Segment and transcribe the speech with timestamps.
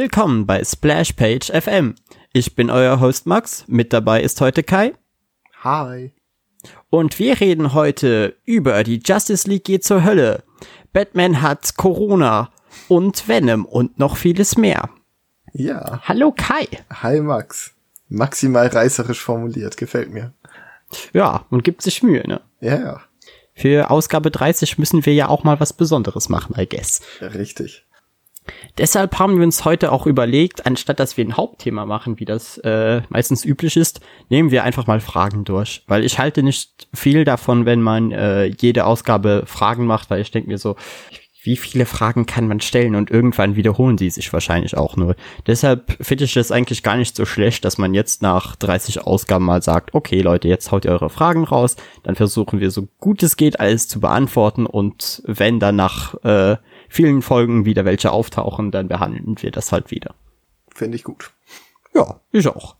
[0.00, 1.96] Willkommen bei Splashpage FM.
[2.32, 3.64] Ich bin euer Host Max.
[3.66, 4.94] Mit dabei ist heute Kai.
[5.64, 6.12] Hi.
[6.88, 10.44] Und wir reden heute über die Justice League geht zur Hölle.
[10.92, 12.52] Batman hat Corona
[12.86, 14.88] und Venom und noch vieles mehr.
[15.52, 16.00] Ja.
[16.04, 16.68] Hallo Kai.
[17.02, 17.72] Hi Max.
[18.08, 20.32] Maximal reißerisch formuliert, gefällt mir.
[21.12, 22.40] Ja, und gibt sich Mühe, ne?
[22.60, 23.00] Ja, ja.
[23.52, 27.00] Für Ausgabe 30 müssen wir ja auch mal was Besonderes machen, I guess.
[27.20, 27.84] Ja, richtig.
[28.78, 32.58] Deshalb haben wir uns heute auch überlegt, anstatt dass wir ein Hauptthema machen, wie das
[32.58, 35.82] äh, meistens üblich ist, nehmen wir einfach mal Fragen durch.
[35.86, 40.30] Weil ich halte nicht viel davon, wenn man äh, jede Ausgabe Fragen macht, weil ich
[40.30, 40.76] denke mir so,
[41.42, 45.14] wie viele Fragen kann man stellen und irgendwann wiederholen sie sich wahrscheinlich auch nur.
[45.46, 49.44] Deshalb finde ich es eigentlich gar nicht so schlecht, dass man jetzt nach 30 Ausgaben
[49.44, 53.22] mal sagt, okay Leute, jetzt haut ihr eure Fragen raus, dann versuchen wir so gut
[53.22, 56.56] es geht alles zu beantworten und wenn dann nach äh,
[56.88, 60.14] vielen Folgen wieder welche auftauchen, dann behandeln wir das halt wieder.
[60.74, 61.30] Finde ich gut.
[61.94, 62.76] Ja, ich auch.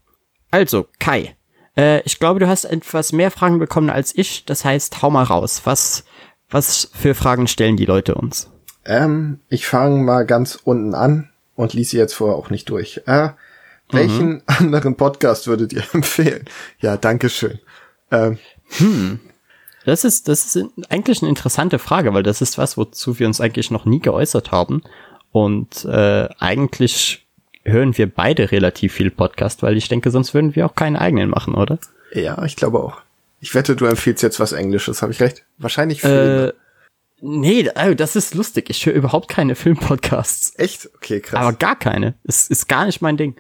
[0.51, 1.37] Also, Kai,
[1.77, 4.45] äh, ich glaube, du hast etwas mehr Fragen bekommen als ich.
[4.45, 5.63] Das heißt, hau mal raus.
[5.65, 6.05] Was,
[6.51, 8.51] was für Fragen stellen die Leute uns?
[8.85, 13.03] Ähm, ich fange mal ganz unten an und ließ sie jetzt vorher auch nicht durch.
[13.07, 13.31] Äh,
[13.91, 14.43] welchen mhm.
[14.47, 16.45] anderen Podcast würdet ihr empfehlen?
[16.81, 17.59] Ja, danke schön.
[18.11, 18.39] Ähm,
[18.79, 19.21] hm.
[19.89, 23.41] Das ist, das ist eigentlich eine interessante Frage, weil das ist was, wozu wir uns
[23.41, 24.83] eigentlich noch nie geäußert haben.
[25.33, 27.27] Und äh, eigentlich
[27.65, 31.31] hören wir beide relativ viel Podcast, weil ich denke, sonst würden wir auch keinen eigenen
[31.31, 31.79] machen, oder?
[32.13, 33.01] Ja, ich glaube auch.
[33.41, 35.45] Ich wette, du empfiehlst jetzt was Englisches, habe ich recht?
[35.57, 36.49] Wahrscheinlich Filme.
[36.49, 36.53] Äh,
[37.23, 38.69] nee, oh, das ist lustig.
[38.69, 40.53] Ich höre überhaupt keine Filmpodcasts.
[40.59, 40.91] Echt?
[40.97, 41.41] Okay, krass.
[41.41, 42.13] Aber gar keine.
[42.25, 43.37] Es ist gar nicht mein Ding.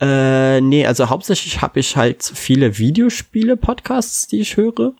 [0.00, 4.94] Äh, nee, also hauptsächlich habe ich halt viele Videospiele-Podcasts, die ich höre.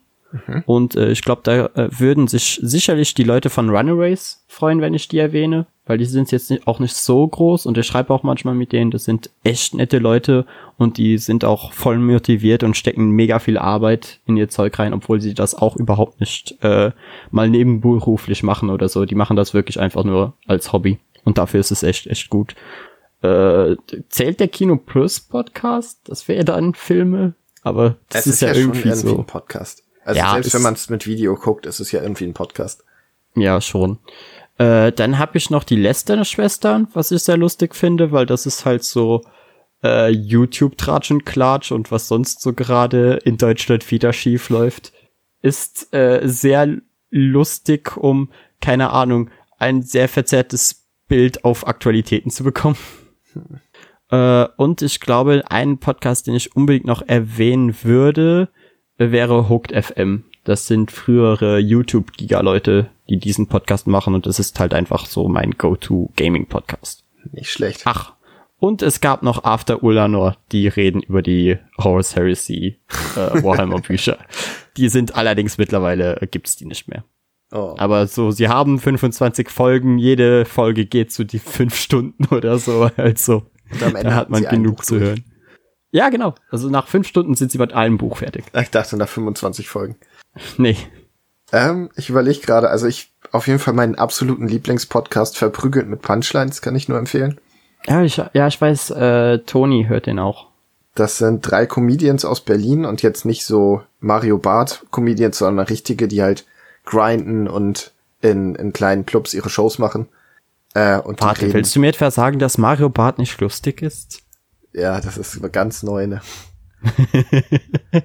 [0.46, 0.62] Mhm.
[0.66, 4.94] Und äh, ich glaube, da äh, würden sich sicherlich die Leute von Runaways freuen, wenn
[4.94, 8.12] ich die erwähne, weil die sind jetzt nicht, auch nicht so groß und ich schreibe
[8.12, 8.90] auch manchmal mit denen.
[8.90, 10.46] Das sind echt nette Leute
[10.78, 14.92] und die sind auch voll motiviert und stecken mega viel Arbeit in ihr Zeug rein,
[14.92, 16.90] obwohl sie das auch überhaupt nicht äh,
[17.30, 19.04] mal nebenberuflich machen oder so.
[19.04, 22.54] Die machen das wirklich einfach nur als Hobby und dafür ist es echt, echt gut.
[23.22, 23.76] Äh,
[24.08, 26.00] zählt der Kino Plus Podcast?
[26.04, 29.18] Das wäre dann Filme, aber das es ist, ist ja, ja irgendwie, irgendwie so.
[29.18, 29.82] ein Podcast.
[30.06, 32.84] Also ja, selbst wenn man es mit Video guckt, ist es ja irgendwie ein Podcast.
[33.34, 33.98] Ja, schon.
[34.56, 38.64] Äh, dann habe ich noch die Lester-Schwestern, was ich sehr lustig finde, weil das ist
[38.64, 39.22] halt so
[39.82, 44.92] äh, YouTube-Tratsch und Klatsch und was sonst so gerade in Deutschland wieder schief läuft.
[45.42, 46.78] Ist äh, sehr
[47.10, 48.30] lustig, um,
[48.60, 52.76] keine Ahnung, ein sehr verzerrtes Bild auf Aktualitäten zu bekommen.
[53.32, 53.60] Hm.
[54.10, 58.48] Äh, und ich glaube, ein Podcast, den ich unbedingt noch erwähnen würde,
[58.98, 60.24] wäre Hooked FM.
[60.44, 65.52] Das sind frühere YouTube-Giga-Leute, die diesen Podcast machen und das ist halt einfach so mein
[65.52, 67.04] Go-To-Gaming-Podcast.
[67.32, 67.82] Nicht schlecht.
[67.84, 68.16] Ach,
[68.58, 72.78] und es gab noch After Ulanor, die reden über die Horus Heresy
[73.16, 74.18] äh, Warhammer Bücher.
[74.76, 77.04] die sind allerdings mittlerweile, äh, gibt's die nicht mehr.
[77.52, 77.74] Oh.
[77.78, 82.58] Aber so, sie haben 25 Folgen, jede Folge geht zu so die fünf Stunden oder
[82.58, 83.42] so, also
[83.78, 85.24] da hat man genug zu hören.
[85.96, 86.34] Ja, genau.
[86.50, 88.44] Also nach fünf Stunden sind sie mit einem Buch fertig.
[88.52, 89.96] Ich dachte nach 25 Folgen.
[90.58, 90.76] Nee.
[91.50, 96.60] Ähm, ich überlege gerade, also ich auf jeden Fall meinen absoluten Lieblingspodcast verprügelt mit Punchlines,
[96.60, 97.40] kann ich nur empfehlen.
[97.86, 100.48] Ja, ich, ja, ich weiß, äh, Toni hört den auch.
[100.94, 106.08] Das sind drei Comedians aus Berlin und jetzt nicht so Mario Bart Comedians, sondern richtige,
[106.08, 106.44] die halt
[106.84, 110.08] grinden und in, in kleinen Clubs ihre Shows machen.
[110.74, 114.25] Äh, und Warte, willst du mir etwa sagen, dass Mario Bart nicht lustig ist?
[114.76, 116.20] Ja, das ist ganz neu, ne?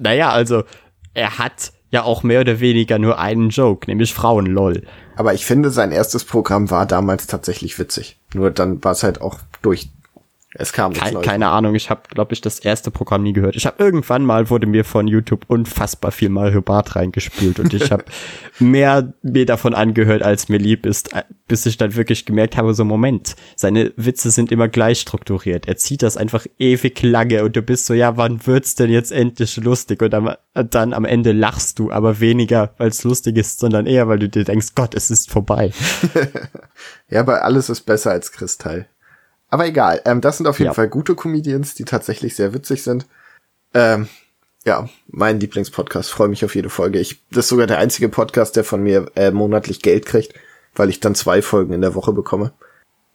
[0.00, 0.64] naja, also,
[1.14, 4.82] er hat ja auch mehr oder weniger nur einen Joke, nämlich Frauen-LOL.
[5.14, 8.18] Aber ich finde, sein erstes Programm war damals tatsächlich witzig.
[8.34, 9.90] Nur dann war es halt auch durch
[10.54, 13.54] es kam Kein, Keine Ahnung, ich habe, glaube ich, das erste Programm nie gehört.
[13.54, 17.92] Ich habe irgendwann mal, wurde mir von YouTube unfassbar viel Mario Bart reingespült und ich
[17.92, 18.04] habe
[18.58, 21.10] mehr mir davon angehört, als mir lieb ist,
[21.48, 25.68] bis ich dann wirklich gemerkt habe, so Moment, seine Witze sind immer gleich strukturiert.
[25.68, 29.12] Er zieht das einfach ewig lange und du bist so, ja, wann wird's denn jetzt
[29.12, 30.00] endlich lustig?
[30.00, 34.08] Und dann, dann am Ende lachst du, aber weniger, weil es lustig ist, sondern eher,
[34.08, 35.72] weil du dir denkst, Gott, es ist vorbei.
[37.10, 38.88] ja, aber alles ist besser als Kristall.
[39.48, 40.74] Aber egal, ähm, das sind auf jeden ja.
[40.74, 43.06] Fall gute Comedians, die tatsächlich sehr witzig sind.
[43.74, 44.08] Ähm,
[44.64, 46.98] ja, mein Lieblingspodcast, freue mich auf jede Folge.
[46.98, 50.34] Ich, das ist sogar der einzige Podcast, der von mir äh, monatlich Geld kriegt,
[50.74, 52.52] weil ich dann zwei Folgen in der Woche bekomme.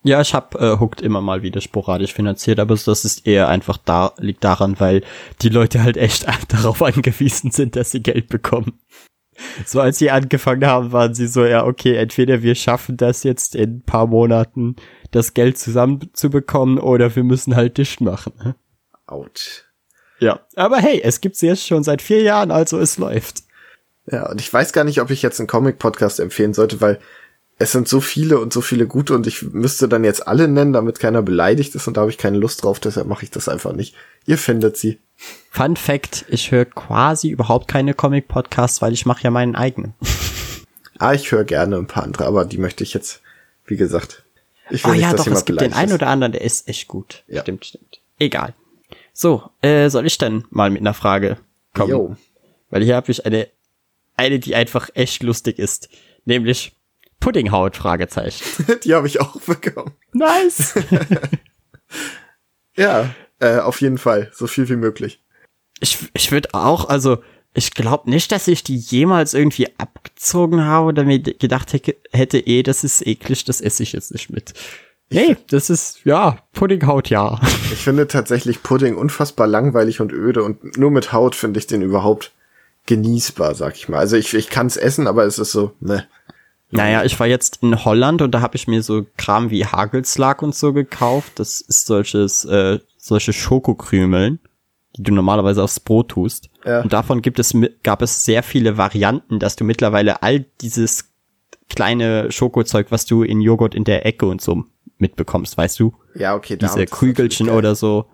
[0.06, 3.78] Ja, ich habe äh, Hooked immer mal wieder sporadisch finanziert, aber das ist eher einfach
[3.78, 5.02] da, liegt daran, weil
[5.42, 8.80] die Leute halt echt darauf angewiesen sind, dass sie Geld bekommen.
[9.66, 13.56] So als sie angefangen haben, waren sie so, ja, okay, entweder wir schaffen das jetzt
[13.56, 14.76] in ein paar Monaten,
[15.16, 18.56] das Geld zusammenzubekommen, oder wir müssen halt dicht machen.
[19.06, 19.64] Autsch.
[20.20, 23.44] Ja, aber hey, es gibt sie jetzt schon seit vier Jahren, also es läuft.
[24.10, 27.00] Ja, und ich weiß gar nicht, ob ich jetzt einen Comic-Podcast empfehlen sollte, weil
[27.60, 30.74] es sind so viele und so viele gute und ich müsste dann jetzt alle nennen,
[30.74, 33.48] damit keiner beleidigt ist und da habe ich keine Lust drauf, deshalb mache ich das
[33.48, 33.96] einfach nicht.
[34.26, 35.00] Ihr findet sie.
[35.50, 39.94] Fun Fact, ich höre quasi überhaupt keine Comic-Podcasts, weil ich mache ja meinen eigenen.
[41.00, 43.22] ah, ich höre gerne ein paar andere, aber die möchte ich jetzt,
[43.66, 44.23] wie gesagt.
[44.70, 46.88] Ich will oh, nicht, ja, doch, es gibt den einen oder anderen, der ist echt
[46.88, 47.24] gut.
[47.28, 47.42] Ja.
[47.42, 48.02] Stimmt, stimmt.
[48.20, 48.54] Egal.
[49.14, 51.38] So, äh, soll ich dann mal mit einer Frage
[51.74, 51.92] kommen?
[51.92, 52.16] Jo.
[52.70, 53.48] Weil hier habe ich eine,
[54.16, 55.90] eine, die einfach echt lustig ist.
[56.26, 56.76] Nämlich,
[57.20, 57.78] Puddinghaut?
[57.78, 58.44] Fragezeichen.
[58.84, 59.94] Die habe ich auch bekommen.
[60.12, 60.74] Nice.
[62.76, 65.22] ja, äh, auf jeden Fall, so viel wie möglich.
[65.80, 67.24] Ich, ich würde auch, also
[67.54, 72.64] ich glaube nicht, dass ich die jemals irgendwie abgezogen habe oder mir gedacht hätte, eh,
[72.64, 74.54] das ist eklig, das esse ich jetzt nicht mit.
[75.10, 77.40] Nee, das ist, ja, Puddinghaut, ja.
[77.72, 81.84] Ich finde tatsächlich Pudding unfassbar langweilig und öde und nur mit Haut finde ich den
[81.84, 82.32] überhaupt
[82.88, 84.00] genießbar, sag ich mal.
[84.00, 86.08] Also ich, ich kann es essen, aber es ist so, ne.
[86.72, 90.42] Naja, ich war jetzt in Holland und da habe ich mir so Kram wie Hagelslag
[90.42, 91.34] und so gekauft.
[91.36, 94.40] Das ist solches, äh, solche Schokokrümeln,
[94.96, 96.50] die du normalerweise aufs Brot tust.
[96.66, 96.82] Ja.
[96.82, 97.54] Und davon gibt es,
[97.84, 101.14] gab es sehr viele Varianten, dass du mittlerweile all dieses
[101.70, 104.66] kleine Schokozeug, was du in Joghurt in der Ecke und so
[104.98, 105.94] mitbekommst, weißt du?
[106.16, 106.58] Ja, okay.
[106.58, 108.06] Diese Krügelchen oder so.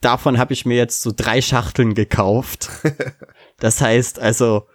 [0.00, 2.70] Davon habe ich mir jetzt so drei Schachteln gekauft.
[3.58, 4.66] das heißt also,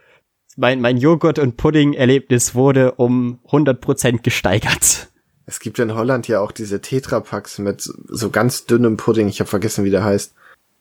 [0.55, 5.09] mein, mein Joghurt- und Pudding-Erlebnis wurde um 100% gesteigert.
[5.45, 9.27] Es gibt in Holland ja auch diese Tetrapacks mit so ganz dünnem Pudding.
[9.27, 10.33] Ich habe vergessen, wie der heißt.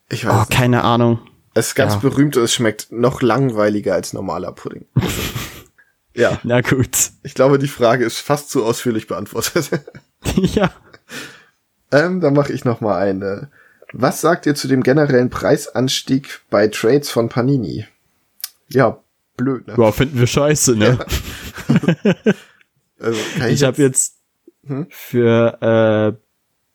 [0.08, 0.50] Ich weiß oh, nicht.
[0.50, 1.20] keine Ahnung.
[1.54, 1.98] Es ist ganz ja.
[2.00, 4.86] berühmt und es schmeckt noch langweiliger als normaler Pudding.
[6.14, 6.40] ja.
[6.42, 7.10] Na gut.
[7.22, 9.70] Ich glaube, die Frage ist fast zu ausführlich beantwortet.
[10.36, 10.70] ja.
[11.92, 13.50] Ähm, dann mache ich noch mal eine.
[13.92, 17.86] Was sagt ihr zu dem generellen Preisanstieg bei Trades von Panini?
[18.68, 18.98] Ja,
[19.36, 19.76] blöd, ne?
[19.78, 20.98] Ja, finden wir scheiße, ne?
[20.98, 21.84] Ja.
[22.98, 24.16] also, ich ich habe jetzt
[24.66, 24.88] hm?
[24.90, 26.23] für äh,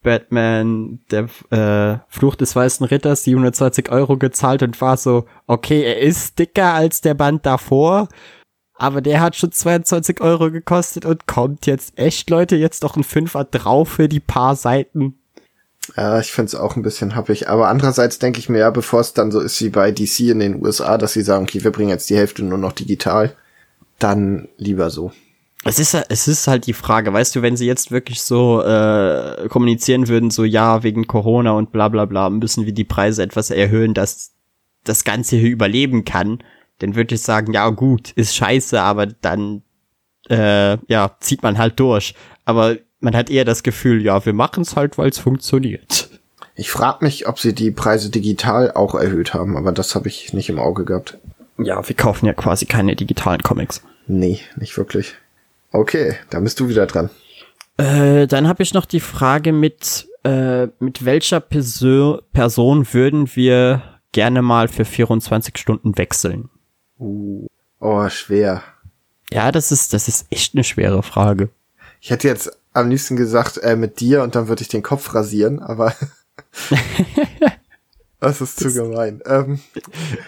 [0.02, 6.00] Batman, der äh, Fluch des Weißen Ritters, 720 Euro gezahlt und war so, okay, er
[6.00, 8.08] ist dicker als der Band davor,
[8.76, 13.04] aber der hat schon 22 Euro gekostet und kommt jetzt echt, Leute, jetzt doch ein
[13.04, 15.20] Fünfer drauf für die paar Seiten.
[15.98, 17.50] Ja, ich find's auch ein bisschen happig.
[17.50, 20.40] Aber andererseits denke ich mir ja, bevor es dann so ist wie bei DC in
[20.40, 23.36] den USA, dass sie sagen, okay, wir bringen jetzt die Hälfte nur noch digital,
[23.98, 25.12] dann lieber so.
[25.66, 29.48] Es ist, es ist halt die Frage, weißt du, wenn sie jetzt wirklich so äh,
[29.50, 33.50] kommunizieren würden, so ja, wegen Corona und bla bla bla, müssen wir die Preise etwas
[33.52, 34.32] erhöhen, dass
[34.86, 36.40] das Ganze hier überleben kann,
[36.80, 39.64] dann würde ich sagen, ja gut, ist scheiße, aber dann
[40.30, 42.16] äh, ja, zieht man halt durch.
[42.46, 46.10] Aber man hat eher das Gefühl, ja, wir machen es halt, weil es funktioniert.
[46.56, 50.34] Ich frage mich, ob sie die Preise digital auch erhöht haben, aber das habe ich
[50.34, 51.18] nicht im Auge gehabt.
[51.58, 53.82] Ja, wir kaufen ja quasi keine digitalen Comics.
[54.08, 55.16] Nee, nicht wirklich.
[55.72, 57.10] Okay, da bist du wieder dran.
[57.78, 63.82] Äh, dann habe ich noch die Frage mit, äh, mit welcher Perso Person würden wir
[64.12, 66.50] gerne mal für 24 Stunden wechseln?
[66.98, 67.48] Uh,
[67.80, 68.64] oh, schwer.
[69.32, 71.50] Ja, das ist, das ist echt eine schwere Frage.
[72.02, 75.14] Ich hätte jetzt am liebsten gesagt, äh, mit dir und dann würde ich den Kopf
[75.14, 75.94] rasieren, aber
[78.20, 79.22] das ist zu gemein.
[79.26, 79.60] Ähm,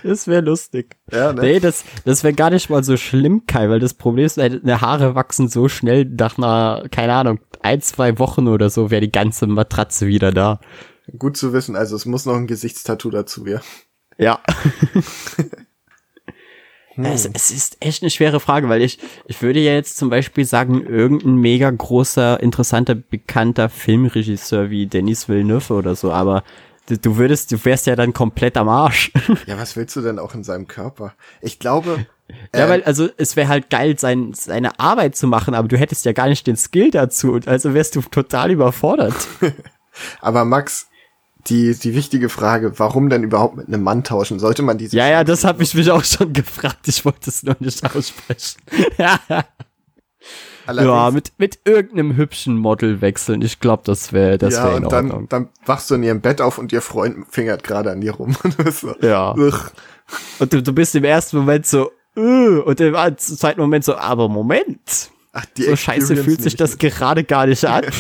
[0.04, 0.96] das wäre lustig.
[1.12, 1.42] Ja, ne?
[1.42, 4.82] Nee, das, das wäre gar nicht mal so schlimm, Kai, weil das Problem ist, deine
[4.82, 9.12] Haare wachsen so schnell nach einer, keine Ahnung, ein, zwei Wochen oder so wäre die
[9.12, 10.60] ganze Matratze wieder da.
[11.18, 13.62] Gut zu wissen, also es muss noch ein Gesichtstattoo dazu, ja.
[14.18, 14.40] Ja.
[16.96, 17.06] Hm.
[17.06, 20.44] Es, es, ist echt eine schwere Frage, weil ich, ich würde ja jetzt zum Beispiel
[20.44, 26.44] sagen, irgendein mega großer, interessanter, bekannter Filmregisseur wie Denis Villeneuve oder so, aber
[26.98, 29.12] du, würdest, du wärst ja dann komplett am Arsch.
[29.48, 31.14] Ja, was willst du denn auch in seinem Körper?
[31.42, 32.06] Ich glaube.
[32.56, 35.78] Ja, äh, weil, also, es wäre halt geil, sein, seine Arbeit zu machen, aber du
[35.78, 39.28] hättest ja gar nicht den Skill dazu, also wärst du total überfordert.
[40.22, 40.88] aber Max,
[41.48, 44.40] die, die wichtige Frage, warum denn überhaupt mit einem Mann tauschen?
[44.40, 44.96] Sollte man diese.
[44.96, 46.88] Ja, ja, das habe ich mich auch schon gefragt.
[46.88, 48.62] Ich wollte es nur nicht aussprechen.
[50.68, 53.42] Ja, mit, mit irgendeinem hübschen Model wechseln.
[53.42, 55.28] Ich glaube, das wäre das ja, wär in Ordnung.
[55.30, 58.14] Dann, dann wachst du in ihrem Bett auf und ihr Freund fingert gerade an dir
[58.14, 58.36] rum.
[58.72, 59.34] so, ja.
[59.36, 59.72] Ugh.
[60.40, 64.30] Und du, du bist im ersten Moment so, uh, und im zweiten Moment so, aber
[64.30, 65.12] Moment.
[65.34, 67.86] Ach, die so scheiße fühlt sich das gerade gar nicht an.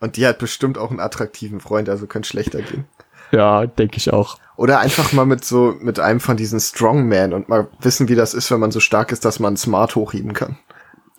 [0.00, 2.84] Und die hat bestimmt auch einen attraktiven Freund, also könnte schlechter gehen.
[3.32, 4.38] Ja, denke ich auch.
[4.56, 8.34] Oder einfach mal mit so, mit einem von diesen Strongman und mal wissen, wie das
[8.34, 10.58] ist, wenn man so stark ist, dass man smart hochheben kann.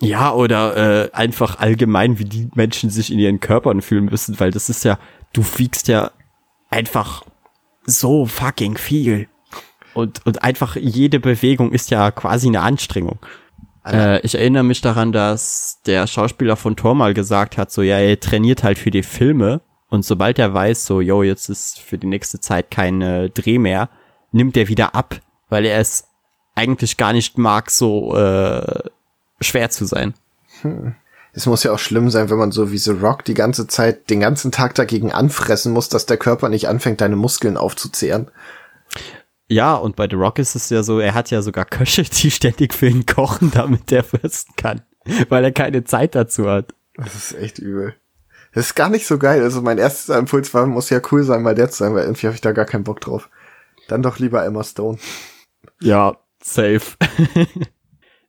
[0.00, 4.50] Ja, oder äh, einfach allgemein, wie die Menschen sich in ihren Körpern fühlen müssen, weil
[4.50, 4.98] das ist ja,
[5.32, 6.10] du wiegst ja
[6.68, 7.24] einfach
[7.86, 9.28] so fucking viel.
[9.94, 13.18] Und, und einfach jede Bewegung ist ja quasi eine Anstrengung.
[13.86, 17.98] Äh, ich erinnere mich daran, dass der Schauspieler von Thor mal gesagt hat, so ja,
[17.98, 21.96] er trainiert halt für die Filme und sobald er weiß, so, yo, jetzt ist für
[21.96, 23.88] die nächste Zeit kein äh, Dreh mehr,
[24.32, 26.08] nimmt er wieder ab, weil er es
[26.54, 28.80] eigentlich gar nicht mag, so äh,
[29.40, 30.14] schwer zu sein.
[30.62, 30.94] Hm.
[31.32, 34.08] Es muss ja auch schlimm sein, wenn man so wie The Rock die ganze Zeit,
[34.08, 38.30] den ganzen Tag dagegen anfressen muss, dass der Körper nicht anfängt, deine Muskeln aufzuzehren.
[39.48, 42.30] Ja, und bei The Rock ist es ja so, er hat ja sogar Köche, die
[42.30, 44.80] ständig für ihn kochen, damit er fürsten kann,
[45.28, 46.74] weil er keine Zeit dazu hat.
[46.96, 47.94] Das ist echt übel.
[48.54, 49.42] Das ist gar nicht so geil.
[49.42, 52.26] Also mein erster Impuls war, muss ja cool sein, mal der zu sein, weil irgendwie
[52.26, 53.28] habe ich da gar keinen Bock drauf.
[53.88, 54.98] Dann doch lieber Emma Stone.
[55.82, 56.96] Ja, safe.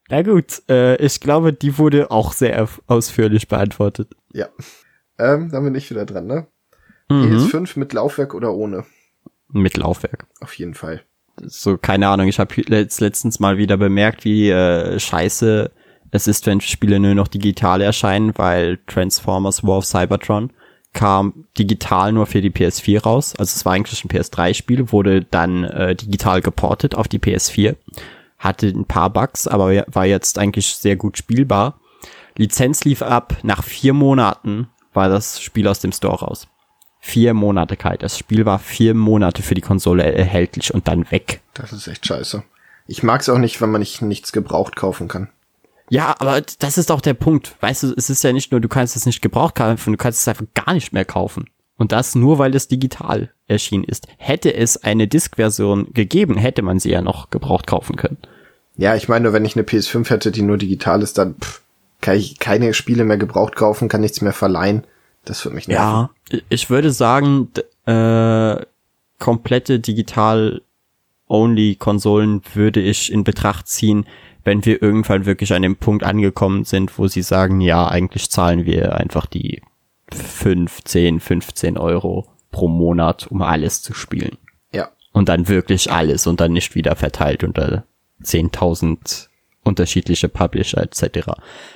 [0.09, 4.09] Na gut, äh, ich glaube, die wurde auch sehr ausführlich beantwortet.
[4.31, 4.47] Ja.
[5.19, 6.47] Ähm, dann bin ich wieder dran, ne?
[7.09, 7.37] Mhm.
[7.37, 8.85] PS5 mit Laufwerk oder ohne?
[9.49, 10.27] Mit Laufwerk.
[10.41, 11.01] Auf jeden Fall.
[11.41, 15.71] So, keine Ahnung, ich habe letztens mal wieder bemerkt, wie äh, scheiße
[16.11, 20.51] es ist, wenn Spiele nur noch digital erscheinen, weil Transformers War of Cybertron
[20.93, 23.35] kam digital nur für die PS4 raus.
[23.37, 27.75] Also es war eigentlich ein PS3-Spiel, wurde dann äh, digital geportet auf die PS4
[28.37, 31.79] hatte ein paar Bugs, aber war jetzt eigentlich sehr gut spielbar.
[32.35, 36.47] Lizenz lief ab, nach vier Monaten war das Spiel aus dem Store raus.
[36.99, 38.03] Vier Monate kalt.
[38.03, 41.41] Das Spiel war vier Monate für die Konsole erhältlich und dann weg.
[41.53, 42.43] Das ist echt scheiße.
[42.87, 45.29] Ich mag's auch nicht, wenn man nicht nichts gebraucht kaufen kann.
[45.89, 47.55] Ja, aber das ist auch der Punkt.
[47.61, 50.21] Weißt du, es ist ja nicht nur, du kannst es nicht gebraucht kaufen, du kannst
[50.21, 51.49] es einfach gar nicht mehr kaufen.
[51.77, 54.07] Und das nur, weil es digital erschienen ist.
[54.17, 58.17] Hätte es eine Disk-Version gegeben, hätte man sie ja noch gebraucht kaufen können.
[58.77, 61.61] Ja, ich meine, wenn ich eine PS5 hätte, die nur digital ist, dann pff,
[62.01, 64.83] kann ich keine Spiele mehr gebraucht kaufen, kann nichts mehr verleihen.
[65.25, 66.09] Das würde mich nerven.
[66.31, 67.49] Ja, ich würde sagen,
[67.85, 68.57] äh,
[69.19, 74.05] komplette digital-only-Konsolen würde ich in Betracht ziehen,
[74.43, 78.65] wenn wir irgendwann wirklich an dem Punkt angekommen sind, wo sie sagen, ja, eigentlich zahlen
[78.65, 79.61] wir einfach die
[80.13, 84.37] 15, 15 Euro pro Monat, um alles zu spielen.
[84.71, 84.89] Ja.
[85.11, 87.85] Und dann wirklich alles und dann nicht wieder verteilt unter
[88.23, 89.27] 10.000
[89.63, 91.31] unterschiedliche Publisher etc.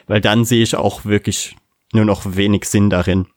[0.07, 1.55] Weil dann sehe ich auch wirklich
[1.93, 3.27] nur noch wenig Sinn darin,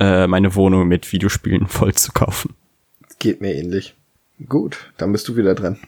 [0.00, 2.54] äh, meine Wohnung mit Videospielen voll zu kaufen.
[3.18, 3.94] Geht mir ähnlich.
[4.48, 5.78] Gut, dann bist du wieder dran.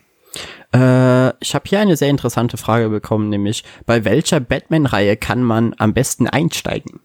[0.73, 5.75] Äh, ich habe hier eine sehr interessante Frage bekommen, nämlich bei welcher Batman-Reihe kann man
[5.79, 7.01] am besten einsteigen?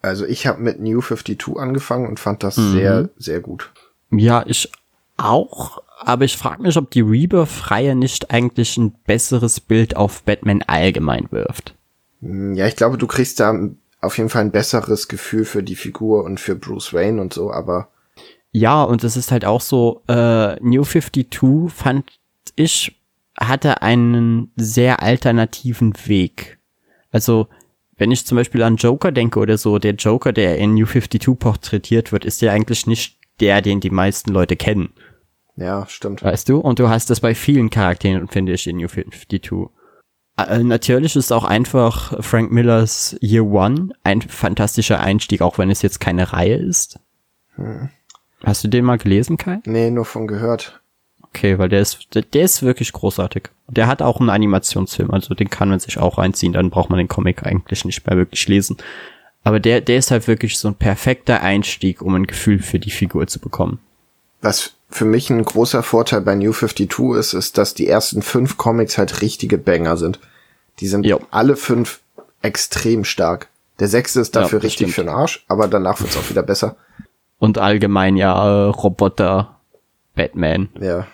[0.00, 2.72] Also ich habe mit New 52 angefangen und fand das mhm.
[2.72, 3.70] sehr, sehr gut.
[4.10, 4.70] Ja, ich
[5.16, 10.62] auch, aber ich frage mich, ob die Rebirth-Reihe nicht eigentlich ein besseres Bild auf Batman
[10.62, 11.74] allgemein wirft.
[12.22, 13.54] Hm, ja, ich glaube, du kriegst da
[14.00, 17.52] auf jeden Fall ein besseres Gefühl für die Figur und für Bruce Wayne und so,
[17.52, 17.88] aber.
[18.52, 22.18] Ja, und es ist halt auch so, äh, New 52 fand
[22.54, 22.96] ich,
[23.38, 26.58] hatte einen sehr alternativen Weg.
[27.10, 27.48] Also,
[27.98, 31.38] wenn ich zum Beispiel an Joker denke oder so, der Joker, der in New 52
[31.38, 34.92] porträtiert wird, ist ja eigentlich nicht der, den die meisten Leute kennen.
[35.56, 36.22] Ja, stimmt.
[36.22, 36.58] Weißt du?
[36.58, 39.68] Und du hast das bei vielen Charakteren, finde ich, in New 52.
[40.36, 45.82] Äh, natürlich ist auch einfach Frank Millers Year One ein fantastischer Einstieg, auch wenn es
[45.82, 47.00] jetzt keine Reihe ist.
[47.56, 47.90] Hm.
[48.44, 49.58] Hast du den mal gelesen, Kai?
[49.64, 50.80] Nee, nur von gehört.
[51.30, 53.50] Okay, weil der ist, der, der ist wirklich großartig.
[53.68, 56.98] Der hat auch einen Animationsfilm, also den kann man sich auch reinziehen, dann braucht man
[56.98, 58.78] den Comic eigentlich nicht mehr wirklich lesen.
[59.44, 62.90] Aber der, der ist halt wirklich so ein perfekter Einstieg, um ein Gefühl für die
[62.90, 63.78] Figur zu bekommen.
[64.40, 68.56] Was für mich ein großer Vorteil bei New 52 ist, ist, dass die ersten fünf
[68.56, 70.18] Comics halt richtige Banger sind.
[70.80, 71.20] Die sind jo.
[71.30, 72.00] alle fünf
[72.42, 73.48] extrem stark.
[73.80, 76.76] Der sechste ist dafür ja, richtig für den Arsch, aber danach wird's auch wieder besser.
[77.38, 79.56] Und allgemein ja äh, Roboter
[80.14, 80.68] Batman.
[80.80, 81.06] Ja.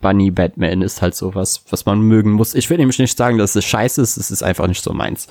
[0.00, 2.54] Bunny Batman ist halt so was, was man mögen muss.
[2.54, 5.28] Ich will nämlich nicht sagen, dass es scheiße ist, es ist einfach nicht so meins.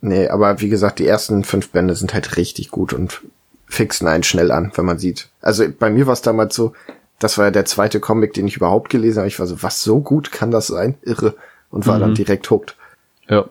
[0.00, 3.22] Nee, aber wie gesagt, die ersten fünf Bände sind halt richtig gut und
[3.66, 5.28] fixen einen schnell an, wenn man sieht.
[5.40, 6.74] Also bei mir war es damals so,
[7.18, 9.28] das war ja der zweite Comic, den ich überhaupt gelesen habe.
[9.28, 10.96] Ich war so, was so gut kann das sein?
[11.02, 11.34] Irre.
[11.70, 12.00] Und war mhm.
[12.00, 12.76] dann direkt hooked.
[13.28, 13.46] Ja.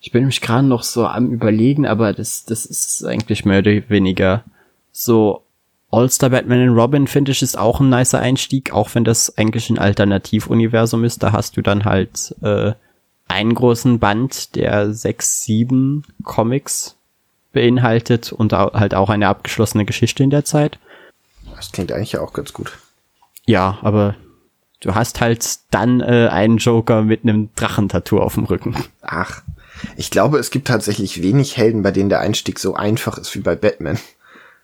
[0.00, 3.88] Ich bin mich gerade noch so am überlegen, aber das, das ist eigentlich mehr oder
[3.90, 4.44] weniger
[4.92, 5.42] so
[5.90, 9.70] All-Star Batman und Robin, finde ich, ist auch ein nicer Einstieg, auch wenn das eigentlich
[9.70, 11.22] ein Alternativuniversum ist.
[11.22, 12.72] Da hast du dann halt äh,
[13.26, 16.96] einen großen Band, der sechs, sieben Comics
[17.52, 20.78] beinhaltet und halt auch eine abgeschlossene Geschichte in der Zeit.
[21.56, 22.78] Das klingt eigentlich ja auch ganz gut.
[23.46, 24.14] Ja, aber
[24.80, 28.76] du hast halt dann äh, einen Joker mit einem Drachentattoo auf dem Rücken.
[29.02, 29.42] Ach,
[29.96, 33.40] ich glaube, es gibt tatsächlich wenig Helden, bei denen der Einstieg so einfach ist wie
[33.40, 33.98] bei Batman.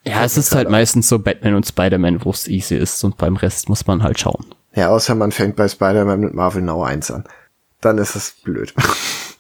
[0.07, 3.37] Ja, es ist halt meistens so Batman und Spider-Man, wo es easy ist und beim
[3.37, 4.47] Rest muss man halt schauen.
[4.75, 7.25] Ja, außer man fängt bei Spider-Man mit Marvel Now 1 an.
[7.81, 8.73] Dann ist es blöd.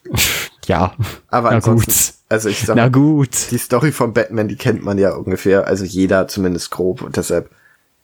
[0.66, 0.94] ja.
[1.28, 2.14] Aber na ansonsten, gut.
[2.28, 3.50] also ich sag Na mal, gut.
[3.50, 7.50] die Story von Batman, die kennt man ja ungefähr, also jeder zumindest grob und deshalb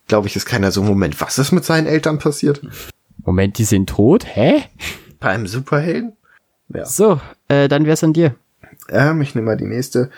[0.09, 2.61] glaube ich, ist keiner so, Moment, was ist mit seinen Eltern passiert?
[3.25, 4.27] Moment, die sind tot?
[4.27, 4.65] Hä?
[5.21, 6.13] Bei einem Superhelden?
[6.69, 6.85] Ja.
[6.85, 8.35] So, äh, dann wär's an dir.
[8.89, 10.11] Ähm, ich nehme mal die nächste.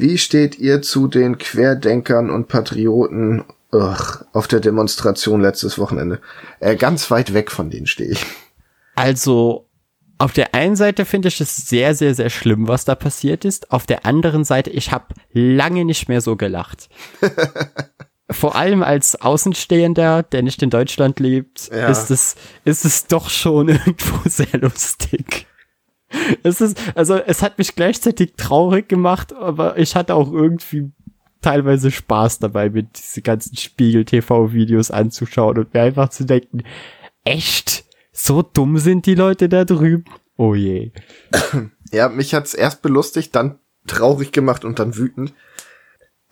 [0.00, 6.20] Wie steht ihr zu den Querdenkern und Patrioten ugh, auf der Demonstration letztes Wochenende?
[6.60, 8.24] Äh, ganz weit weg von denen stehe ich.
[8.94, 9.66] Also,
[10.18, 13.70] auf der einen Seite finde ich es sehr, sehr, sehr schlimm, was da passiert ist.
[13.70, 16.88] Auf der anderen Seite, ich habe lange nicht mehr so gelacht.
[18.30, 21.88] Vor allem als Außenstehender, der nicht in Deutschland lebt, Ja.
[21.88, 25.46] ist es, ist es doch schon irgendwo sehr lustig.
[26.42, 30.90] Es ist, also, es hat mich gleichzeitig traurig gemacht, aber ich hatte auch irgendwie
[31.40, 36.64] teilweise Spaß dabei, mir diese ganzen Spiegel-TV-Videos anzuschauen und mir einfach zu denken,
[37.24, 37.84] echt?
[38.12, 40.04] So dumm sind die Leute da drüben?
[40.36, 40.92] Oh je.
[41.92, 45.34] Ja, mich hat's erst belustigt, dann traurig gemacht und dann wütend.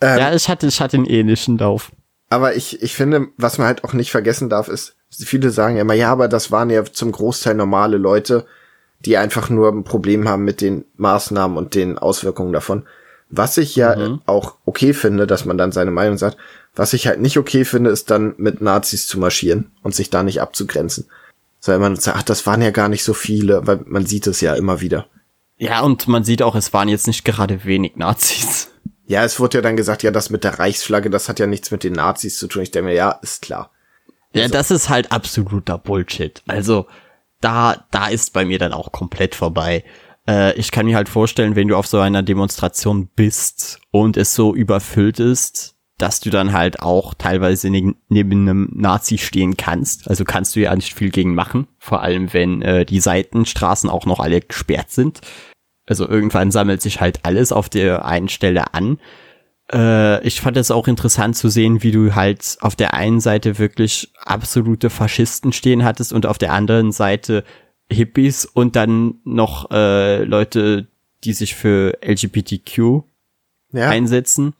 [0.00, 1.90] Ähm, ja, ich hatte, ich hatte einen ähnlichen Lauf.
[2.30, 5.82] Aber ich, ich finde, was man halt auch nicht vergessen darf, ist, viele sagen ja
[5.82, 8.46] immer, ja, aber das waren ja zum Großteil normale Leute,
[9.00, 12.84] die einfach nur ein Problem haben mit den Maßnahmen und den Auswirkungen davon.
[13.30, 14.20] Was ich ja Mhm.
[14.26, 16.36] auch okay finde, dass man dann seine Meinung sagt.
[16.74, 20.22] Was ich halt nicht okay finde, ist dann mit Nazis zu marschieren und sich da
[20.22, 21.06] nicht abzugrenzen.
[21.60, 24.40] Sondern man sagt, ach, das waren ja gar nicht so viele, weil man sieht es
[24.40, 25.06] ja immer wieder.
[25.58, 28.68] Ja, und man sieht auch, es waren jetzt nicht gerade wenig Nazis.
[29.10, 31.70] Ja, es wurde ja dann gesagt, ja, das mit der Reichsflagge, das hat ja nichts
[31.70, 32.60] mit den Nazis zu tun.
[32.60, 33.70] Ich denke mir, ja, ist klar.
[34.34, 36.42] Ja, das ist halt absoluter Bullshit.
[36.46, 36.86] Also,
[37.40, 39.84] da, da ist bei mir dann auch komplett vorbei.
[40.28, 44.34] Äh, ich kann mir halt vorstellen, wenn du auf so einer Demonstration bist und es
[44.34, 50.08] so überfüllt ist, dass du dann halt auch teilweise ne neben einem Nazi stehen kannst.
[50.08, 51.66] Also kannst du ja nicht viel gegen machen.
[51.78, 55.20] Vor allem, wenn äh, die Seitenstraßen auch noch alle gesperrt sind.
[55.86, 58.98] Also irgendwann sammelt sich halt alles auf der einen Stelle an.
[59.72, 63.58] Äh, ich fand es auch interessant zu sehen, wie du halt auf der einen Seite
[63.58, 67.44] wirklich absolute Faschisten stehen hattest und auf der anderen Seite
[67.90, 70.88] Hippies und dann noch äh, Leute,
[71.24, 73.02] die sich für LGBTQ
[73.72, 73.88] Ja.
[73.90, 74.54] einsetzen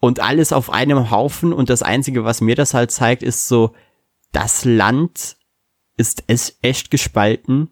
[0.00, 3.72] und alles auf einem Haufen und das einzige, was mir das halt zeigt, ist so,
[4.32, 5.36] das Land
[5.96, 7.68] ist es echt gespalten,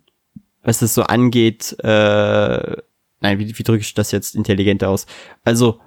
[0.62, 2.76] was es so angeht, äh,
[3.20, 5.06] nein, wie, wie drücke ich das jetzt intelligent aus?
[5.44, 5.80] Also,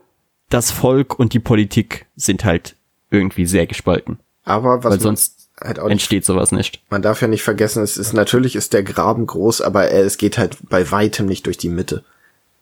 [0.53, 2.75] das Volk und die Politik sind halt
[3.09, 6.81] irgendwie sehr gespalten, Aber was weil sonst halt auch nicht entsteht sowas nicht.
[6.89, 10.17] man darf ja nicht vergessen, es ist natürlich ist der Graben groß, aber er, es
[10.17, 12.03] geht halt bei weitem nicht durch die Mitte.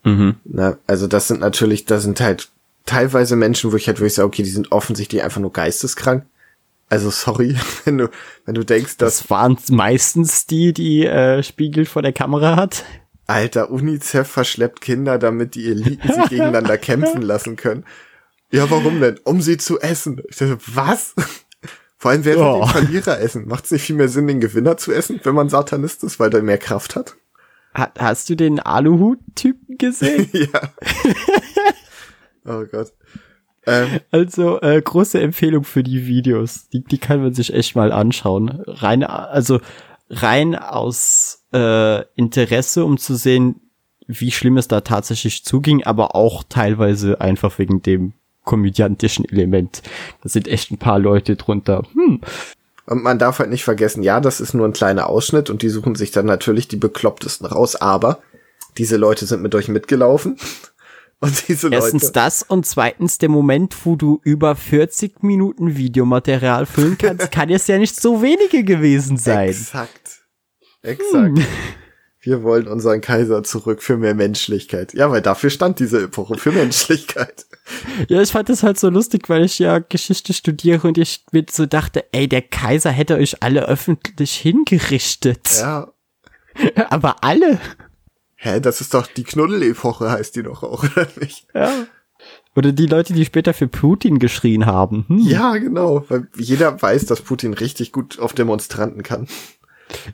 [0.03, 0.35] Mhm.
[0.43, 0.77] Ne?
[0.87, 2.49] Also das sind natürlich, da sind halt
[2.85, 6.25] teilweise Menschen, wo ich halt wirklich sage, okay, die sind offensichtlich einfach nur geisteskrank.
[6.89, 8.09] Also sorry, wenn du
[8.45, 12.83] wenn du denkst, dass Das waren meistens die, die äh, Spiegel vor der Kamera hat.
[13.31, 17.85] Alter UNICEF verschleppt Kinder, damit die Eliten sich gegeneinander kämpfen lassen können.
[18.51, 19.19] Ja, warum denn?
[19.23, 20.21] Um sie zu essen.
[20.29, 21.15] Ich dachte, was?
[21.97, 22.59] Vor allem, wer will Oh.
[22.65, 23.47] den Verlierer essen?
[23.47, 26.29] Macht es nicht viel mehr Sinn, den Gewinner zu essen, wenn man Satanist ist, weil
[26.29, 27.15] der mehr Kraft hat?
[27.77, 30.27] Ha hast du den Aluhut-Typen gesehen?
[30.33, 30.73] ja.
[32.45, 32.91] oh Gott.
[33.65, 36.67] Ähm, Also äh, große Empfehlung für die Videos.
[36.69, 38.61] Die, die kann man sich echt mal anschauen.
[38.65, 39.61] Rein, also
[40.11, 43.61] rein aus äh, Interesse, um zu sehen,
[44.07, 49.81] wie schlimm es da tatsächlich zuging, aber auch teilweise einfach wegen dem komödiantischen Element.
[50.21, 51.83] Da sind echt ein paar Leute drunter.
[51.93, 52.21] Hm,
[52.87, 55.69] und man darf halt nicht vergessen, ja, das ist nur ein kleiner Ausschnitt und die
[55.69, 58.19] suchen sich dann natürlich die beklopptesten raus, aber
[58.77, 60.37] diese Leute sind mit euch mitgelaufen.
[61.23, 62.13] Und diese Erstens Leute.
[62.13, 67.67] das und zweitens der Moment, wo du über 40 Minuten Videomaterial füllen kannst, kann es
[67.67, 69.49] ja nicht so wenige gewesen sein.
[69.49, 70.00] Exakt.
[70.81, 71.39] Exakt.
[72.23, 74.93] Wir wollen unseren Kaiser zurück für mehr Menschlichkeit.
[74.93, 77.47] Ja, weil dafür stand diese Epoche, für Menschlichkeit.
[78.09, 81.45] Ja, ich fand das halt so lustig, weil ich ja Geschichte studiere und ich mir
[81.49, 85.49] so dachte, ey, der Kaiser hätte euch alle öffentlich hingerichtet.
[85.59, 85.91] Ja.
[86.89, 87.59] Aber alle.
[88.35, 91.47] Hä, das ist doch die Knuddel-Epoche, heißt die doch auch, oder nicht?
[91.55, 91.87] Ja.
[92.55, 95.05] Oder die Leute, die später für Putin geschrien haben.
[95.07, 95.19] Hm.
[95.19, 96.05] Ja, genau.
[96.09, 99.27] Weil jeder weiß, dass Putin richtig gut auf Demonstranten kann.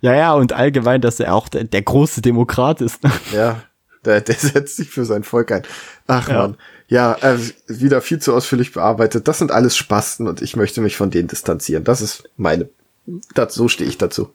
[0.01, 2.99] Ja, ja, und allgemein, dass er auch der, der große Demokrat ist.
[3.33, 3.61] Ja.
[4.05, 5.63] Der, der setzt sich für sein Volk ein.
[6.07, 6.37] Ach ja.
[6.39, 6.57] man.
[6.87, 9.27] Ja, äh, wieder viel zu ausführlich bearbeitet.
[9.27, 11.83] Das sind alles Spasten und ich möchte mich von denen distanzieren.
[11.83, 12.69] Das ist meine.
[13.33, 14.29] Das, so stehe ich dazu.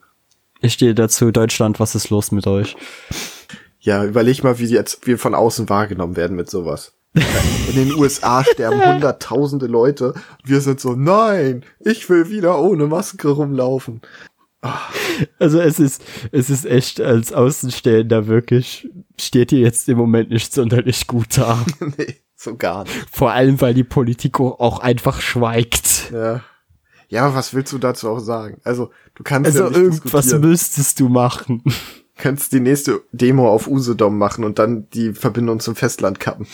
[0.61, 2.75] Ich stehe dazu, Deutschland, was ist los mit euch?
[3.79, 6.93] Ja, überleg mal, wie jetzt wir von außen wahrgenommen werden mit sowas.
[7.13, 10.13] In den USA sterben hunderttausende Leute.
[10.43, 14.01] Wir sind so, nein, ich will wieder ohne Maske rumlaufen.
[15.39, 20.53] Also es ist, es ist echt als Außenstehender wirklich, steht hier jetzt im Moment nicht
[20.53, 21.63] sonderlich gut da.
[21.97, 23.05] nee, so gar nicht.
[23.11, 26.11] Vor allem, weil die Politik auch einfach schweigt.
[26.11, 26.43] Ja.
[27.09, 28.59] Ja, was willst du dazu auch sagen?
[28.63, 31.61] Also, du kannst also ja nicht irgendwas müsstest du machen.
[31.63, 31.71] Du
[32.17, 36.47] kannst die nächste Demo auf Usedom machen und dann die Verbindung zum Festland kappen.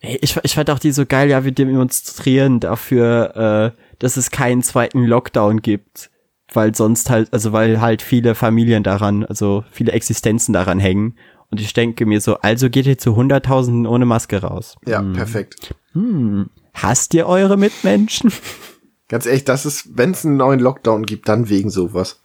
[0.00, 4.62] Ich, ich fand auch die so geil, ja, wir demonstrieren dafür, äh, dass es keinen
[4.62, 6.10] zweiten Lockdown gibt
[6.56, 11.16] weil sonst halt, also weil halt viele Familien daran, also viele Existenzen daran hängen.
[11.50, 14.76] Und ich denke mir so, also geht ihr zu Hunderttausenden ohne Maske raus.
[14.86, 15.12] Ja, hm.
[15.12, 15.74] perfekt.
[15.92, 16.48] Hm.
[16.74, 18.32] Hasst ihr eure Mitmenschen?
[19.08, 22.22] Ganz ehrlich, das ist, wenn es einen neuen Lockdown gibt, dann wegen sowas.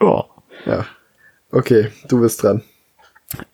[0.00, 0.24] Oh.
[0.66, 0.86] Ja.
[1.50, 2.62] Okay, du bist dran.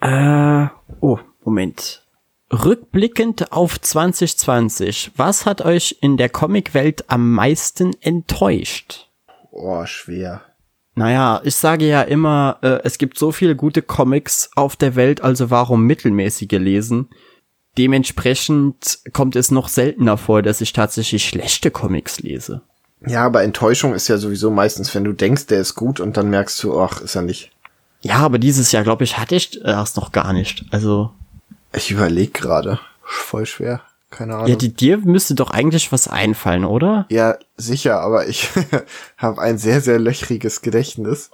[0.01, 0.67] Äh,
[1.01, 2.05] oh, Moment.
[2.53, 9.09] Rückblickend auf 2020, was hat euch in der Comicwelt am meisten enttäuscht?
[9.53, 10.41] Oh, schwer.
[10.95, 15.23] Naja, ich sage ja immer, äh, es gibt so viele gute Comics auf der Welt,
[15.23, 17.09] also warum mittelmäßige lesen?
[17.79, 22.63] Dementsprechend kommt es noch seltener vor, dass ich tatsächlich schlechte Comics lese.
[23.07, 26.31] Ja, aber Enttäuschung ist ja sowieso meistens, wenn du denkst, der ist gut und dann
[26.31, 27.51] merkst du, ach, ist er nicht.
[28.01, 30.65] Ja, aber dieses Jahr, glaube ich, hatte ich erst noch gar nicht.
[30.71, 31.13] Also.
[31.73, 32.81] Ich überlege gerade.
[33.03, 33.83] Voll schwer.
[34.13, 34.47] Keine Ahnung.
[34.49, 37.07] Ja, die, dir müsste doch eigentlich was einfallen, oder?
[37.09, 38.51] Ja, sicher, aber ich
[39.17, 41.31] habe ein sehr, sehr löchriges Gedächtnis.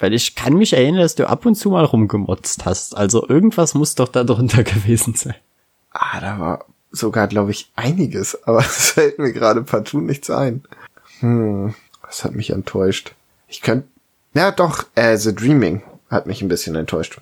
[0.00, 2.96] Weil ich kann mich erinnern, dass du ab und zu mal rumgemotzt hast.
[2.96, 5.34] Also irgendwas muss doch da drunter gewesen sein.
[5.92, 10.64] Ah, da war sogar, glaube ich, einiges, aber es fällt mir gerade partout nichts ein.
[11.20, 13.12] Hm, was hat mich enttäuscht?
[13.46, 13.86] Ich könnte,
[14.32, 17.20] ja doch, äh, The Dreaming hat mich ein bisschen enttäuscht.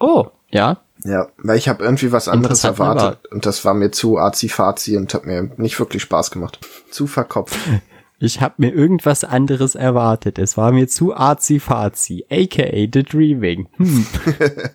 [0.00, 0.78] Oh, ja.
[1.04, 3.32] Ja, weil ich habe irgendwie was anderes erwartet war.
[3.32, 6.58] und das war mir zu azi-fazi und hat mir nicht wirklich Spaß gemacht.
[6.90, 7.58] Zu verkopft.
[8.20, 10.40] Ich habe mir irgendwas anderes erwartet.
[10.40, 13.68] Es war mir zu azi-fazi, aka The Dreaming.
[13.76, 14.06] Hm.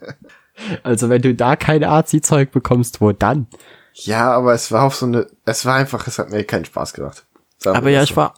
[0.83, 3.47] also wenn du da kein Azi-Zeug bekommst, wo dann?
[3.95, 6.93] Ja, aber es war auch so eine, es war einfach, es hat mir keinen Spaß
[6.93, 7.25] gemacht.
[7.65, 8.03] Aber ja, so.
[8.05, 8.35] ich war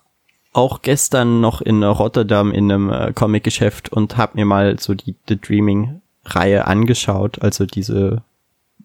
[0.54, 5.16] auch gestern noch in Rotterdam in einem äh, Comic-Geschäft und hab mir mal so die
[5.28, 8.24] The Dreaming Reihe angeschaut, also diese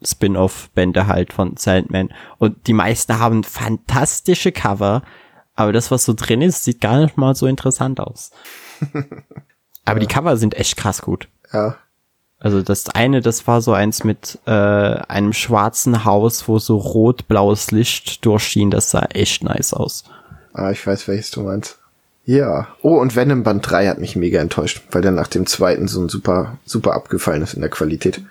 [0.03, 2.11] Spin-off-Bände halt von Sandman.
[2.39, 5.03] Und die meisten haben fantastische Cover,
[5.55, 8.31] aber das, was so drin ist, sieht gar nicht mal so interessant aus.
[9.85, 10.07] aber ja.
[10.07, 11.29] die Cover sind echt krass gut.
[11.53, 11.77] Ja.
[12.39, 17.71] Also das eine, das war so eins mit äh, einem schwarzen Haus, wo so rot-blaues
[17.71, 18.71] Licht durchschien.
[18.71, 20.05] Das sah echt nice aus.
[20.55, 21.79] Ah, ich weiß, welches du meinst.
[22.25, 22.69] Ja.
[22.83, 26.01] Oh, und Venom Band 3 hat mich mega enttäuscht, weil der nach dem zweiten so
[26.01, 28.23] ein super, super abgefallen ist in der Qualität.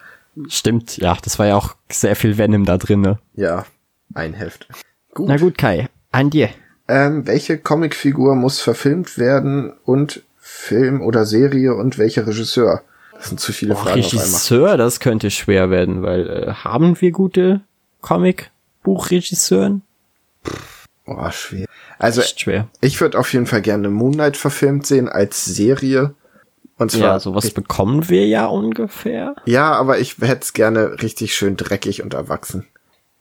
[0.47, 3.19] Stimmt, ja, das war ja auch sehr viel Venom da drin, ne?
[3.35, 3.65] Ja,
[4.13, 4.67] ein Heft.
[5.13, 5.27] Gut.
[5.27, 6.49] Na gut, Kai, an dir.
[6.87, 12.81] Ähm, welche Comicfigur muss verfilmt werden und Film oder Serie und welcher Regisseur?
[13.13, 17.11] Das sind zu viele oh, Fragen Regisseur, das könnte schwer werden, weil äh, haben wir
[17.11, 17.61] gute
[18.01, 19.81] Comic-Buchregisseuren?
[21.05, 21.67] Oh, schwer.
[21.99, 22.69] Also schwer.
[22.81, 26.15] ich würde auf jeden Fall gerne Moonlight verfilmt sehen als Serie.
[26.77, 29.35] Und zwar ja, sowas bekommen wir ja ungefähr.
[29.45, 32.65] Ja, aber ich hätte es gerne richtig schön dreckig und erwachsen.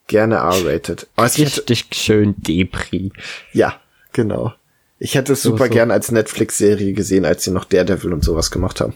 [0.07, 1.09] Gerne R-rated.
[1.17, 3.11] Oh, richtig hätte, schön Depri.
[3.53, 3.75] Ja,
[4.13, 4.55] genau.
[5.01, 5.71] Ich hätte es so, super so.
[5.71, 8.95] gern als Netflix-Serie gesehen, als sie noch Daredevil und sowas gemacht haben.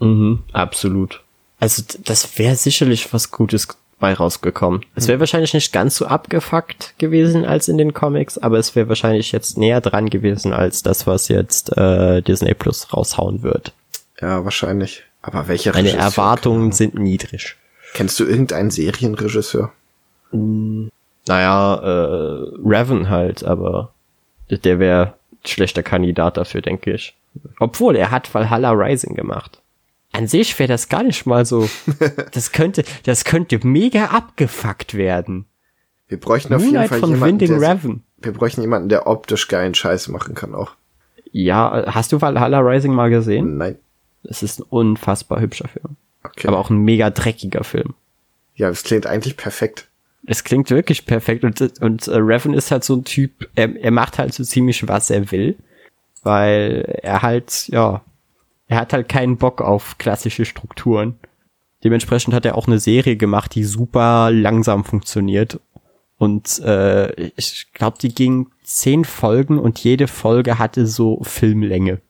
[0.00, 1.22] Mhm, absolut.
[1.58, 3.68] Also das wäre sicherlich was Gutes
[4.00, 4.84] bei rausgekommen.
[4.96, 5.20] Es wäre hm.
[5.20, 9.58] wahrscheinlich nicht ganz so abgefuckt gewesen als in den Comics, aber es wäre wahrscheinlich jetzt
[9.58, 13.72] näher dran gewesen als das, was jetzt äh, Disney Plus raushauen wird.
[14.20, 15.04] Ja, wahrscheinlich.
[15.22, 17.56] Aber welche Meine Erwartungen sind niedrig.
[17.94, 19.72] Kennst du irgendeinen Serienregisseur?
[20.30, 20.90] Hm,
[21.26, 23.92] naja, äh, Raven halt, aber
[24.50, 27.14] der wäre schlechter Kandidat dafür, denke ich.
[27.58, 29.60] Obwohl, er hat Valhalla Rising gemacht.
[30.12, 31.68] An sich wäre das gar nicht mal so.
[32.32, 35.46] Das könnte, das könnte mega abgefuckt werden.
[36.08, 38.04] Wir bräuchten auf Moonlight jeden Fall von jemanden, Winding der, Raven.
[38.18, 40.72] Wir bräuchten jemanden, der optisch geilen Scheiß machen kann auch.
[41.32, 43.58] Ja, hast du Valhalla Rising mal gesehen?
[43.58, 43.78] Nein.
[44.24, 45.96] Es ist ein unfassbar hübscher Film.
[46.24, 46.48] Okay.
[46.48, 47.94] Aber auch ein mega dreckiger Film.
[48.54, 49.88] Ja, es klingt eigentlich perfekt.
[50.26, 53.90] Es klingt wirklich perfekt und, und äh, Raven ist halt so ein Typ, er, er
[53.90, 55.56] macht halt so ziemlich was er will,
[56.22, 58.02] weil er halt, ja,
[58.70, 61.18] er hat halt keinen Bock auf klassische Strukturen.
[61.82, 65.58] Dementsprechend hat er auch eine Serie gemacht, die super langsam funktioniert.
[66.18, 72.00] Und äh, ich glaube, die ging zehn Folgen und jede Folge hatte so Filmlänge.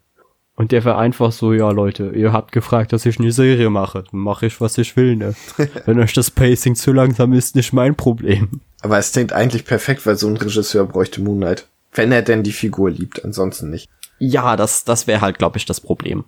[0.55, 4.05] Und der war einfach so, ja Leute, ihr habt gefragt, dass ich eine Serie mache.
[4.11, 5.35] Dann mache ich, was ich will, ne?
[5.87, 8.61] Wenn euch das Pacing zu langsam ist, nicht mein Problem.
[8.83, 11.69] Aber es klingt eigentlich perfekt, weil so ein Regisseur bräuchte Moonlight.
[11.95, 13.89] Wenn er denn die Figur liebt, ansonsten nicht.
[14.19, 16.25] Ja, das, das wäre halt, glaube ich, das Problem.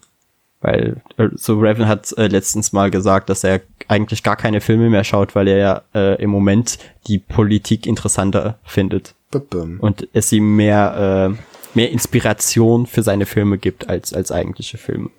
[0.62, 4.88] Weil äh, so Raven hat äh, letztens mal gesagt, dass er eigentlich gar keine Filme
[4.88, 9.14] mehr schaut, weil er ja äh, im Moment die Politik interessanter findet.
[9.30, 9.80] Bum.
[9.80, 15.10] Und es ihm mehr, äh, mehr Inspiration für seine Filme gibt als, als eigentliche Filme.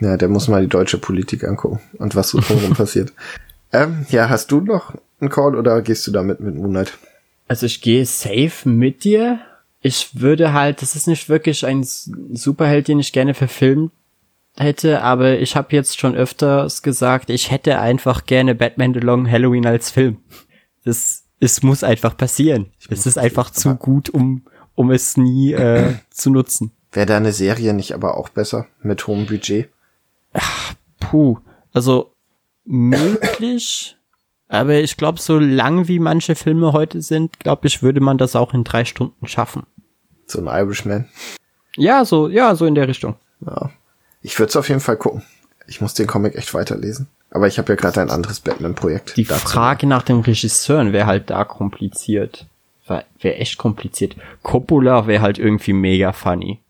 [0.00, 3.12] Ja, der muss mal die deutsche Politik angucken und was so drumherum passiert.
[3.72, 6.98] Ähm, ja, hast du noch einen Call oder gehst du damit mit Moonlight?
[7.48, 9.38] Also ich gehe safe mit dir.
[9.80, 13.92] Ich würde halt, das ist nicht wirklich ein Superheld, den ich gerne verfilmt
[14.56, 19.30] hätte, aber ich habe jetzt schon öfters gesagt, ich hätte einfach gerne Batman The Long
[19.30, 20.18] Halloween als Film.
[20.84, 22.72] Das, es muss einfach passieren.
[22.88, 26.72] Es ist einfach zu gut, um, um es nie äh, zu nutzen.
[26.92, 29.68] Wäre da eine Serie nicht aber auch besser mit hohem Budget?
[30.32, 31.38] Ach, puh,
[31.72, 32.12] also
[32.64, 33.96] möglich,
[34.48, 38.36] aber ich glaube, so lang wie manche Filme heute sind, glaube ich, würde man das
[38.36, 39.64] auch in drei Stunden schaffen.
[40.26, 41.08] So ein Irishman.
[41.76, 43.16] Ja, so, ja, so in der Richtung.
[43.44, 43.70] Ja,
[44.24, 45.22] ich würde es auf jeden Fall gucken.
[45.66, 47.06] Ich muss den Comic echt weiterlesen.
[47.30, 49.16] Aber ich habe ja gerade ein anderes Batman-Projekt.
[49.16, 49.46] Die dazu.
[49.46, 52.46] Frage nach dem Regisseuren wäre halt da kompliziert.
[52.86, 54.16] Wäre echt kompliziert.
[54.42, 56.60] Coppola wäre halt irgendwie mega funny.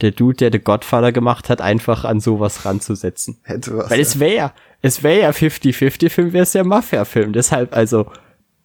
[0.00, 3.38] Der Dude, der The Godfather gemacht hat, einfach an sowas ranzusetzen.
[3.42, 3.90] Hätte was.
[3.90, 4.02] Weil ja.
[4.02, 7.32] es wäre ja, es wäre ja 50-50-Film, wäre es ja Mafia-Film.
[7.32, 8.10] Deshalb, also,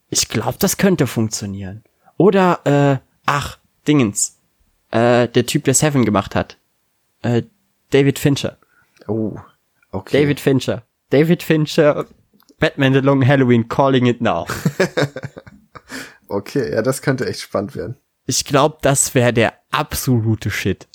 [0.10, 1.84] ich glaube, das könnte funktionieren.
[2.17, 4.38] Oder, äh, ach, Dingens.
[4.91, 6.58] Äh, der Typ, der Seven gemacht hat.
[7.24, 7.43] Äh,
[7.93, 8.58] David Fincher.
[9.08, 9.38] Oh,
[9.91, 10.21] okay.
[10.21, 10.84] David Fincher.
[11.12, 12.08] David Fincher,
[12.60, 14.47] Batman The Long Halloween, calling it now.
[16.27, 17.97] okay, ja, das könnte echt spannend werden.
[18.25, 20.88] Ich glaube, das wäre der absolute Shit.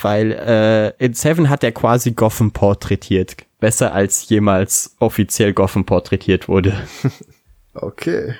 [0.00, 3.36] Weil äh, in Seven hat er quasi Gotham porträtiert.
[3.58, 6.74] Besser als jemals offiziell Gotham porträtiert wurde.
[7.74, 8.34] okay.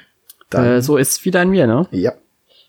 [0.53, 1.89] Äh, so ist es wieder an mir, ne?
[1.91, 2.13] Ja.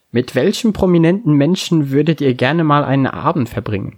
[0.10, 3.98] Mit welchem prominenten Menschen würdet ihr gerne mal einen Abend verbringen?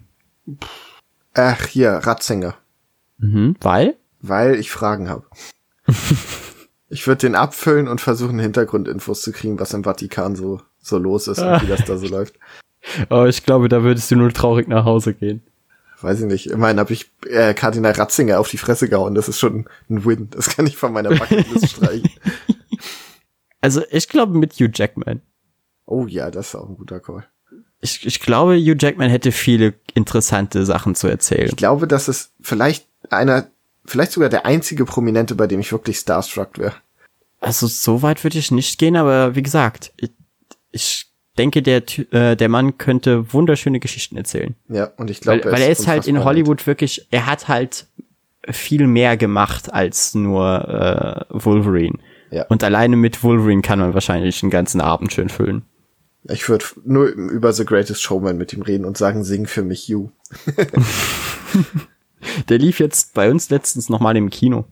[0.62, 0.89] Pff
[1.34, 2.56] Ach, hier, Ratzinger.
[3.18, 3.98] Mhm, weil?
[4.22, 5.26] Weil ich Fragen habe.
[6.90, 11.28] ich würde den abfüllen und versuchen, Hintergrundinfos zu kriegen, was im Vatikan so, so los
[11.28, 12.36] ist und wie das da so läuft.
[13.10, 15.44] Oh, ich glaube, da würdest du nur traurig nach Hause gehen.
[16.02, 16.48] Weiß ich nicht.
[16.48, 19.16] Immerhin habe ich äh, Kardinal Ratzinger auf die Fresse gehauen.
[19.16, 20.30] Das ist schon ein Win.
[20.32, 22.10] Das kann ich von meiner Bucketlist streichen.
[23.60, 25.22] Also ich glaube mit Hugh Jackman.
[25.86, 27.28] Oh ja, das ist auch ein guter Call
[27.82, 31.50] ich, ich glaube, Hugh Jackman hätte viele interessante Sachen zu erzählen.
[31.50, 33.48] Ich glaube, dass es vielleicht einer,
[33.86, 36.74] vielleicht sogar der einzige Prominente, bei dem ich wirklich starstruck wäre.
[37.40, 40.12] Also so weit würde ich nicht gehen, aber wie gesagt, ich,
[40.72, 44.56] ich denke, der äh, der Mann könnte wunderschöne Geschichten erzählen.
[44.68, 47.88] Ja, und ich glaube, weil, weil er ist halt in Hollywood wirklich, er hat halt
[48.50, 51.98] viel mehr gemacht als nur äh, Wolverine.
[52.32, 52.46] Ja.
[52.48, 55.64] Und alleine mit Wolverine kann man wahrscheinlich einen ganzen Abend schön füllen.
[56.32, 59.88] Ich würde nur über The Greatest Showman mit ihm reden und sagen, sing für mich
[59.88, 60.10] You.
[62.50, 64.66] Der lief jetzt bei uns letztens nochmal im Kino.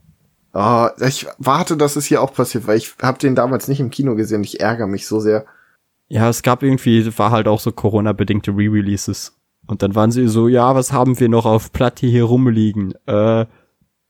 [0.54, 3.89] Oh, ich warte, dass es hier auch passiert, weil ich habe den damals nicht im
[3.89, 4.43] Kino gesehen.
[4.43, 5.46] Ich ärgere mich so sehr.
[6.08, 9.38] Ja, es gab irgendwie, war halt auch so Corona-bedingte Re-Releases.
[9.65, 12.93] Und dann waren sie so, ja, was haben wir noch auf Platte hier rumliegen?
[13.06, 13.46] Äh,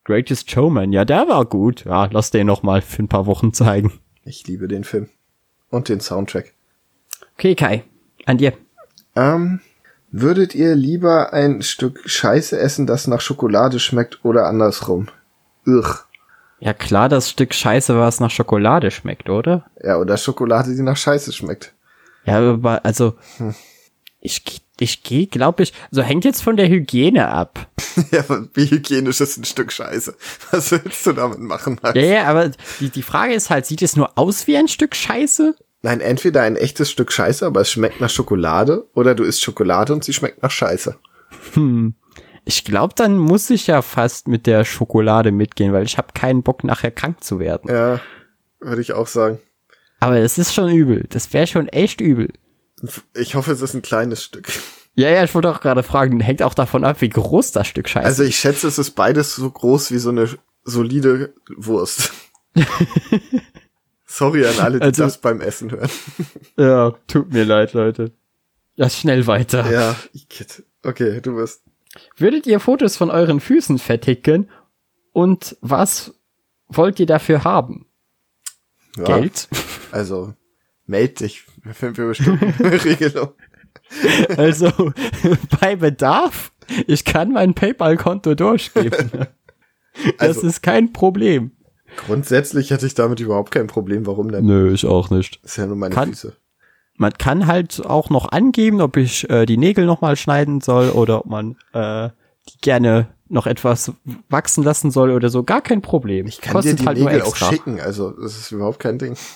[0.03, 1.85] Greatest Showman, ja, der war gut.
[1.85, 3.93] Ja, lass den noch mal für ein paar Wochen zeigen.
[4.23, 5.09] Ich liebe den Film.
[5.69, 6.53] Und den Soundtrack.
[7.37, 7.83] Okay, Kai,
[8.25, 8.53] an dir.
[9.15, 9.59] Ähm,
[10.09, 15.09] würdet ihr lieber ein Stück Scheiße essen, das nach Schokolade schmeckt oder andersrum?
[15.67, 15.99] Ugh.
[16.59, 19.69] Ja klar, das Stück Scheiße, was nach Schokolade schmeckt, oder?
[19.83, 21.75] Ja, oder Schokolade, die nach Scheiße schmeckt.
[22.25, 23.53] Ja, aber also hm.
[24.19, 24.43] ich
[24.79, 27.67] ich gehe, glaube ich, so hängt jetzt von der Hygiene ab.
[28.11, 28.23] ja,
[28.55, 30.15] wie hygienisch ist ein Stück Scheiße?
[30.49, 31.79] Was willst du damit machen?
[31.83, 31.95] Max?
[31.95, 34.95] Ja, ja, aber die, die Frage ist halt, sieht es nur aus wie ein Stück
[34.95, 35.55] Scheiße?
[35.87, 39.93] Nein, entweder ein echtes Stück Scheiße, aber es schmeckt nach Schokolade, oder du isst Schokolade
[39.93, 40.97] und sie schmeckt nach Scheiße.
[41.53, 41.95] Hm.
[42.43, 46.43] Ich glaube, dann muss ich ja fast mit der Schokolade mitgehen, weil ich habe keinen
[46.43, 47.71] Bock, nachher krank zu werden.
[47.71, 48.01] Ja,
[48.59, 49.39] würde ich auch sagen.
[50.01, 51.05] Aber es ist schon übel.
[51.07, 52.33] Das wäre schon echt übel.
[53.15, 54.49] Ich hoffe, es ist ein kleines Stück.
[54.93, 57.87] Ja, ja, ich wollte auch gerade fragen, hängt auch davon ab, wie groß das Stück
[57.87, 58.09] Scheiße ist.
[58.09, 60.27] Also ich schätze, es ist beides so groß wie so eine
[60.65, 62.11] solide Wurst.
[64.09, 65.89] Sorry an alle, die also, das beim Essen hören.
[66.57, 68.11] Ja, tut mir leid, Leute.
[68.75, 69.69] Ja, schnell weiter.
[69.71, 69.95] Ja,
[70.83, 71.63] okay, du wirst.
[72.15, 74.49] Würdet ihr Fotos von euren Füßen verticken?
[75.13, 76.13] Und was
[76.67, 77.87] wollt ihr dafür haben?
[78.95, 79.47] Ja, Geld?
[79.91, 80.33] Also,
[80.85, 81.43] meld dich
[81.73, 82.53] für für bestimmte
[82.85, 83.33] Regelung.
[84.37, 84.71] Also
[85.59, 86.51] bei Bedarf,
[86.87, 89.11] ich kann mein PayPal-Konto durchgeben.
[90.17, 91.51] Das Also- ist kein Problem.
[91.97, 94.05] Grundsätzlich hätte ich damit überhaupt kein Problem.
[94.05, 94.45] Warum denn?
[94.45, 95.39] Nö, ich auch nicht.
[95.43, 96.33] Ist ja nur meine Kann- Füße.
[96.99, 101.19] Man kann halt auch noch angeben, ob ich äh, die Nägel nochmal schneiden soll oder
[101.19, 102.09] ob man äh,
[102.49, 103.91] die gerne noch etwas
[104.29, 105.43] wachsen lassen soll oder so.
[105.43, 106.25] Gar kein Problem.
[106.25, 107.79] Ich kann dir die halt Nägel auch schicken.
[107.79, 109.15] Also, das ist überhaupt kein Ding.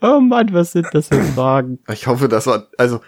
[0.00, 1.78] Oh Mann, was sind das für Fragen?
[1.92, 3.00] Ich hoffe, das war, also,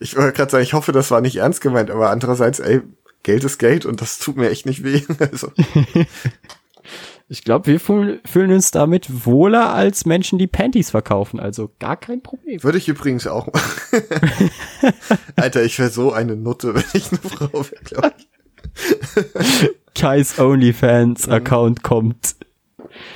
[0.00, 2.82] ich wollte gerade sagen, ich hoffe, das war nicht ernst gemeint, aber andererseits, ey,
[3.24, 5.02] Geld ist Geld und das tut mir echt nicht weh.
[5.18, 5.50] Also,
[7.28, 8.20] Ich glaube, wir fühlen,
[8.52, 11.40] uns damit wohler als Menschen, die Panties verkaufen.
[11.40, 12.62] Also gar kein Problem.
[12.62, 14.02] würde ich übrigens auch machen.
[15.36, 19.70] Alter, ich wäre so eine Nutte, wenn ich eine Frau wäre, glaube ich.
[19.94, 20.44] Kais Mhm.
[20.44, 22.36] OnlyFans-Account kommt.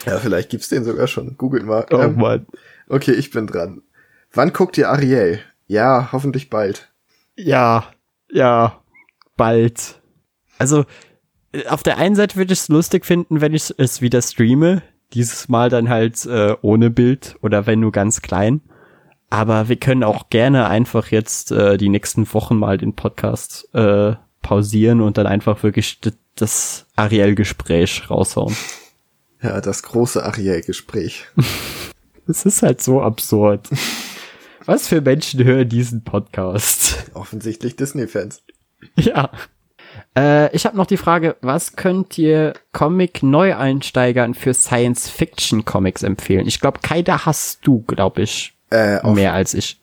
[0.07, 1.37] Ja, vielleicht gibt's den sogar schon.
[1.37, 1.85] Googelt mal.
[1.93, 2.47] Oh Ähm, Mann.
[2.89, 3.83] okay, ich bin dran.
[4.33, 5.41] Wann guckt ihr Ariel?
[5.67, 6.89] Ja, hoffentlich bald.
[7.37, 7.93] Ja,
[8.31, 8.81] ja,
[9.37, 9.98] bald.
[10.59, 10.85] Also,
[11.53, 14.83] äh, auf der einen Seite würde ich es lustig finden, wenn ich es wieder streame.
[15.15, 18.61] Dieses Mal dann halt äh, ohne Bild oder wenn nur ganz klein.
[19.31, 24.15] Aber wir können auch gerne einfach jetzt äh, die nächsten Wochen mal den Podcast äh,
[24.43, 26.01] pausieren und dann einfach wirklich
[26.35, 28.57] das Ariel-Gespräch raushauen.
[29.43, 31.27] Ja, das große Ariel-Gespräch.
[32.31, 33.71] Es ist halt so absurd.
[34.67, 37.11] Was für Menschen hören diesen Podcast?
[37.15, 38.43] Offensichtlich Disney-Fans.
[38.97, 39.31] Ja.
[40.17, 46.47] Äh, ich habe noch die Frage, was könnt ihr Comic-Neueinsteigern für Science-Fiction-Comics empfehlen?
[46.47, 49.81] Ich glaube, Kai, da hast du, glaube ich, Äh, auf, mehr als ich.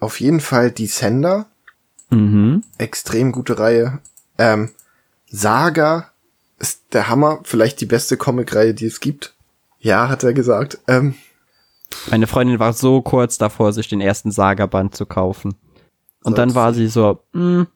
[0.00, 1.46] auf jeden Fall Descender.
[2.10, 2.62] Mhm.
[2.78, 3.98] Extrem gute Reihe.
[4.38, 4.70] Ähm,
[5.28, 6.10] Saga
[6.58, 7.40] ist der Hammer.
[7.44, 9.34] Vielleicht die beste Comic-Reihe, die es gibt.
[9.80, 10.78] Ja, hat er gesagt.
[10.88, 11.14] Ähm,
[12.10, 15.54] Meine Freundin war so kurz davor, sich den ersten Saga-Band zu kaufen.
[16.22, 17.66] Und dann war sie so, "Hm,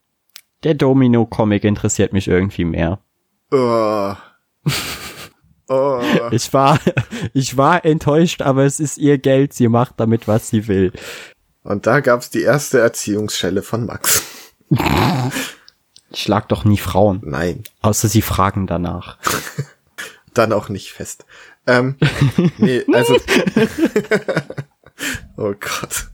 [0.62, 2.98] der Domino-Comic interessiert mich irgendwie mehr.
[3.50, 4.14] oh.
[5.68, 6.00] oh.
[6.30, 6.78] Ich war,
[7.34, 10.92] ich war enttäuscht, aber es ist ihr Geld, sie macht damit, was sie will.
[11.62, 14.22] Und da gab's die erste Erziehungsschelle von Max.
[16.10, 19.18] Ich schlag doch nie Frauen, Nein, außer sie fragen danach.
[20.34, 21.26] dann auch nicht fest.
[21.66, 21.96] Ähm,
[22.58, 23.16] nee, also.
[25.36, 26.06] oh Gott.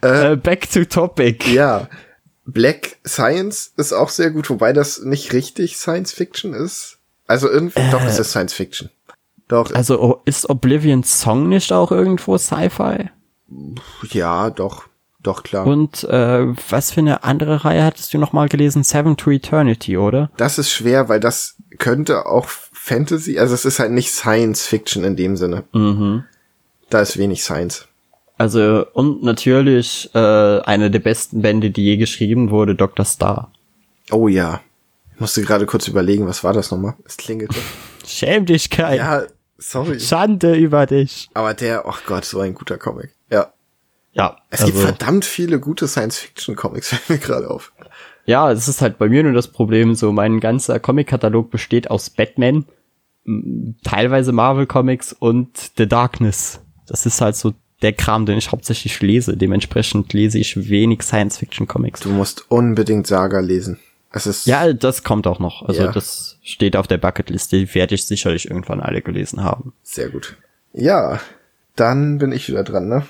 [0.00, 1.46] Äh, back to topic.
[1.52, 1.88] Ja.
[2.46, 6.98] Black Science ist auch sehr gut, wobei das nicht richtig Science Fiction ist.
[7.26, 8.88] Also irgendwie, doch, es ist Science Fiction.
[9.48, 13.10] Doch, Also oh, ist Oblivion Song nicht auch irgendwo Sci-Fi?
[14.10, 14.84] ja, doch,
[15.22, 15.66] doch, klar.
[15.66, 18.84] Und äh, was für eine andere Reihe hattest du noch mal gelesen?
[18.84, 20.30] Seven to Eternity, oder?
[20.36, 25.02] das ist schwer, weil das könnte auch Fantasy, also es ist halt nicht Science Fiction
[25.04, 25.64] in dem Sinne.
[25.72, 26.24] Mhm.
[26.90, 27.88] Da ist wenig Science.
[28.38, 33.04] Also und natürlich äh, eine der besten Bände, die je geschrieben wurde, Dr.
[33.04, 33.50] Star.
[34.10, 34.60] Oh ja.
[35.14, 36.94] Ich musste gerade kurz überlegen, was war das nochmal?
[37.04, 37.56] Es klingelte.
[38.06, 38.96] Schäm dich, Kai.
[38.98, 39.22] ja,
[39.56, 39.98] sorry.
[39.98, 41.28] Schande über dich.
[41.34, 43.10] Aber der, oh Gott, so ein guter Comic.
[43.30, 43.52] Ja.
[44.12, 47.72] Ja, Es gibt also, verdammt viele gute Science-Fiction-Comics, fällt mir gerade auf.
[48.26, 52.10] ja, es ist halt bei mir nur das Problem, so mein ganzer Comic-Katalog besteht aus
[52.10, 52.64] Batman,
[53.82, 56.60] teilweise Marvel Comics und The Darkness.
[56.86, 59.36] Das ist halt so der Kram, den ich hauptsächlich lese.
[59.36, 62.00] Dementsprechend lese ich wenig Science-Fiction-Comics.
[62.00, 63.78] Du musst unbedingt Saga lesen.
[64.12, 65.62] Es ist, Ja, das kommt auch noch.
[65.62, 65.92] Also Ja.
[65.92, 67.58] das steht auf der Bucketliste.
[67.58, 69.72] Die werde ich sicherlich irgendwann alle gelesen haben.
[69.82, 70.36] Sehr gut.
[70.72, 71.20] Ja,
[71.74, 73.06] dann bin ich wieder dran, ne?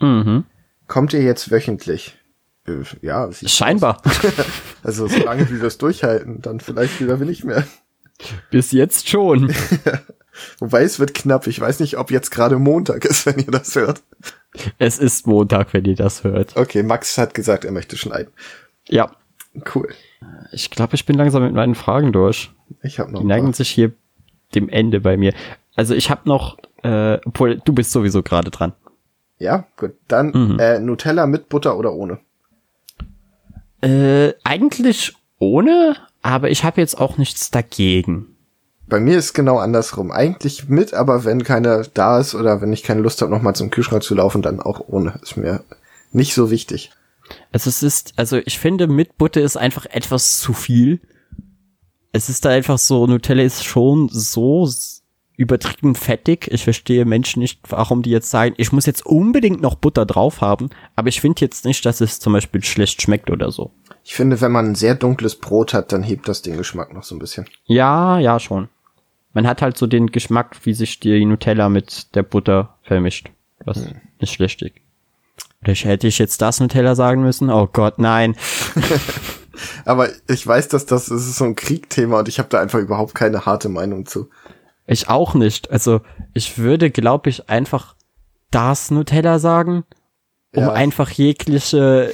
[0.00, 0.44] Mhm.
[0.86, 2.18] Kommt ihr jetzt wöchentlich?
[2.66, 4.02] Äh, Ja, Scheinbar.
[4.82, 7.66] Also solange wir das durchhalten, dann vielleicht wieder will ich mehr.
[8.50, 9.54] Bis jetzt schon.
[10.58, 11.46] Wobei es wird knapp.
[11.46, 14.02] Ich weiß nicht, ob jetzt gerade Montag ist, wenn ihr das hört.
[14.78, 16.56] es ist Montag, wenn ihr das hört.
[16.56, 18.32] Okay, Max hat gesagt, er möchte schneiden.
[18.88, 19.10] Ja.
[19.74, 19.88] Cool.
[20.52, 22.50] Ich glaube, ich bin langsam mit meinen Fragen durch.
[22.82, 23.92] Ich habe noch Die neigen sich hier
[24.54, 25.32] dem Ende bei mir.
[25.76, 28.72] Also ich habe noch, äh, obwohl du bist sowieso gerade dran.
[29.38, 29.92] Ja, gut.
[30.08, 30.58] Dann Mhm.
[30.58, 32.18] äh, Nutella mit Butter oder ohne?
[33.80, 38.33] Äh, eigentlich ohne, aber ich habe jetzt auch nichts dagegen.
[38.86, 40.10] Bei mir ist genau andersrum.
[40.10, 43.70] Eigentlich mit, aber wenn keiner da ist oder wenn ich keine Lust habe, nochmal zum
[43.70, 45.18] Kühlschrank zu laufen, dann auch ohne.
[45.22, 45.64] Ist mir
[46.12, 46.92] nicht so wichtig.
[47.52, 51.00] Also es ist, also ich finde, mit Butter ist einfach etwas zu viel.
[52.12, 54.68] Es ist da einfach so, Nutella ist schon so
[55.36, 56.48] übertrieben fettig.
[56.52, 60.40] Ich verstehe Menschen nicht, warum die jetzt sagen, ich muss jetzt unbedingt noch Butter drauf
[60.40, 60.70] haben.
[60.94, 63.72] Aber ich finde jetzt nicht, dass es zum Beispiel schlecht schmeckt oder so.
[64.04, 67.02] Ich finde, wenn man ein sehr dunkles Brot hat, dann hebt das den Geschmack noch
[67.02, 67.46] so ein bisschen.
[67.64, 68.68] Ja, ja, schon.
[69.34, 73.30] Man hat halt so den Geschmack, wie sich die Nutella mit der Butter vermischt.
[73.64, 74.00] Was hm.
[74.20, 74.82] nicht schlechtig.
[75.62, 77.50] Oder hätte ich jetzt das Nutella sagen müssen?
[77.50, 78.36] Oh Gott, nein.
[79.84, 82.78] Aber ich weiß, dass das, das ist so ein Kriegthema und ich habe da einfach
[82.78, 84.28] überhaupt keine harte Meinung zu.
[84.86, 85.70] Ich auch nicht.
[85.70, 86.00] Also
[86.34, 87.94] ich würde, glaube ich, einfach
[88.50, 89.84] das Nutella sagen,
[90.54, 90.72] um ja.
[90.72, 92.12] einfach jegliche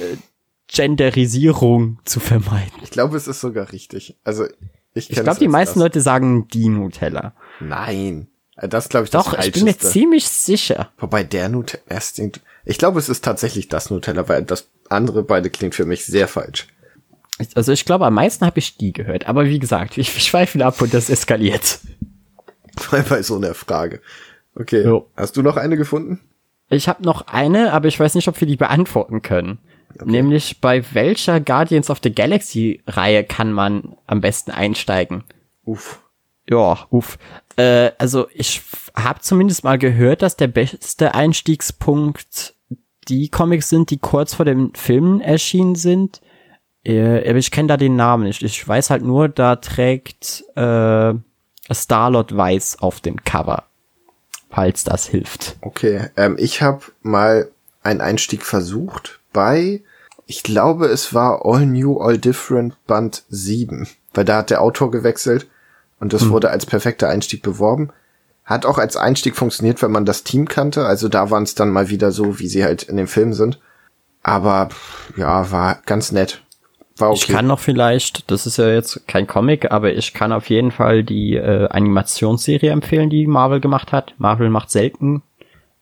[0.67, 2.71] Genderisierung zu vermeiden.
[2.81, 4.17] Ich glaube, es ist sogar richtig.
[4.23, 4.45] Also
[4.93, 5.85] ich, ich glaube, die meisten das.
[5.85, 7.33] Leute sagen die Nutella.
[7.59, 8.27] Nein.
[8.55, 10.91] Das glaube ich Doch, das ich bin mir ziemlich sicher.
[10.97, 11.99] Wobei der Nutella,
[12.65, 16.27] ich glaube, es ist tatsächlich das Nutella, weil das andere beide klingt für mich sehr
[16.27, 16.67] falsch.
[17.55, 19.27] Also ich glaube, am meisten habe ich die gehört.
[19.27, 21.79] Aber wie gesagt, ich schweife ab und das eskaliert.
[23.09, 24.01] Bei so einer Frage.
[24.55, 24.83] Okay.
[24.83, 25.09] Jo.
[25.15, 26.19] Hast du noch eine gefunden?
[26.69, 29.59] Ich habe noch eine, aber ich weiß nicht, ob wir die beantworten können.
[29.95, 30.09] Okay.
[30.09, 35.23] Nämlich bei welcher Guardians of the Galaxy Reihe kann man am besten einsteigen?
[35.63, 36.01] Uff.
[36.49, 37.17] Ja, uff.
[37.55, 38.61] Äh, also ich
[38.95, 42.55] habe zumindest mal gehört, dass der beste Einstiegspunkt
[43.07, 46.21] die Comics sind, die kurz vor dem Film erschienen sind.
[46.83, 48.41] Äh, aber ich kenne da den Namen nicht.
[48.43, 51.13] Ich weiß halt nur, da trägt äh,
[51.71, 53.65] Starlord weiß auf dem Cover
[54.51, 55.57] falls das hilft.
[55.61, 57.49] Okay, ähm, ich habe mal
[57.81, 59.81] einen Einstieg versucht bei,
[60.25, 64.91] ich glaube, es war All New, All Different Band 7, weil da hat der Autor
[64.91, 65.47] gewechselt
[65.99, 66.31] und das hm.
[66.31, 67.89] wurde als perfekter Einstieg beworben.
[68.43, 70.85] Hat auch als Einstieg funktioniert, wenn man das Team kannte.
[70.85, 73.59] Also da waren es dann mal wieder so, wie sie halt in dem Film sind.
[74.23, 74.69] Aber
[75.15, 76.43] ja, war ganz nett.
[76.97, 77.19] War okay.
[77.19, 80.71] Ich kann noch vielleicht, das ist ja jetzt kein Comic, aber ich kann auf jeden
[80.71, 84.13] Fall die äh, Animationsserie empfehlen, die Marvel gemacht hat.
[84.17, 85.23] Marvel macht selten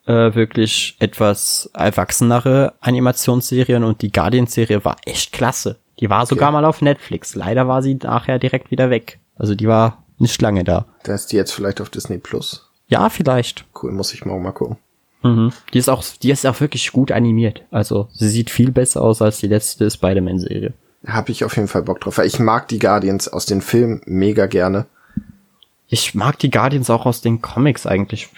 [0.10, 5.78] äh, wirklich etwas erwachsenere Animationsserien und die Guardian-Serie war echt klasse.
[6.00, 6.54] Die war sogar okay.
[6.54, 7.36] mal auf Netflix.
[7.36, 9.20] Leider war sie nachher direkt wieder weg.
[9.38, 10.86] Also die war nicht lange da.
[11.04, 12.70] Da ist die jetzt vielleicht auf Disney Plus.
[12.88, 13.66] Ja, vielleicht.
[13.82, 14.78] Cool, muss ich mal mal gucken.
[15.22, 15.52] Mhm.
[15.74, 17.62] Die ist auch, die ist auch wirklich gut animiert.
[17.72, 20.74] Also sie sieht viel besser aus als die letzte Spider-Man-Serie
[21.08, 22.18] habe ich auf jeden Fall Bock drauf.
[22.18, 24.86] Weil ich mag die Guardians aus den Filmen mega gerne.
[25.88, 28.30] Ich mag die Guardians auch aus den Comics eigentlich.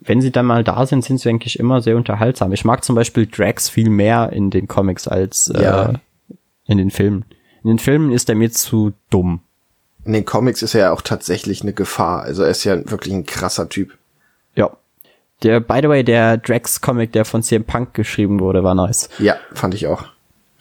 [0.00, 2.52] Wenn sie dann mal da sind, sind sie eigentlich immer sehr unterhaltsam.
[2.52, 5.92] Ich mag zum Beispiel Drax viel mehr in den Comics als äh, ja.
[6.66, 7.24] in den Filmen.
[7.62, 9.40] In den Filmen ist er mir zu dumm.
[10.04, 12.22] In den Comics ist er ja auch tatsächlich eine Gefahr.
[12.22, 13.96] Also er ist ja wirklich ein krasser Typ.
[14.54, 14.70] Ja.
[15.42, 19.08] Der, by the way, der Drax-Comic, der von CM Punk geschrieben wurde, war nice.
[19.18, 20.04] Ja, fand ich auch.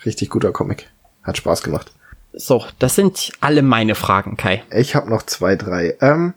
[0.06, 0.90] Richtig guter Comic.
[1.24, 1.92] Hat Spaß gemacht.
[2.34, 4.64] So, das sind alle meine Fragen, Kai.
[4.72, 5.98] Ich habe noch zwei, drei.
[6.02, 6.34] Ähm,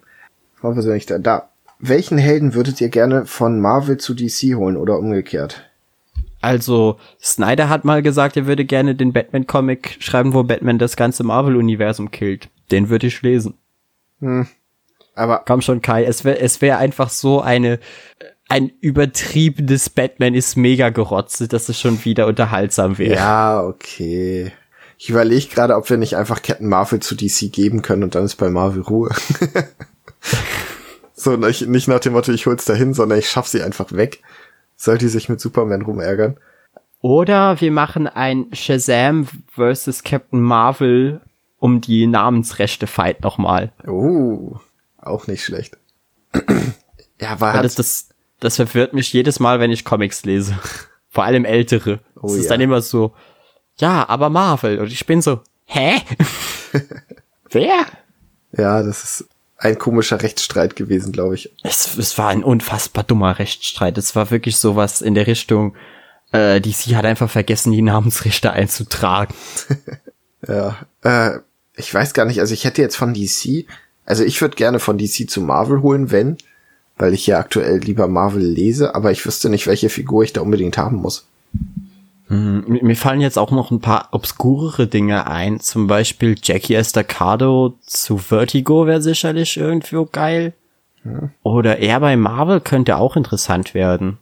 [0.60, 1.18] war persönlich da.
[1.18, 1.48] da.
[1.84, 5.68] Welchen Helden würdet ihr gerne von Marvel zu DC holen oder umgekehrt?
[6.40, 11.24] Also, Snyder hat mal gesagt, er würde gerne den Batman-Comic schreiben, wo Batman das ganze
[11.24, 12.48] Marvel-Universum killt.
[12.70, 13.54] Den würde ich lesen.
[14.20, 14.46] Hm.
[15.16, 15.42] Aber.
[15.44, 17.80] Komm schon, Kai, es wäre es wär einfach so eine,
[18.48, 23.16] ein übertriebenes Batman ist mega gerotzt, dass es schon wieder unterhaltsam wäre.
[23.16, 24.52] Ja, okay.
[24.98, 28.24] Ich überlege gerade, ob wir nicht einfach Captain Marvel zu DC geben können und dann
[28.24, 29.10] ist bei Marvel Ruhe.
[31.22, 34.22] so, nicht, nicht nach dem Motto, ich hol's dahin, sondern ich schaff sie einfach weg.
[34.76, 36.36] Soll die sich mit Superman rumärgern?
[37.00, 41.20] Oder wir machen ein Shazam versus Captain Marvel
[41.58, 43.72] um die Namensrechte Fight nochmal.
[43.86, 44.56] Oh,
[44.98, 45.78] auch nicht schlecht.
[47.20, 48.08] ja, war das, das,
[48.40, 50.58] das verwirrt mich jedes Mal, wenn ich Comics lese.
[51.08, 52.00] Vor allem ältere.
[52.16, 52.50] Oh, das ist ja.
[52.50, 53.14] dann immer so,
[53.76, 54.78] ja, aber Marvel.
[54.78, 56.00] Und ich bin so, hä?
[57.50, 57.86] Wer?
[58.56, 59.28] Ja, das ist
[59.62, 61.52] ein komischer Rechtsstreit gewesen, glaube ich.
[61.62, 63.96] Es, es war ein unfassbar dummer Rechtsstreit.
[63.96, 65.76] Es war wirklich sowas in der Richtung,
[66.32, 69.34] äh, DC hat einfach vergessen, die Namensrechte einzutragen.
[70.48, 71.38] ja, äh,
[71.76, 73.66] ich weiß gar nicht, also ich hätte jetzt von DC,
[74.04, 76.38] also ich würde gerne von DC zu Marvel holen, wenn,
[76.98, 80.40] weil ich ja aktuell lieber Marvel lese, aber ich wüsste nicht, welche Figur ich da
[80.40, 81.26] unbedingt haben muss.
[82.28, 85.60] Hm, mir fallen jetzt auch noch ein paar obskurere Dinge ein.
[85.60, 90.54] Zum Beispiel Jackie Estacado zu Vertigo wäre sicherlich irgendwo geil.
[91.42, 94.18] Oder er bei Marvel könnte auch interessant werden.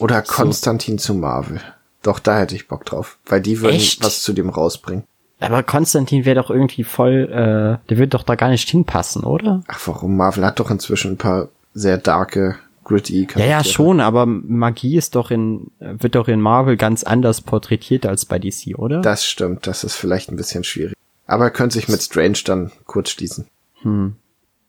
[0.00, 1.12] Oder Konstantin so.
[1.12, 1.60] zu Marvel.
[2.02, 3.18] Doch, da hätte ich Bock drauf.
[3.26, 4.04] Weil die würden Echt?
[4.04, 5.04] was zu dem rausbringen.
[5.40, 9.62] Aber Konstantin wäre doch irgendwie voll, äh, der würde doch da gar nicht hinpassen, oder?
[9.68, 10.16] Ach, warum?
[10.16, 12.56] Marvel hat doch inzwischen ein paar sehr darke
[12.86, 13.48] gritty Charaktere.
[13.50, 18.06] Ja, ja, schon, aber Magie ist doch in, wird doch in Marvel ganz anders porträtiert
[18.06, 19.02] als bei DC, oder?
[19.02, 20.94] Das stimmt, das ist vielleicht ein bisschen schwierig.
[21.26, 23.48] Aber er könnte sich mit Strange dann kurz schließen.
[23.82, 24.16] Hm.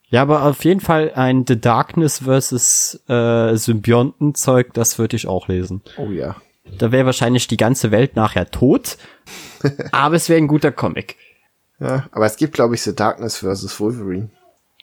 [0.10, 5.48] Ja, aber auf jeden Fall ein The Darkness versus äh, Symbionten-Zeug, das würde ich auch
[5.48, 5.82] lesen.
[5.98, 6.38] Oh ja.
[6.80, 8.98] Da wäre wahrscheinlich die ganze Welt nachher tot.
[9.92, 11.18] aber es wäre ein guter Comic.
[11.80, 13.80] Ja, aber es gibt, glaube ich, The Darkness vs.
[13.80, 14.30] Wolverine.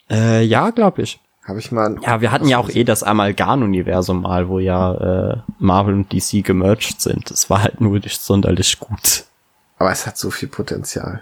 [0.08, 1.20] Äh, ja, glaube ich.
[1.44, 1.96] Habe ich mal.
[2.02, 6.42] Ja, wir hatten ja auch eh das Amalgam-Universum mal, wo ja äh, Marvel und DC
[6.42, 7.30] gemerged sind.
[7.30, 9.24] Das war halt nur nicht sonderlich gut.
[9.78, 11.20] Aber es hat so viel Potenzial.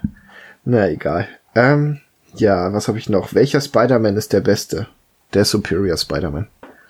[0.63, 1.27] Na, egal.
[1.55, 1.99] Ähm,
[2.35, 3.33] ja, was habe ich noch?
[3.33, 4.87] Welcher Spider-Man ist der beste?
[5.33, 6.47] Der Superior Spider-Man.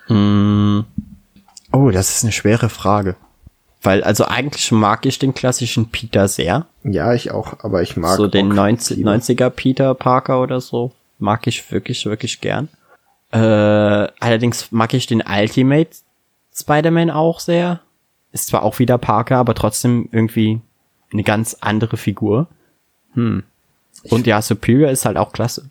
[0.09, 0.85] Mm.
[1.71, 3.15] Oh, das ist eine schwere Frage.
[3.81, 6.67] Weil, also eigentlich mag ich den klassischen Peter sehr.
[6.83, 8.15] Ja, ich auch, aber ich mag.
[8.15, 10.91] So den 90, 90er Peter Parker oder so.
[11.17, 12.69] Mag ich wirklich, wirklich gern.
[13.33, 13.37] Äh,
[14.19, 15.89] allerdings mag ich den Ultimate
[16.55, 17.81] Spider-Man auch sehr.
[18.31, 20.61] Ist zwar auch wieder Parker, aber trotzdem irgendwie
[21.11, 22.47] eine ganz andere Figur.
[23.13, 23.43] Hm.
[24.03, 25.69] Und ja, Superior ist halt auch klasse.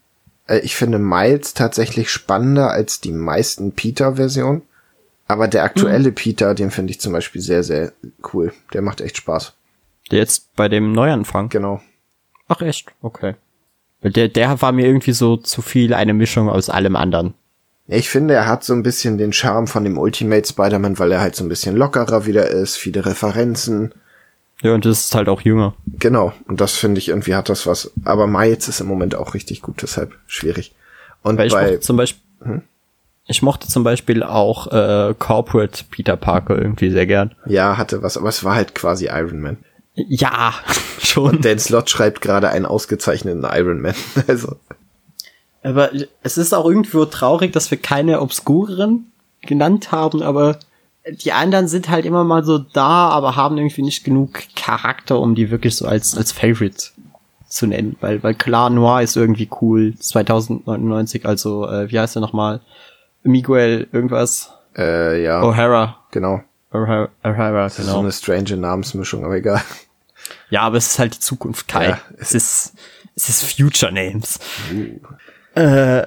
[0.48, 4.62] Äh, ich finde Miles tatsächlich spannender als die meisten Peter-Versionen.
[5.28, 6.14] Aber der aktuelle mhm.
[6.16, 7.92] Peter, den finde ich zum Beispiel sehr, sehr
[8.32, 8.52] cool.
[8.72, 9.54] Der macht echt Spaß.
[10.10, 11.48] Der jetzt bei dem Neuanfang?
[11.48, 11.80] Genau.
[12.48, 12.92] Ach echt?
[13.02, 13.36] Okay.
[14.02, 17.34] Der, der war mir irgendwie so zu viel eine Mischung aus allem anderen.
[17.88, 21.20] Ich finde, er hat so ein bisschen den Charme von dem Ultimate Spider-Man, weil er
[21.20, 23.92] halt so ein bisschen lockerer wieder ist, viele Referenzen.
[24.62, 25.74] Ja, und ist halt auch jünger.
[25.98, 26.32] Genau.
[26.46, 27.90] Und das finde ich irgendwie hat das was.
[28.04, 30.72] Aber Miles ist im Moment auch richtig gut, deshalb schwierig.
[31.22, 32.62] Und weil bei, zum Beispiel, hm?
[33.26, 37.34] Ich mochte zum Beispiel auch äh, Corporate Peter Parker irgendwie sehr gern.
[37.46, 39.58] Ja, hatte was, aber es war halt quasi Iron Man.
[39.94, 40.54] Ja,
[41.00, 41.36] schon.
[41.36, 43.94] Und Dan Slott schreibt gerade einen ausgezeichneten Iron Man.
[44.26, 44.56] also.
[45.62, 45.90] Aber
[46.22, 50.58] es ist auch irgendwo traurig, dass wir keine obskureren genannt haben, aber
[51.08, 55.34] die anderen sind halt immer mal so da, aber haben irgendwie nicht genug Charakter, um
[55.34, 56.90] die wirklich so als, als Favorite
[57.48, 57.96] zu nennen.
[58.00, 59.94] Weil, weil klar, Noir ist irgendwie cool.
[59.98, 62.60] 2099, also, äh, wie heißt er nochmal?
[63.24, 64.52] Miguel irgendwas.
[64.76, 65.42] Äh, ja.
[65.42, 65.96] O'Hara.
[66.12, 66.42] Genau.
[66.72, 67.88] O'Hara, O'Hara, das genau.
[67.88, 69.60] ist so eine strange Namensmischung, aber egal.
[70.50, 71.90] Ja, aber es ist halt die Zukunft, Kai.
[71.90, 72.74] Ja, es ist,
[73.16, 74.38] es ist Future Names.
[74.72, 75.00] Uh.
[75.54, 76.06] Äh,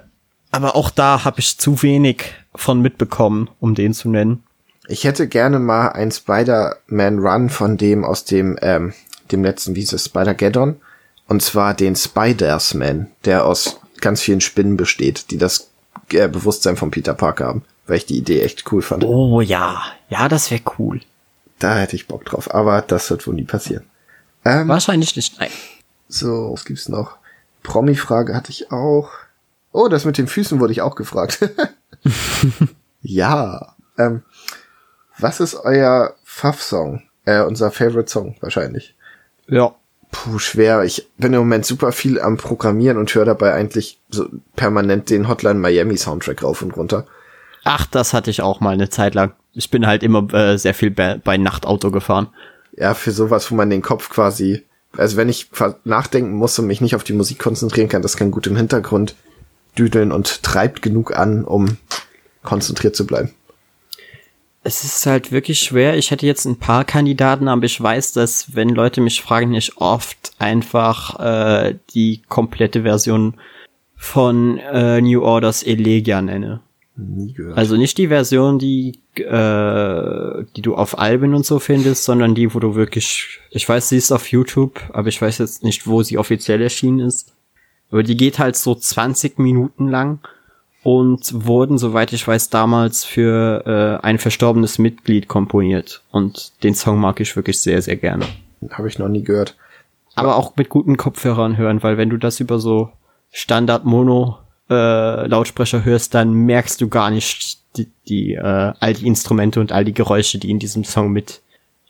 [0.52, 4.44] aber auch da habe ich zu wenig von mitbekommen, um den zu nennen.
[4.88, 8.94] Ich hätte gerne mal ein Spider-Man Run von dem aus dem, ähm,
[9.32, 10.80] dem letzten, wie hieß es, Spider-Geddon.
[11.28, 15.72] Und zwar den Spiders-Man, der aus ganz vielen Spinnen besteht, die das
[16.12, 19.04] äh, Bewusstsein von Peter Parker haben, weil ich die Idee echt cool fand.
[19.04, 21.02] Oh ja, ja, das wäre cool.
[21.60, 23.86] Da hätte ich Bock drauf, aber das wird wohl nie passieren.
[24.44, 25.50] Ähm, Wahrscheinlich nicht, nein.
[26.08, 27.18] So, was gibt's noch?
[27.64, 29.10] Promi-Frage hatte ich auch.
[29.76, 31.50] Oh, das mit den Füßen wurde ich auch gefragt.
[33.02, 33.76] ja.
[33.98, 34.22] Ähm,
[35.20, 37.04] was ist euer Pfaff-Song?
[37.26, 38.96] Äh, unser Favorite Song wahrscheinlich.
[39.50, 39.76] Ja.
[40.12, 40.84] Puh, schwer.
[40.86, 45.28] Ich bin im Moment super viel am Programmieren und höre dabei eigentlich so permanent den
[45.28, 47.06] Hotline Miami Soundtrack rauf und runter.
[47.66, 49.34] Ach, das hatte ich auch mal eine Zeit lang.
[49.52, 52.30] Ich bin halt immer äh, sehr viel bei, bei Nachtauto gefahren.
[52.78, 54.64] Ja, für sowas, wo man den Kopf quasi,
[54.96, 55.50] also wenn ich
[55.84, 59.16] nachdenken muss und mich nicht auf die Musik konzentrieren kann, das kann gut im Hintergrund
[59.78, 61.78] düdeln und treibt genug an, um
[62.44, 63.32] konzentriert zu bleiben
[64.66, 65.96] es ist halt wirklich schwer.
[65.96, 69.78] Ich hätte jetzt ein paar Kandidaten, aber ich weiß, dass wenn Leute mich fragen, ich
[69.78, 73.36] oft einfach äh, die komplette Version
[73.96, 76.62] von äh, New Orders Elegia nenne.
[76.96, 77.60] Nie gehört.
[77.60, 82.56] Also nicht die Version, die äh, die du auf Alben und so findest, sondern die,
[82.56, 86.02] wo du wirklich, ich weiß, sie ist auf YouTube, aber ich weiß jetzt nicht, wo
[86.02, 87.35] sie offiziell erschienen ist.
[87.96, 90.20] Aber die geht halt so 20 Minuten lang
[90.84, 93.64] und wurden, soweit ich weiß, damals für
[94.02, 96.02] äh, ein verstorbenes Mitglied komponiert.
[96.12, 98.26] Und den Song mag ich wirklich sehr, sehr gerne.
[98.70, 99.56] Habe ich noch nie gehört.
[100.14, 102.90] Aber auch mit guten Kopfhörern hören, weil wenn du das über so
[103.32, 104.40] Standard-Mono
[104.70, 109.72] äh, Lautsprecher hörst, dann merkst du gar nicht die, die äh, all die Instrumente und
[109.72, 111.42] all die Geräusche, die in diesem Song mit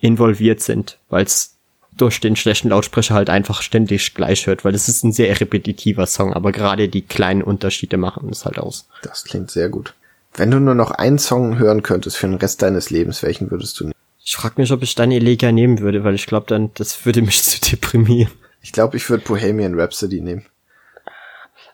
[0.01, 1.54] involviert sind, weil es
[1.97, 6.05] durch den schlechten Lautsprecher halt einfach ständig gleich hört, weil es ist ein sehr repetitiver
[6.07, 8.87] Song, aber gerade die kleinen Unterschiede machen es halt aus.
[9.01, 9.93] Das klingt sehr gut.
[10.33, 13.79] Wenn du nur noch einen Song hören könntest für den Rest deines Lebens, welchen würdest
[13.79, 13.95] du nehmen?
[14.23, 17.21] Ich frage mich, ob ich dann Elegia nehmen würde, weil ich glaube dann, das würde
[17.21, 18.31] mich zu deprimieren.
[18.61, 20.45] Ich glaube, ich würde Bohemian Rhapsody nehmen.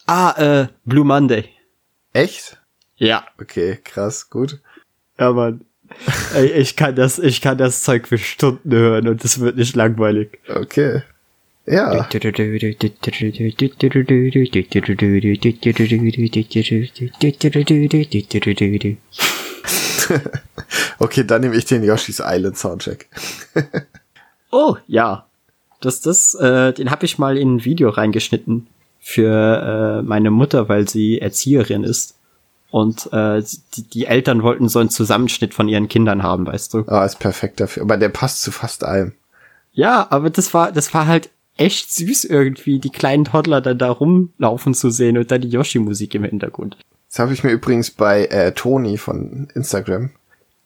[0.06, 1.50] Ah, äh, Blue Monday.
[2.14, 2.58] Echt?
[2.98, 3.26] Ja.
[3.40, 4.60] Okay, krass, gut.
[5.18, 5.66] Ja, Mann.
[6.56, 10.39] Ich kann das, ich kann das Zeug für Stunden hören und es wird nicht langweilig.
[10.48, 11.02] Okay.
[11.66, 11.92] Ja.
[21.00, 23.08] okay, dann nehme ich den Yoshi's Island Soundtrack.
[24.52, 25.26] oh, ja.
[25.82, 28.68] Das, das, äh, den habe ich mal in ein Video reingeschnitten
[29.00, 32.16] für äh, meine Mutter, weil sie Erzieherin ist.
[32.72, 33.44] Und äh,
[33.76, 36.86] die, die Eltern wollten so einen Zusammenschnitt von ihren Kindern haben, weißt du.
[36.88, 37.84] Ah, ist perfekt dafür.
[37.84, 39.14] Aber der passt zu fast allem.
[39.74, 43.92] Ja, aber das war, das war halt echt süß irgendwie, die kleinen Toddler dann da
[43.92, 46.78] rumlaufen zu sehen und dann die Yoshi-Musik im Hintergrund.
[47.10, 50.12] Das habe ich mir übrigens bei äh, Toni von Instagram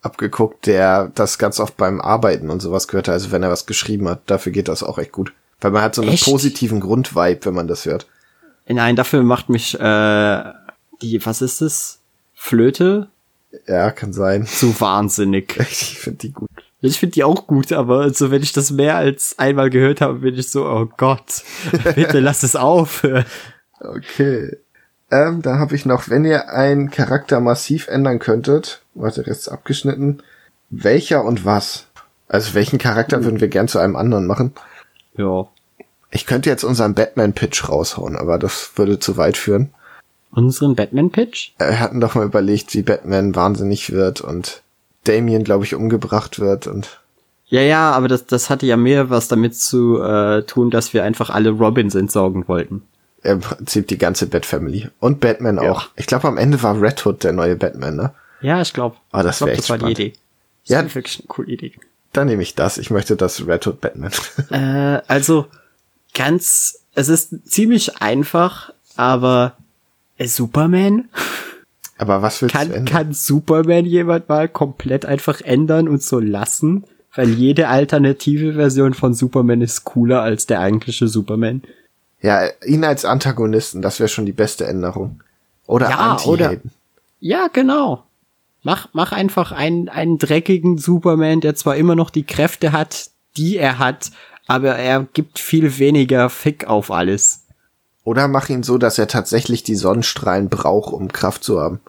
[0.02, 4.08] abgeguckt, der das ganz oft beim Arbeiten und sowas gehört, also wenn er was geschrieben
[4.08, 4.22] hat.
[4.28, 5.34] Dafür geht das auch echt gut.
[5.60, 6.26] Weil man hat so einen echt?
[6.26, 8.06] positiven Grundvibe, wenn man das hört.
[8.68, 10.44] Nein, dafür macht mich äh,
[11.02, 12.00] die, was ist es?
[12.34, 13.10] Flöte?
[13.68, 14.46] Ja, kann sein.
[14.50, 15.58] So wahnsinnig.
[15.60, 16.50] Ich finde die gut.
[16.82, 20.20] Ich finde die auch gut, aber also wenn ich das mehr als einmal gehört habe,
[20.20, 21.44] bin ich so, oh Gott,
[21.96, 23.26] bitte lass es aufhören.
[23.80, 24.58] Okay.
[25.10, 30.22] Ähm, da habe ich noch, wenn ihr einen Charakter massiv ändern könntet, warte, jetzt abgeschnitten,
[30.70, 31.88] welcher und was?
[32.28, 34.54] Also welchen Charakter würden wir gern zu einem anderen machen?
[35.18, 35.48] Ja.
[36.12, 39.74] Ich könnte jetzt unseren Batman-Pitch raushauen, aber das würde zu weit führen.
[40.36, 41.52] Unseren Batman-Pitch?
[41.58, 44.62] Wir hatten doch mal überlegt, wie Batman wahnsinnig wird und
[45.06, 47.00] Damien, glaube ich, umgebracht wird und.
[47.48, 51.04] Ja, ja, aber das, das hatte ja mehr was damit zu äh, tun, dass wir
[51.04, 52.82] einfach alle Robins entsorgen wollten.
[53.24, 54.90] Im Prinzip die ganze Bat-Family.
[55.00, 55.72] Und Batman ja.
[55.72, 55.88] auch.
[55.96, 58.14] Ich glaube, am Ende war Red Hood der neue Batman, ne?
[58.42, 58.98] Ja, ich glaube.
[59.12, 60.14] Ah, das wäre Das war die Idee.
[60.68, 61.74] Das ja, wirklich eine coole Idee.
[62.14, 62.78] Dann nehme ich das.
[62.78, 64.12] Ich möchte das Red Hood Batman.
[64.50, 65.48] äh, also
[66.14, 69.56] ganz, es ist ziemlich einfach, aber
[70.20, 71.10] Superman?
[71.98, 72.94] Aber was willst kann, du ändern?
[72.94, 76.86] Kann Superman jemand mal komplett einfach ändern und so lassen?
[77.14, 81.62] Weil jede alternative Version von Superman ist cooler als der eigentliche Superman.
[82.22, 85.22] Ja, ihn als Antagonisten, das wäre schon die beste Änderung.
[85.68, 86.58] Oder ja, anti oder
[87.20, 88.04] Ja, genau.
[88.64, 93.58] Mach, mach einfach einen, einen dreckigen Superman, der zwar immer noch die Kräfte hat, die
[93.58, 94.12] er hat,
[94.48, 97.45] aber er gibt viel weniger Fick auf alles.
[98.06, 101.82] Oder mach ihn so, dass er tatsächlich die Sonnenstrahlen braucht, um Kraft zu haben.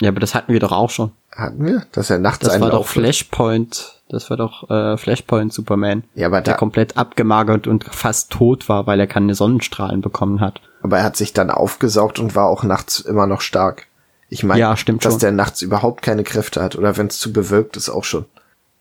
[0.00, 1.12] Ja, aber das hatten wir doch auch schon.
[1.32, 1.86] Hatten wir?
[1.92, 4.02] Dass er nachts Das war doch Flashpoint.
[4.08, 6.04] Das war doch äh, Flashpoint Superman.
[6.14, 10.60] Ja, aber der komplett abgemagert und fast tot war, weil er keine Sonnenstrahlen bekommen hat.
[10.82, 13.86] Aber er hat sich dann aufgesaugt und war auch nachts immer noch stark.
[14.28, 15.18] Ich meine, ja, dass schon.
[15.18, 18.26] der nachts überhaupt keine Kräfte hat oder wenn es zu bewölkt ist auch schon.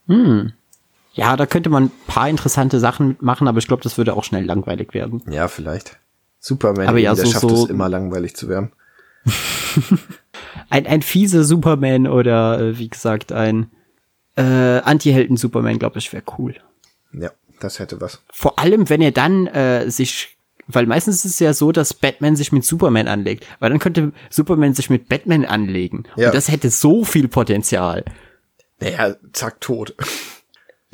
[0.07, 0.51] Hm.
[1.13, 4.23] Ja, da könnte man ein paar interessante Sachen machen, aber ich glaube, das würde auch
[4.23, 5.21] schnell langweilig werden.
[5.29, 5.97] Ja, vielleicht.
[6.43, 8.73] Superman, aber ja, der so, schafft so es immer langweilig zu werden.
[10.69, 13.71] ein, ein fieser Superman oder äh, wie gesagt ein
[14.35, 16.55] äh, Anti-Helden-Superman, glaube ich, wäre cool.
[17.13, 17.31] Ja,
[17.61, 18.21] das hätte was.
[18.29, 20.35] Vor allem, wenn er dann äh, sich,
[20.67, 24.11] weil meistens ist es ja so, dass Batman sich mit Superman anlegt, weil dann könnte
[24.29, 26.03] Superman sich mit Batman anlegen.
[26.17, 26.27] Ja.
[26.27, 28.03] Und das hätte so viel Potenzial.
[28.81, 29.95] Naja, zack, tot.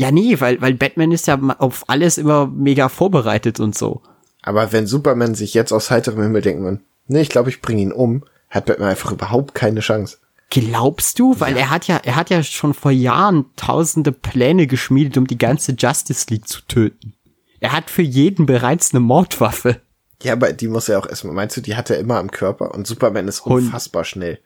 [0.01, 4.01] Ja, nee, weil, weil Batman ist ja auf alles immer mega vorbereitet und so.
[4.41, 7.81] Aber wenn Superman sich jetzt aus heiterem Himmel denken würde, nee, ich glaube, ich bringe
[7.81, 10.17] ihn um, hat Batman einfach überhaupt keine Chance.
[10.49, 11.39] Glaubst du?
[11.39, 11.59] Weil ja.
[11.59, 15.73] er hat ja, er hat ja schon vor Jahren tausende Pläne geschmiedet, um die ganze
[15.73, 17.13] Justice League zu töten.
[17.59, 19.81] Er hat für jeden bereits eine Mordwaffe.
[20.23, 22.73] Ja, aber die muss er auch erstmal, meinst du, die hat er immer am Körper
[22.73, 24.39] und Superman ist unfassbar schnell.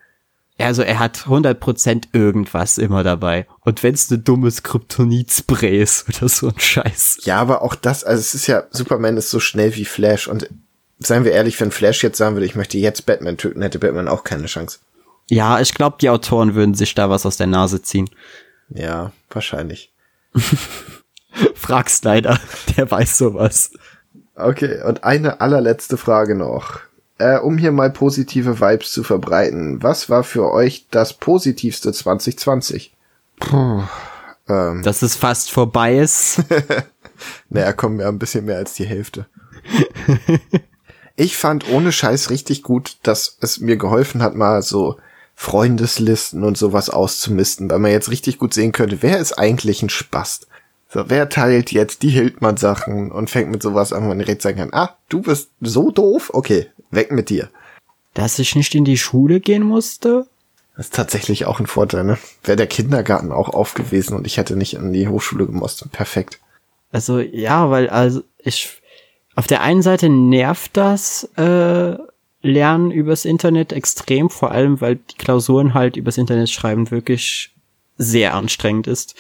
[0.58, 3.48] Also er hat 100% irgendwas immer dabei.
[3.62, 7.20] Und wenn's ne dummes Kryptonit-Spray ist oder so ein Scheiß.
[7.24, 10.50] Ja, aber auch das, also es ist ja, Superman ist so schnell wie Flash und
[11.00, 14.08] seien wir ehrlich, wenn Flash jetzt sagen würde, ich möchte jetzt Batman töten, hätte Batman
[14.08, 14.80] auch keine Chance.
[15.30, 18.10] Ja, ich glaube, die Autoren würden sich da was aus der Nase ziehen.
[18.70, 19.92] Ja, wahrscheinlich.
[21.56, 22.40] Frag's leider,
[22.78, 23.72] der weiß sowas.
[24.36, 26.82] Okay, und eine allerletzte Frage noch.
[27.20, 29.84] Äh, um hier mal positive Vibes zu verbreiten.
[29.84, 32.96] Was war für euch das positivste 2020?
[33.40, 33.84] Puh,
[34.50, 34.82] ähm.
[34.84, 36.44] Dass es fast vorbei ist.
[37.50, 39.28] naja, kommen wir ein bisschen mehr als die Hälfte.
[41.16, 44.98] ich fand ohne Scheiß richtig gut, dass es mir geholfen hat, mal so
[45.36, 49.90] Freundeslisten und sowas auszumisten, weil man jetzt richtig gut sehen könnte, wer ist eigentlich ein
[49.90, 50.48] Spast?
[50.90, 54.58] So, wer teilt jetzt die Hildmann-Sachen und fängt mit sowas an, wo man direkt sagen
[54.58, 56.30] kann, ah, du bist so doof?
[56.34, 57.50] Okay, weg mit dir.
[58.14, 60.28] Dass ich nicht in die Schule gehen musste?
[60.76, 62.18] Das ist tatsächlich auch ein Vorteil, ne?
[62.44, 65.86] Wäre der Kindergarten auch auf gewesen und ich hätte nicht in die Hochschule gemusst.
[65.92, 66.40] Perfekt.
[66.92, 68.82] Also, ja, weil, also, ich,
[69.36, 71.98] auf der einen Seite nervt das, äh,
[72.44, 77.52] Lernen übers Internet extrem, vor allem, weil die Klausuren halt übers Internet schreiben wirklich
[77.98, 79.16] sehr anstrengend ist.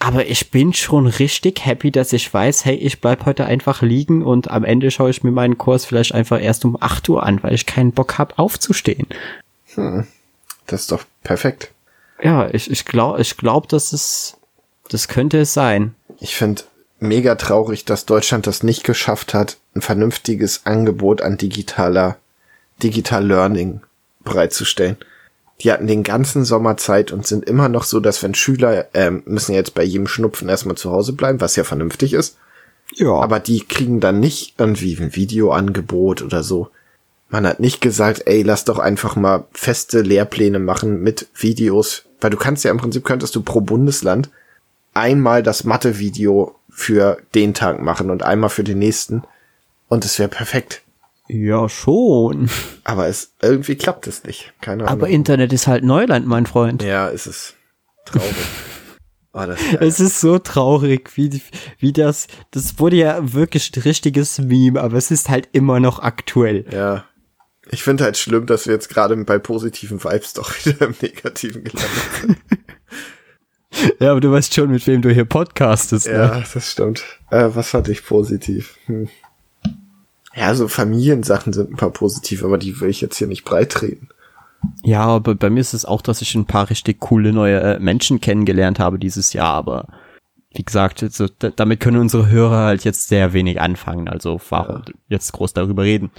[0.00, 4.22] Aber ich bin schon richtig happy, dass ich weiß, hey, ich bleib heute einfach liegen
[4.22, 7.42] und am Ende schaue ich mir meinen Kurs vielleicht einfach erst um 8 Uhr an,
[7.42, 9.06] weil ich keinen Bock habe, aufzustehen.
[9.74, 10.06] Hm.
[10.66, 11.72] Das ist doch perfekt.
[12.22, 14.36] Ja, ich, ich glaube, ich glaub, dass es,
[14.88, 15.94] das könnte es sein.
[16.20, 16.62] Ich finde
[17.00, 22.16] mega traurig, dass Deutschland das nicht geschafft hat, ein vernünftiges Angebot an digitaler,
[22.82, 23.80] digital Learning
[24.20, 24.96] bereitzustellen.
[25.60, 29.22] Die hatten den ganzen Sommer Zeit und sind immer noch so, dass wenn Schüler ähm,
[29.26, 32.36] müssen jetzt bei jedem Schnupfen erstmal zu Hause bleiben, was ja vernünftig ist.
[32.94, 33.12] Ja.
[33.14, 36.68] Aber die kriegen dann nicht irgendwie ein Videoangebot oder so.
[37.28, 42.30] Man hat nicht gesagt, ey, lass doch einfach mal feste Lehrpläne machen mit Videos, weil
[42.30, 44.30] du kannst ja im Prinzip könntest du pro Bundesland
[44.94, 49.22] einmal das Mathe-Video für den Tag machen und einmal für den nächsten
[49.88, 50.82] und es wäre perfekt.
[51.28, 52.48] Ja, schon.
[52.84, 54.52] Aber es irgendwie klappt es nicht.
[54.60, 54.92] Keine Ahnung.
[54.92, 56.82] Aber Internet ist halt Neuland, mein Freund.
[56.82, 57.54] ja, es ist
[58.06, 58.34] traurig.
[59.34, 61.42] oh, das ist Es ist so traurig, wie,
[61.78, 65.98] wie das, das wurde ja wirklich ein richtiges Meme, aber es ist halt immer noch
[65.98, 66.64] aktuell.
[66.72, 67.04] Ja.
[67.70, 71.64] Ich finde halt schlimm, dass wir jetzt gerade bei positiven Vibes doch wieder im Negativen
[71.64, 72.36] gelandet sind.
[74.00, 76.14] Ja, aber du weißt schon, mit wem du hier podcastest, ne?
[76.14, 77.04] ja, das stimmt.
[77.30, 78.76] Äh, was fand ich positiv?
[78.86, 79.08] Hm.
[80.38, 83.72] Ja, so Familiensachen sind ein paar positiv, aber die will ich jetzt hier nicht breit
[83.72, 84.08] treten.
[84.84, 87.78] Ja, aber bei mir ist es auch, dass ich ein paar richtig coole neue äh,
[87.80, 89.88] Menschen kennengelernt habe dieses Jahr, aber
[90.54, 94.82] wie gesagt, also, da, damit können unsere Hörer halt jetzt sehr wenig anfangen, also warum
[95.08, 96.10] jetzt groß darüber reden.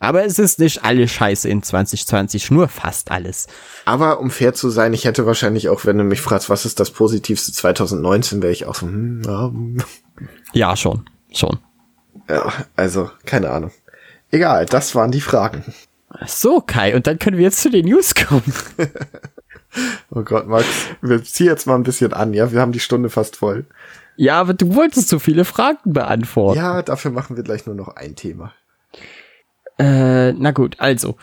[0.00, 3.48] Aber es ist nicht alles scheiße in 2020, nur fast alles.
[3.84, 6.78] Aber um fair zu sein, ich hätte wahrscheinlich auch, wenn du mich fragst, was ist
[6.78, 9.52] das Positivste 2019, wäre ich auch so, hm, ja.
[10.52, 11.58] Ja, schon, schon.
[12.28, 13.70] Ja, also, keine Ahnung.
[14.30, 15.64] Egal, das waren die Fragen.
[16.26, 18.52] So, Kai, und dann können wir jetzt zu den News kommen.
[20.10, 20.66] Oh Gott, Max,
[21.02, 22.50] wir ziehen jetzt mal ein bisschen an, ja?
[22.52, 23.66] Wir haben die Stunde fast voll.
[24.16, 26.58] Ja, aber du wolltest so viele Fragen beantworten.
[26.58, 28.52] Ja, dafür machen wir gleich nur noch ein Thema.
[29.78, 31.16] Äh, na gut, also.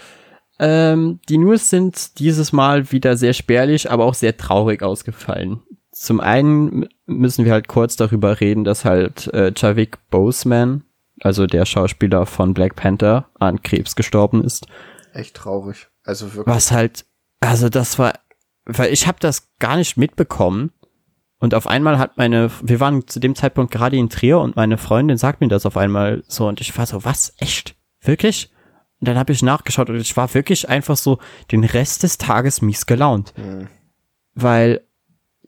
[0.60, 5.62] Ähm, die News sind dieses Mal wieder sehr spärlich, aber auch sehr traurig ausgefallen.
[5.96, 10.84] Zum einen müssen wir halt kurz darüber reden, dass halt äh, Javik Boseman,
[11.22, 14.68] also der Schauspieler von Black Panther, an Krebs gestorben ist.
[15.14, 15.88] Echt traurig.
[16.04, 16.54] Also wirklich.
[16.54, 17.06] Was halt,
[17.40, 18.12] also das war,
[18.66, 20.74] weil ich habe das gar nicht mitbekommen.
[21.40, 24.78] Und auf einmal hat meine, wir waren zu dem Zeitpunkt gerade in Trier und meine
[24.78, 27.74] Freundin sagt mir das auf einmal so und ich war so, was, echt?
[28.02, 28.52] Wirklich?
[29.00, 31.20] Und dann habe ich nachgeschaut und ich war wirklich einfach so
[31.54, 33.34] den Rest des Tages mies gelaunt.
[33.38, 33.70] Hm.
[34.34, 34.85] Weil,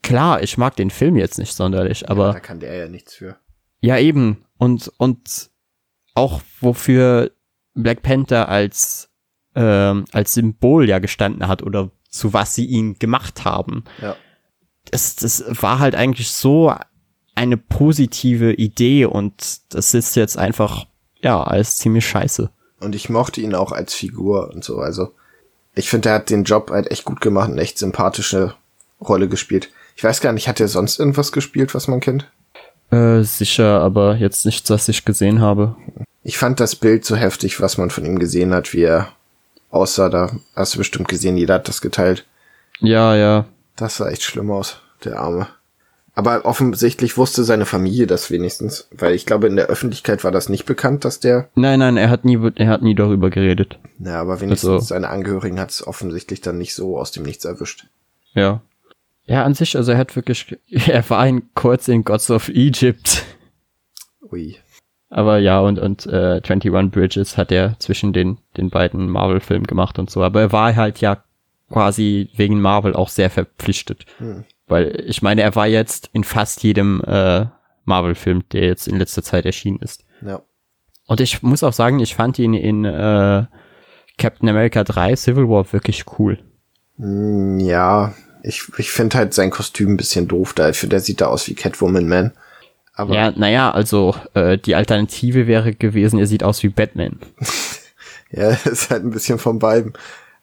[0.02, 3.38] klar, ich mag den Film jetzt nicht sonderlich, aber da kann der ja nichts für.
[3.82, 4.46] ja, eben.
[4.58, 5.50] Und, und
[6.14, 7.32] auch wofür
[7.74, 9.10] Black Panther als,
[9.56, 13.84] ähm, als Symbol ja gestanden hat oder zu was sie ihn gemacht haben.
[14.02, 14.16] Ja.
[14.90, 16.74] Das, das war halt eigentlich so
[17.36, 20.88] eine positive Idee und das ist jetzt einfach,
[21.22, 22.50] ja, alles ziemlich scheiße.
[22.80, 24.80] Und ich mochte ihn auch als Figur und so.
[24.80, 25.14] Also,
[25.76, 28.56] ich finde, er hat den Job halt echt gut gemacht und echt sympathische
[29.00, 29.70] Rolle gespielt.
[29.98, 32.30] Ich weiß gar nicht, hat er sonst irgendwas gespielt, was man kennt?
[32.92, 35.76] Äh, sicher, aber jetzt nichts, was ich gesehen habe.
[36.24, 39.08] Ich fand das Bild so heftig, was man von ihm gesehen hat, wie er
[39.72, 40.10] aussah.
[40.10, 42.26] Da hast du bestimmt gesehen, jeder hat das geteilt.
[42.80, 43.46] Ja, ja.
[43.76, 45.48] Das sah echt schlimm aus, der Arme.
[46.14, 50.48] Aber offensichtlich wusste seine Familie das wenigstens, weil ich glaube, in der Öffentlichkeit war das
[50.48, 51.50] nicht bekannt, dass der.
[51.56, 53.80] Nein, nein, er hat nie, er hat nie darüber geredet.
[53.98, 57.46] Na, aber wenigstens Also- seine Angehörigen hat es offensichtlich dann nicht so aus dem Nichts
[57.46, 57.88] erwischt.
[58.34, 58.62] Ja.
[59.28, 63.24] Ja, an sich, also er hat wirklich, er war ein kurz in Gods of Egypt.
[64.32, 64.56] Ui.
[65.10, 70.00] Aber ja, und, und äh, 21 Bridges hat er zwischen den, den beiden Marvel-Filmen gemacht
[70.00, 70.24] und so.
[70.24, 71.24] Aber er war halt ja
[71.70, 74.06] quasi wegen Marvel auch sehr verpflichtet.
[74.18, 74.44] Hm.
[74.68, 77.46] Weil ich meine, er war jetzt in fast jedem äh,
[77.86, 80.04] Marvel-Film, der jetzt in letzter Zeit erschienen ist.
[80.22, 80.42] Ja.
[81.06, 83.46] Und ich muss auch sagen, ich fand ihn in äh,
[84.18, 86.40] Captain America 3 Civil War wirklich cool.
[86.98, 88.14] Hm, Ja,
[88.48, 90.72] ich, ich finde halt sein Kostüm ein bisschen doof da.
[90.72, 92.32] Der sieht da aus wie Catwoman Man.
[92.94, 97.20] Aber Ja, naja, also äh, die Alternative wäre gewesen, er sieht aus wie Batman.
[98.30, 99.94] Ja, ist halt ein bisschen von beiden.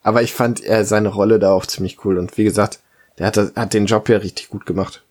[0.01, 2.17] Aber ich fand er seine Rolle da auch ziemlich cool.
[2.17, 2.79] Und wie gesagt,
[3.19, 5.03] der hat, hat den Job ja richtig gut gemacht.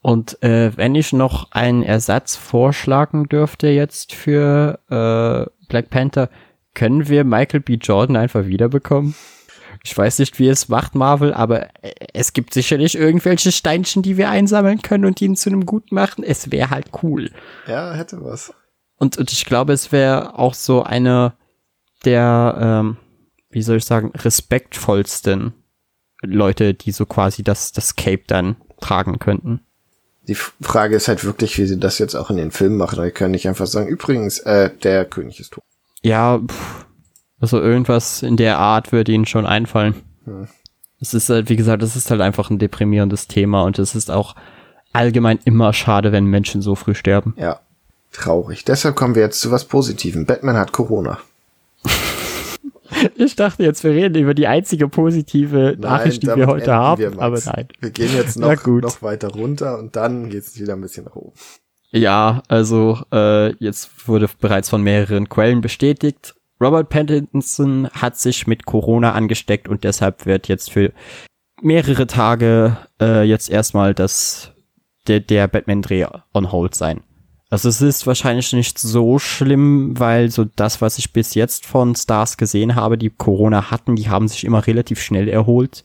[0.00, 6.30] Und äh, wenn ich noch einen Ersatz vorschlagen dürfte jetzt für äh, Black Panther,
[6.74, 7.74] können wir Michael B.
[7.74, 9.16] Jordan einfach wiederbekommen?
[9.84, 14.16] Ich weiß nicht, wie es macht, Marvel, aber äh, es gibt sicherlich irgendwelche Steinchen, die
[14.16, 16.24] wir einsammeln können und ihn zu einem Gut machen.
[16.24, 17.30] Es wäre halt cool.
[17.66, 18.52] Ja, hätte was.
[18.96, 21.34] Und, und ich glaube, es wäre auch so eine
[22.04, 22.96] der, ähm,
[23.50, 25.52] wie soll ich sagen, respektvollsten
[26.22, 29.60] Leute, die so quasi das, das Cape dann tragen könnten.
[30.26, 33.02] Die Frage ist halt wirklich, wie sie das jetzt auch in den Filmen machen.
[33.02, 35.64] Die können nicht einfach sagen, übrigens, äh, der König ist tot.
[36.02, 36.86] Ja, pff,
[37.40, 39.94] also irgendwas in der Art würde ihnen schon einfallen.
[41.00, 44.10] Es ist halt, wie gesagt, es ist halt einfach ein deprimierendes Thema und es ist
[44.10, 44.34] auch
[44.92, 47.34] allgemein immer schade, wenn Menschen so früh sterben.
[47.36, 47.60] Ja,
[48.12, 48.64] traurig.
[48.64, 50.26] Deshalb kommen wir jetzt zu was Positivem.
[50.26, 51.18] Batman hat Corona.
[53.16, 57.00] ich dachte jetzt, wir reden über die einzige positive nein, Nachricht, die wir heute haben,
[57.00, 57.68] wir, aber nein.
[57.80, 61.16] Wir gehen jetzt noch, noch weiter runter und dann geht es wieder ein bisschen nach
[61.16, 61.32] oben.
[61.90, 68.66] Ja, also äh, jetzt wurde bereits von mehreren Quellen bestätigt, Robert Pattinson hat sich mit
[68.66, 70.92] Corona angesteckt und deshalb wird jetzt für
[71.62, 74.52] mehrere Tage äh, jetzt erstmal das
[75.06, 77.02] der, der Batman-Dreh on hold sein.
[77.50, 81.94] Also es ist wahrscheinlich nicht so schlimm, weil so das, was ich bis jetzt von
[81.94, 85.84] Stars gesehen habe, die Corona hatten, die haben sich immer relativ schnell erholt.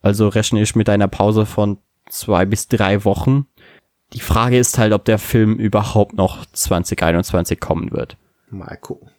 [0.00, 3.46] Also rechne ich mit einer Pause von zwei bis drei Wochen.
[4.14, 8.16] Die Frage ist halt, ob der Film überhaupt noch 2021 kommen wird.
[8.50, 9.10] Mal gucken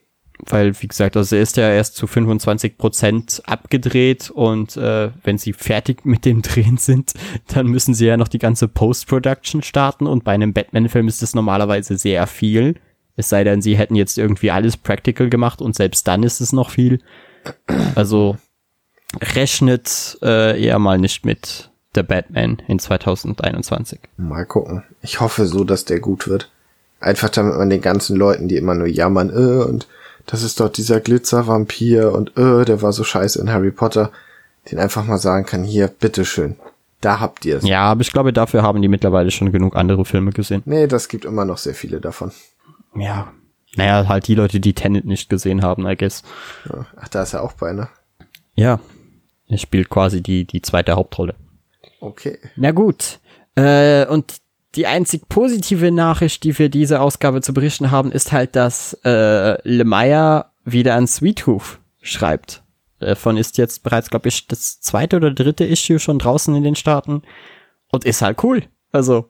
[0.48, 5.38] weil, wie gesagt, also er ist ja erst zu 25 Prozent abgedreht und äh, wenn
[5.38, 7.14] sie fertig mit dem Drehen sind,
[7.48, 11.36] dann müssen sie ja noch die ganze Post-Production starten und bei einem Batman-Film ist das
[11.36, 12.76] normalerweise sehr viel.
[13.16, 16.52] Es sei denn, sie hätten jetzt irgendwie alles practical gemacht und selbst dann ist es
[16.52, 17.00] noch viel.
[17.96, 18.38] Also
[19.22, 24.00] rechnet äh, eher mal nicht mit der Batman in 2021.
[24.18, 24.84] Mal gucken.
[25.02, 26.52] Ich hoffe so, dass der gut wird.
[27.00, 29.88] Einfach damit man den ganzen Leuten, die immer nur jammern, äh, und
[30.26, 34.12] das ist doch dieser Glitzervampir und äh, der war so scheiße in Harry Potter,
[34.72, 36.56] den einfach mal sagen kann, hier, bitteschön.
[37.02, 37.68] Da habt ihr es.
[37.68, 40.62] Ja, aber ich glaube, dafür haben die mittlerweile schon genug andere Filme gesehen.
[40.66, 42.32] Nee, das gibt immer noch sehr viele davon.
[42.96, 43.34] Ja.
[43.76, 46.24] Naja, halt die Leute, die Tenet nicht gesehen haben, I guess.
[46.70, 46.86] Ja.
[46.96, 47.90] Ach, da ist er auch bei, ne?
[48.56, 48.80] Ja.
[49.48, 51.36] Er spielt quasi die, die zweite Hauptrolle.
[52.00, 52.38] Okay.
[52.56, 53.20] Na gut.
[53.56, 54.38] Äh, und
[54.76, 59.58] die einzig positive Nachricht, die wir diese Ausgabe zu berichten haben, ist halt, dass äh,
[59.68, 61.46] Lemire wieder an Sweet
[62.02, 62.64] schreibt.
[63.00, 66.76] Davon ist jetzt bereits, glaube ich, das zweite oder dritte Issue schon draußen in den
[66.76, 67.22] Staaten
[67.92, 68.64] und ist halt cool.
[68.92, 69.30] Also,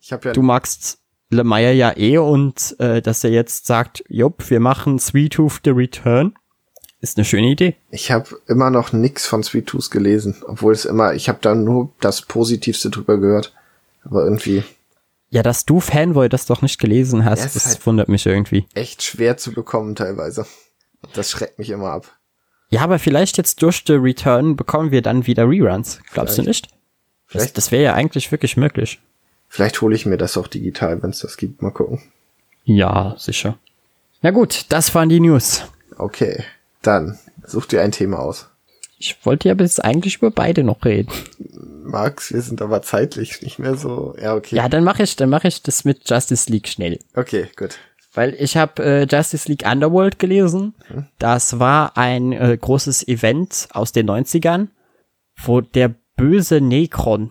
[0.00, 0.98] ich hab ja du magst
[1.30, 5.70] Lemire ja eh und äh, dass er jetzt sagt, jupp, wir machen Sweet Tooth The
[5.70, 6.34] Return,
[7.00, 7.76] ist eine schöne Idee.
[7.90, 11.54] Ich habe immer noch nix von Sweet Tooth gelesen, obwohl es immer, ich habe da
[11.54, 13.54] nur das Positivste drüber gehört.
[14.04, 14.64] Aber irgendwie
[15.30, 18.66] ja, dass du Fanboy das doch nicht gelesen hast, das halt wundert mich irgendwie.
[18.74, 20.46] Echt schwer zu bekommen teilweise.
[21.12, 22.18] Das schreckt mich immer ab.
[22.70, 26.00] Ja, aber vielleicht jetzt durch The Return bekommen wir dann wieder Reruns.
[26.12, 26.38] Glaubst vielleicht.
[26.38, 26.68] du nicht?
[27.26, 27.56] Vielleicht.
[27.56, 29.00] Das, das wäre ja eigentlich wirklich möglich.
[29.48, 31.62] Vielleicht hole ich mir das auch digital, wenn es das gibt.
[31.62, 32.00] Mal gucken.
[32.64, 33.58] Ja, sicher.
[34.20, 35.64] Na gut, das waren die News.
[35.96, 36.44] Okay,
[36.82, 38.48] dann such dir ein Thema aus.
[38.98, 41.12] Ich wollte ja bis eigentlich über beide noch reden.
[41.84, 44.14] Max, wir sind aber zeitlich nicht mehr so.
[44.20, 44.56] Ja, okay.
[44.56, 46.98] Ja, dann mache ich, dann mache ich das mit Justice League schnell.
[47.14, 47.78] Okay, gut.
[48.12, 50.74] Weil ich habe äh, Justice League Underworld gelesen.
[50.88, 51.06] Hm.
[51.18, 54.68] Das war ein äh, großes Event aus den 90ern,
[55.36, 57.30] wo der böse Necron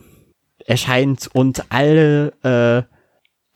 [0.65, 2.95] erscheint und alle äh,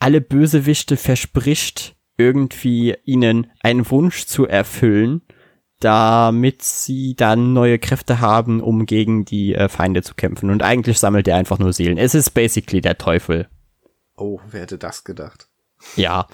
[0.02, 5.22] alle Bösewichte verspricht, irgendwie ihnen einen Wunsch zu erfüllen
[5.82, 10.50] damit sie dann neue Kräfte haben, um gegen die äh, Feinde zu kämpfen.
[10.50, 11.98] Und eigentlich sammelt er einfach nur Seelen.
[11.98, 13.48] Es ist basically der Teufel.
[14.16, 15.48] Oh, wer hätte das gedacht?
[15.96, 16.26] Ja.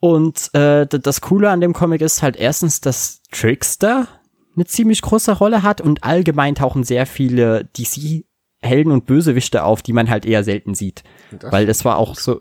[0.00, 4.08] Und äh, das Coole an dem Comic ist halt erstens, dass Trickster
[4.54, 9.92] eine ziemlich große Rolle hat und allgemein tauchen sehr viele DC-Helden und Bösewichte auf, die
[9.92, 11.04] man halt eher selten sieht.
[11.30, 12.40] Das Weil das war auch so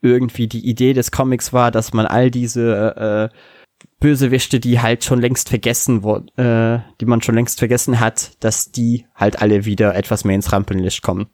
[0.00, 3.36] irgendwie die Idee des Comics war, dass man all diese äh,
[4.00, 8.70] Bösewichte, die halt schon längst vergessen wurden, äh, die man schon längst vergessen hat, dass
[8.70, 11.26] die halt alle wieder etwas mehr ins Rampenlicht kommen.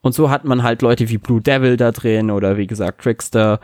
[0.00, 3.60] Und so hat man halt Leute wie Blue Devil da drin oder wie gesagt Trickster.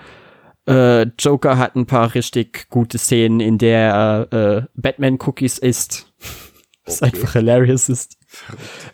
[0.66, 6.12] Äh, Joker hat ein paar richtig gute Szenen, in der er äh, Batman Cookies isst.
[6.84, 7.16] Was okay.
[7.16, 8.16] einfach hilarious ist.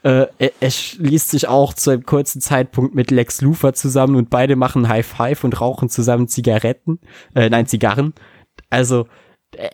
[0.02, 4.30] Äh, er, er schließt sich auch zu einem kurzen Zeitpunkt mit Lex Luthor zusammen und
[4.30, 7.00] beide machen High Five und rauchen zusammen Zigaretten,
[7.34, 8.14] äh, nein, Zigarren.
[8.72, 9.06] Also,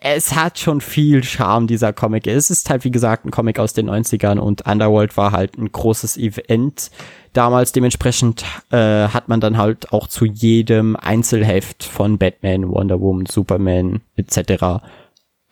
[0.01, 2.27] es hat schon viel Charme, dieser Comic.
[2.27, 5.71] Es ist halt, wie gesagt, ein Comic aus den 90ern und Underworld war halt ein
[5.71, 6.91] großes Event
[7.31, 7.71] damals.
[7.71, 14.01] Dementsprechend äh, hat man dann halt auch zu jedem Einzelheft von Batman, Wonder Woman, Superman
[14.17, 14.83] etc.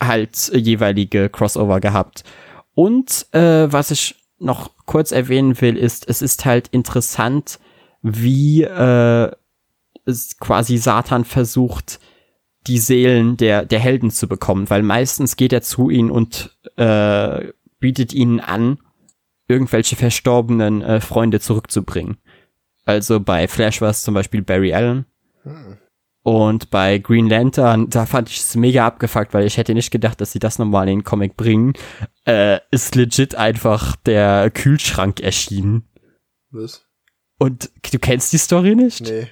[0.02, 2.26] halt jeweilige Crossover gehabt.
[2.74, 7.60] Und äh, was ich noch kurz erwähnen will, ist, es ist halt interessant,
[8.02, 9.32] wie äh,
[10.40, 12.00] quasi Satan versucht,
[12.68, 17.48] die Seelen der, der Helden zu bekommen, weil meistens geht er zu ihnen und äh,
[17.80, 18.80] bietet ihnen an,
[19.48, 22.18] irgendwelche verstorbenen äh, Freunde zurückzubringen.
[22.86, 25.06] Also bei Flash war es zum Beispiel Barry Allen.
[25.44, 25.78] Hm.
[26.24, 30.20] Und bei Green Lantern, da fand ich es mega abgefuckt, weil ich hätte nicht gedacht,
[30.20, 31.72] dass sie das nochmal in den Comic bringen.
[32.26, 35.88] Äh, ist legit einfach der Kühlschrank erschienen.
[36.52, 36.86] Was?
[37.40, 39.02] Und du kennst die Story nicht?
[39.02, 39.30] Nee.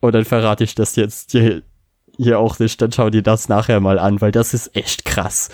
[0.00, 1.62] Und dann verrate ich das jetzt hier
[2.22, 5.48] hier auch nicht, dann schau dir das nachher mal an, weil das ist echt krass.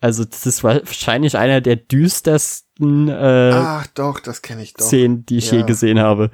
[0.00, 4.84] Also das ist wahrscheinlich einer der düstersten äh, Ach doch, das kenne ich doch.
[4.84, 5.58] Szenen, die ich Ja.
[5.58, 6.30] je gesehen habe.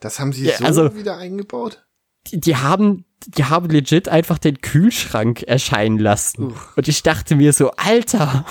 [0.00, 1.84] Das haben sie Ja, so also- wieder eingebaut?
[2.28, 6.46] Die, die haben, die haben legit einfach den Kühlschrank erscheinen lassen.
[6.46, 6.72] Uff.
[6.76, 8.46] Und ich dachte mir so, Alter,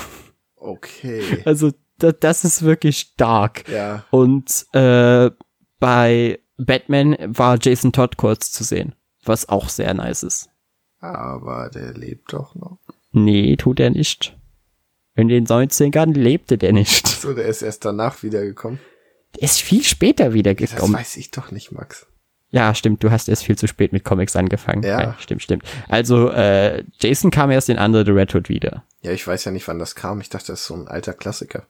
[0.56, 1.42] Okay.
[1.44, 3.68] also da, das ist wirklich dark.
[3.68, 4.04] Ja.
[4.10, 5.30] Und äh,
[5.80, 8.94] bei Batman war Jason Todd kurz zu sehen,
[9.26, 10.48] was auch sehr nice ist.
[11.00, 12.78] Aber der lebt doch noch.
[13.12, 14.36] Nee, tut er nicht.
[15.14, 17.06] In den 90ern lebte der nicht.
[17.06, 18.80] So, der ist erst danach wiedergekommen.
[19.36, 20.94] Der ist viel später Das wiedergekommen.
[20.96, 22.06] weiß ich doch nicht, Max.
[22.50, 24.82] Ja, stimmt, du hast erst viel zu spät mit Comics angefangen.
[24.84, 25.16] Ja.
[25.18, 25.64] stimmt, stimmt.
[25.88, 28.84] Also, äh, Jason kam erst in Under the Red Hood wieder.
[29.02, 30.20] Ja, ich weiß ja nicht, wann das kam.
[30.20, 31.66] Ich dachte, das ist so ein alter Klassiker.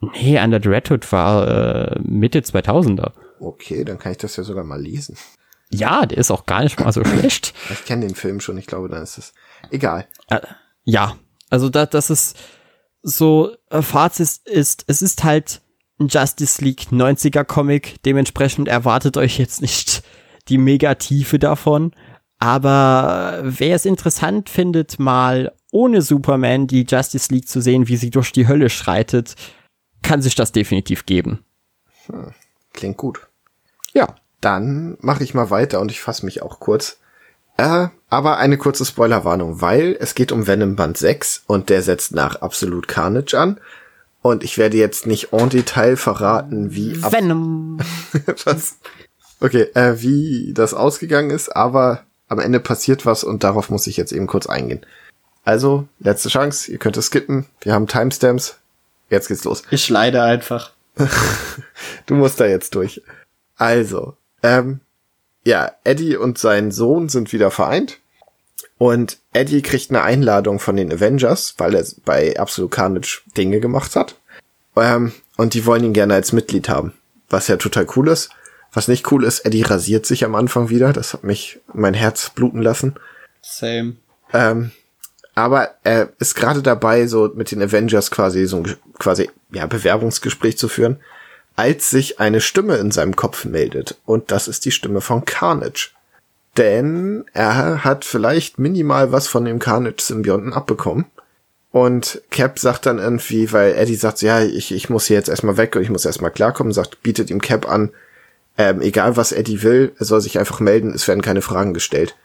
[0.00, 3.12] Nee, Under the Red Hood war äh, Mitte 2000er.
[3.38, 5.16] Okay, dann kann ich das ja sogar mal lesen.
[5.70, 7.54] Ja, der ist auch gar nicht mal so schlecht.
[7.70, 9.34] Ich kenne den Film schon, ich glaube, dann ist es
[9.70, 10.06] egal.
[10.28, 10.40] Äh,
[10.84, 11.16] ja,
[11.50, 12.36] also da, das ist
[13.02, 15.60] so, äh, Fazit ist, es ist halt
[15.98, 20.02] ein Justice League 90er Comic, dementsprechend erwartet euch jetzt nicht
[20.48, 21.92] die Megatiefe davon,
[22.38, 28.10] aber wer es interessant findet, mal ohne Superman die Justice League zu sehen, wie sie
[28.10, 29.34] durch die Hölle schreitet,
[30.02, 31.44] kann sich das definitiv geben.
[32.72, 33.26] Klingt gut.
[33.94, 34.14] Ja.
[34.40, 36.98] Dann mache ich mal weiter und ich fasse mich auch kurz.
[37.56, 42.12] Äh, aber eine kurze Spoilerwarnung, weil es geht um Venom Band 6 und der setzt
[42.12, 43.60] nach Absolute Carnage an.
[44.22, 47.78] Und ich werde jetzt nicht en Detail verraten, wie ab Venom.
[48.44, 48.76] was.
[49.40, 53.96] Okay, äh, wie das ausgegangen ist, aber am Ende passiert was und darauf muss ich
[53.96, 54.84] jetzt eben kurz eingehen.
[55.44, 57.46] Also, letzte Chance, ihr könnt es skippen.
[57.60, 58.56] Wir haben Timestamps.
[59.10, 59.62] Jetzt geht's los.
[59.70, 60.72] Ich leide einfach.
[62.06, 63.02] Du musst da jetzt durch.
[63.56, 64.16] Also,
[64.46, 64.80] ähm,
[65.44, 67.98] ja, Eddie und sein Sohn sind wieder vereint.
[68.78, 73.96] Und Eddie kriegt eine Einladung von den Avengers, weil er bei Absolute Carnage Dinge gemacht
[73.96, 74.16] hat.
[74.76, 76.92] Ähm, und die wollen ihn gerne als Mitglied haben.
[77.28, 78.30] Was ja total cool ist.
[78.72, 80.92] Was nicht cool ist, Eddie rasiert sich am Anfang wieder.
[80.92, 82.94] Das hat mich mein Herz bluten lassen.
[83.40, 83.96] Same.
[84.32, 84.70] Ähm,
[85.34, 90.58] aber er ist gerade dabei, so mit den Avengers quasi so ein quasi ja Bewerbungsgespräch
[90.58, 90.98] zu führen,
[91.56, 95.90] als sich eine Stimme in seinem Kopf meldet und das ist die Stimme von Carnage.
[96.56, 101.06] Denn er hat vielleicht minimal was von dem Carnage-Symbionten abbekommen.
[101.70, 105.58] Und Cap sagt dann irgendwie, weil Eddie sagt, ja, ich, ich muss hier jetzt erstmal
[105.58, 107.90] weg und ich muss erstmal klarkommen, sagt, bietet ihm Cap an,
[108.56, 112.16] ähm, egal was Eddie will, er soll sich einfach melden, es werden keine Fragen gestellt.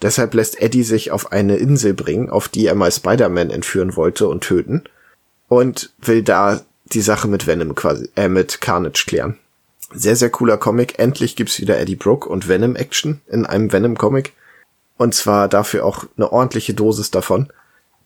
[0.00, 4.28] Deshalb lässt Eddie sich auf eine Insel bringen, auf die er mal Spider-Man entführen wollte
[4.28, 4.84] und töten.
[5.48, 6.60] Und will da
[6.92, 9.38] die Sache mit Venom quasi, äh, mit Carnage klären.
[9.94, 10.98] Sehr, sehr cooler Comic.
[10.98, 14.32] Endlich gibt's wieder Eddie Brooke und Venom Action in einem Venom Comic.
[14.96, 17.48] Und zwar dafür auch eine ordentliche Dosis davon.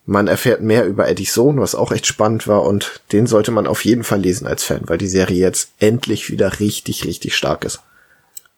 [0.04, 3.66] Man erfährt mehr über Eddies Sohn, was auch echt spannend war und den sollte man
[3.66, 7.64] auf jeden Fall lesen als Fan, weil die Serie jetzt endlich wieder richtig, richtig stark
[7.64, 7.80] ist.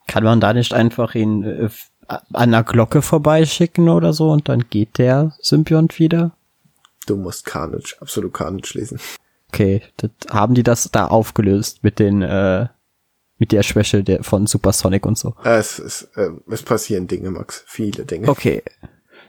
[0.06, 1.68] Kann man da nicht einfach ihn äh,
[2.32, 6.32] an der Glocke vorbeischicken oder so und dann geht der Symbiont wieder?
[7.06, 9.00] Du musst Carnage, absolut Carnage lesen.
[9.52, 12.68] Okay, das, haben die das da aufgelöst mit den äh,
[13.38, 15.34] mit der Schwäche der von Supersonic und so.
[15.44, 17.64] Es, es, äh, es passieren Dinge, Max.
[17.66, 18.28] Viele Dinge.
[18.28, 18.62] Okay.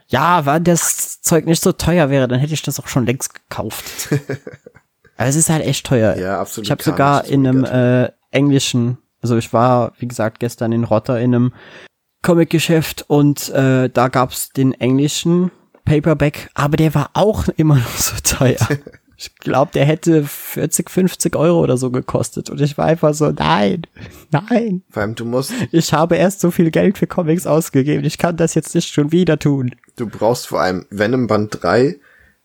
[0.07, 3.33] Ja, wenn das Zeug nicht so teuer wäre, dann hätte ich das auch schon längst
[3.35, 4.09] gekauft.
[5.17, 6.17] Aber es ist halt echt teuer.
[6.17, 6.65] Ja, absolut.
[6.65, 11.19] Ich habe sogar in einem äh, englischen, also ich war, wie gesagt, gestern in Rotter
[11.19, 11.53] in einem
[12.23, 15.51] Comic-Geschäft und äh, da gab's den englischen
[15.85, 18.57] Paperback, aber der war auch immer noch so teuer.
[19.21, 22.49] Ich glaube, der hätte 40, 50 Euro oder so gekostet.
[22.49, 23.81] Und ich war einfach so, nein,
[24.31, 24.81] nein.
[24.89, 28.05] Vor allem, du musst, Ich habe erst so viel Geld für Comics ausgegeben.
[28.05, 29.75] Ich kann das jetzt nicht schon wieder tun.
[29.97, 31.99] du brauchst vor allem Venom Band 3,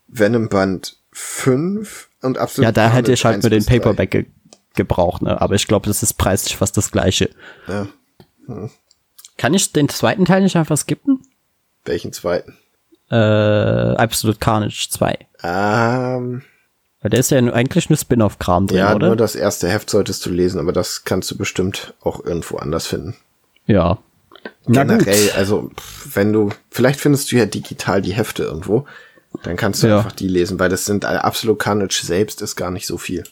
[0.08, 2.64] Venom Band 5 und absolut.
[2.64, 3.78] Ja, da hätte ich halt nur den 1 bis 3.
[3.78, 4.26] Paperback ge
[4.74, 5.40] gebraucht, ne?
[5.40, 7.30] Aber ich glaube, das ist preislich fast das gleiche.
[7.68, 7.86] Ja.
[9.38, 11.22] Kann ich den zweiten Teil nicht einfach skippen?
[11.84, 12.56] Welchen zweiten?
[13.12, 15.16] Äh, Absolute Carnage 2.
[15.44, 16.42] Ähm,
[17.04, 19.08] Weil der ist ja nur- eigentlich nur Spin-off-Kram drin, ja, oder?
[19.08, 22.86] nur das erste Heft solltest du lesen, aber das kannst du bestimmt auch irgendwo anders
[22.88, 23.14] finden.
[23.66, 23.98] ja.
[24.66, 25.70] Generell, also
[26.12, 28.86] wenn du, vielleicht findest du ja digital die Hefte irgendwo,
[29.42, 29.98] dann kannst du Ja.
[29.98, 33.24] einfach die lesen, weil das sind äh, absolut Carnage selbst ist gar nicht so viel.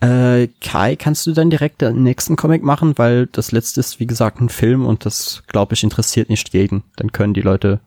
[0.00, 2.98] Äh, Kai, kannst du dann direkt den nächsten Comic machen?
[2.98, 6.82] Weil das letzte ist, wie gesagt, ein Film und das, glaube ich, interessiert nicht jeden.
[6.96, 7.80] Dann können die Leute,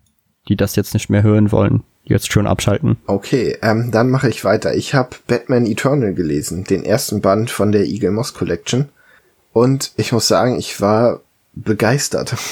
[0.47, 2.97] die das jetzt nicht mehr hören wollen, jetzt schon abschalten.
[3.05, 4.75] Okay, ähm, dann mache ich weiter.
[4.75, 8.89] Ich habe Batman Eternal gelesen, den ersten Band von der Eagle Moss Collection.
[9.53, 11.21] Und ich muss sagen, ich war
[11.53, 12.35] begeistert.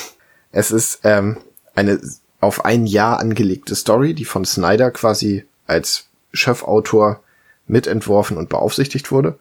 [0.54, 1.38] Es ist ähm,
[1.76, 2.00] eine
[2.40, 7.22] auf ein Jahr angelegte Story, die von Snyder quasi als Chefautor
[7.68, 9.38] mitentworfen und beaufsichtigt wurde.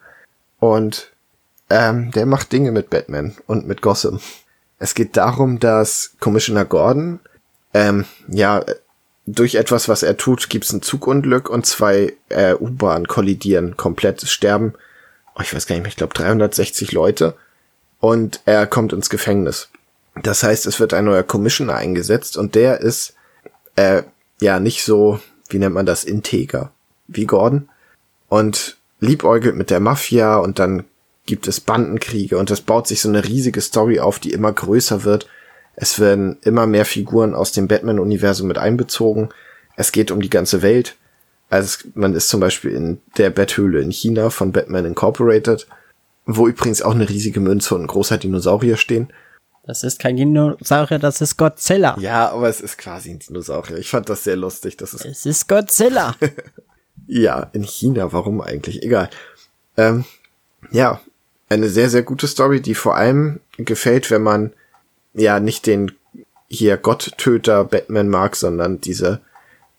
[0.59, 1.13] Und
[1.71, 4.21] ähm, der macht Dinge mit Batman und mit Gotham.
[4.79, 7.21] Es geht darum, dass Commissioner Gordon,
[7.73, 8.63] ähm, ja,
[9.27, 14.75] durch etwas, was er tut, gibt's ein Zugunglück und zwei äh, U-Bahn kollidieren, komplett sterben.
[15.35, 17.35] Oh, ich weiß gar nicht mehr, ich glaube 360 Leute.
[17.99, 19.69] Und er kommt ins Gefängnis.
[20.23, 23.15] Das heißt, es wird ein neuer Commissioner eingesetzt und der ist
[23.75, 24.03] äh,
[24.41, 26.71] ja nicht so, wie nennt man das, integer
[27.09, 27.69] wie Gordon
[28.29, 30.85] und liebäugelt mit der Mafia und dann
[31.27, 35.05] gibt es Bandenkriege und es baut sich so eine riesige Story auf, die immer größer
[35.05, 35.27] wird.
[35.77, 39.29] Es werden immer mehr Figuren aus dem Batman-Universum mit einbezogen.
[39.77, 40.97] Es geht um die ganze Welt.
[41.51, 45.69] Also man ist zum Beispiel in der Betthöhle in China von Batman Incorporated,
[46.25, 49.13] wo übrigens auch eine riesige Münze und ein großer Dinosaurier stehen.
[49.65, 51.97] Das ist kein Dinosaurier, das ist Godzilla.
[52.01, 53.77] Ja, aber es ist quasi ein Dinosaurier.
[53.77, 54.77] Ich fand das sehr lustig.
[54.77, 56.15] Das ist es ist Godzilla.
[57.07, 58.83] ja, in China, warum eigentlich?
[58.83, 59.11] Egal.
[59.77, 60.05] Ähm,
[60.71, 61.01] ja,
[61.49, 64.53] eine sehr, sehr gute Story, die vor allem gefällt, wenn man
[65.17, 65.93] ja nicht den
[66.49, 69.21] hier Gotttöter Batman mag, sondern diese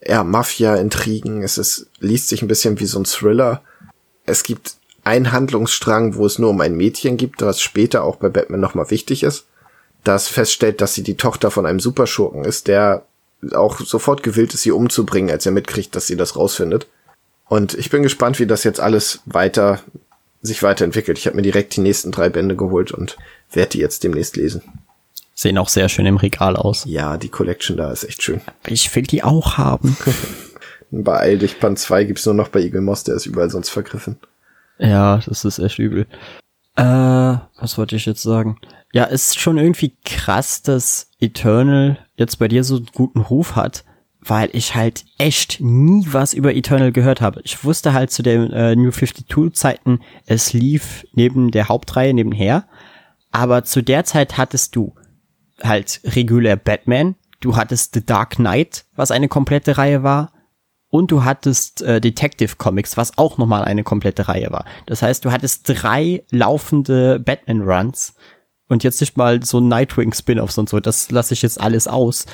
[0.06, 1.44] ja, Mafia-Intrigen.
[1.44, 3.62] Es ist, liest sich ein bisschen wie so ein Thriller.
[4.26, 8.28] Es gibt einen Handlungsstrang, wo es nur um ein Mädchen gibt, was später auch bei
[8.28, 9.46] Batman nochmal wichtig ist
[10.08, 13.06] das feststellt, dass sie die Tochter von einem Superschurken ist, der
[13.54, 16.88] auch sofort gewillt ist, sie umzubringen, als er mitkriegt, dass sie das rausfindet.
[17.48, 19.82] Und ich bin gespannt, wie das jetzt alles weiter
[20.42, 21.18] sich weiterentwickelt.
[21.18, 23.18] Ich habe mir direkt die nächsten drei Bände geholt und
[23.52, 24.62] werde die jetzt demnächst lesen.
[25.40, 26.84] Sehen auch sehr schön im Regal aus.
[26.86, 28.42] Ja, die Collection da ist echt schön.
[28.66, 29.96] Ich will die auch haben.
[30.90, 34.18] Beeil dich, Band 2 gibt's nur noch bei Eagle Moss, der ist überall sonst vergriffen.
[34.80, 36.08] Ja, das ist echt übel.
[36.76, 38.58] Äh, was wollte ich jetzt sagen?
[38.92, 43.84] Ja, ist schon irgendwie krass, dass Eternal jetzt bei dir so einen guten Ruf hat,
[44.20, 47.42] weil ich halt echt nie was über Eternal gehört habe.
[47.44, 52.66] Ich wusste halt zu den äh, New 52 Zeiten, es lief neben der Hauptreihe nebenher,
[53.32, 54.96] aber zu der Zeit hattest du
[55.64, 60.32] halt regulär Batman, du hattest The Dark Knight, was eine komplette Reihe war,
[60.90, 64.66] und du hattest äh, Detective Comics, was auch nochmal eine komplette Reihe war.
[64.86, 68.16] Das heißt, du hattest drei laufende Batman Runs
[68.70, 72.26] und jetzt nicht mal so Nightwing Spin-offs und so, das lasse ich jetzt alles aus.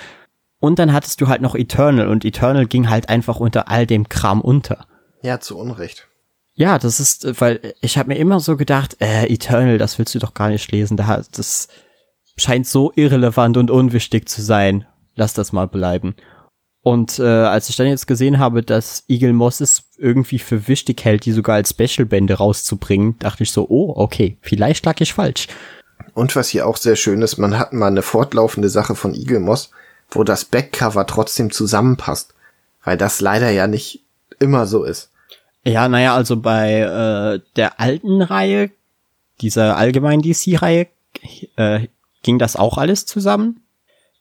[0.59, 4.07] Und dann hattest du halt noch Eternal und Eternal ging halt einfach unter all dem
[4.07, 4.86] Kram unter.
[5.21, 6.07] Ja, zu Unrecht.
[6.55, 10.19] Ja, das ist, weil ich habe mir immer so gedacht, äh, Eternal, das willst du
[10.19, 10.95] doch gar nicht lesen.
[10.95, 11.67] Das
[12.38, 14.86] scheint so irrelevant und unwichtig zu sein.
[15.15, 16.15] Lass das mal bleiben.
[16.81, 21.05] Und äh, als ich dann jetzt gesehen habe, dass Eagle Moss es irgendwie für wichtig
[21.05, 25.47] hält, die sogar als Special-Bände rauszubringen, dachte ich so, oh, okay, vielleicht lag ich falsch.
[26.13, 29.39] Und was hier auch sehr schön ist, man hat mal eine fortlaufende Sache von Eagle
[29.39, 29.71] Moss,
[30.09, 32.34] wo das Backcover trotzdem zusammenpasst.
[32.84, 34.03] Weil das leider ja nicht
[34.39, 35.09] immer so ist.
[35.63, 38.71] Ja, naja, also bei äh, der alten Reihe,
[39.39, 40.88] dieser allgemeinen DC-Reihe,
[41.55, 41.88] äh,
[42.24, 43.61] ging das auch alles zusammen.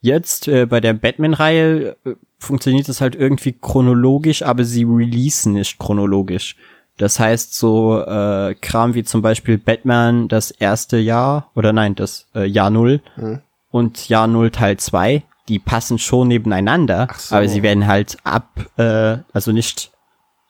[0.00, 5.78] Jetzt äh, bei der Batman-Reihe äh, funktioniert es halt irgendwie chronologisch, aber sie releasen nicht
[5.78, 6.56] chronologisch.
[6.98, 12.26] Das heißt, so äh, Kram wie zum Beispiel Batman das erste Jahr oder nein, das
[12.34, 13.40] äh, Jahr Null mhm.
[13.70, 17.36] und Jahr Null Teil zwei, die passen schon nebeneinander, so.
[17.36, 19.91] aber sie werden halt ab, äh, also nicht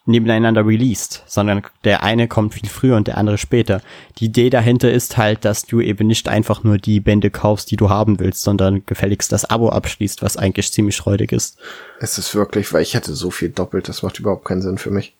[0.04, 3.80] nebeneinander released, sondern der eine kommt viel früher und der andere später.
[4.18, 7.76] Die Idee dahinter ist halt, dass du eben nicht einfach nur die Bände kaufst, die
[7.76, 11.58] du haben willst, sondern gefälligst das Abo abschließt, was eigentlich ziemlich freudig ist.
[12.00, 14.90] Es ist wirklich, weil ich hätte so viel doppelt, das macht überhaupt keinen Sinn für
[14.90, 15.14] mich.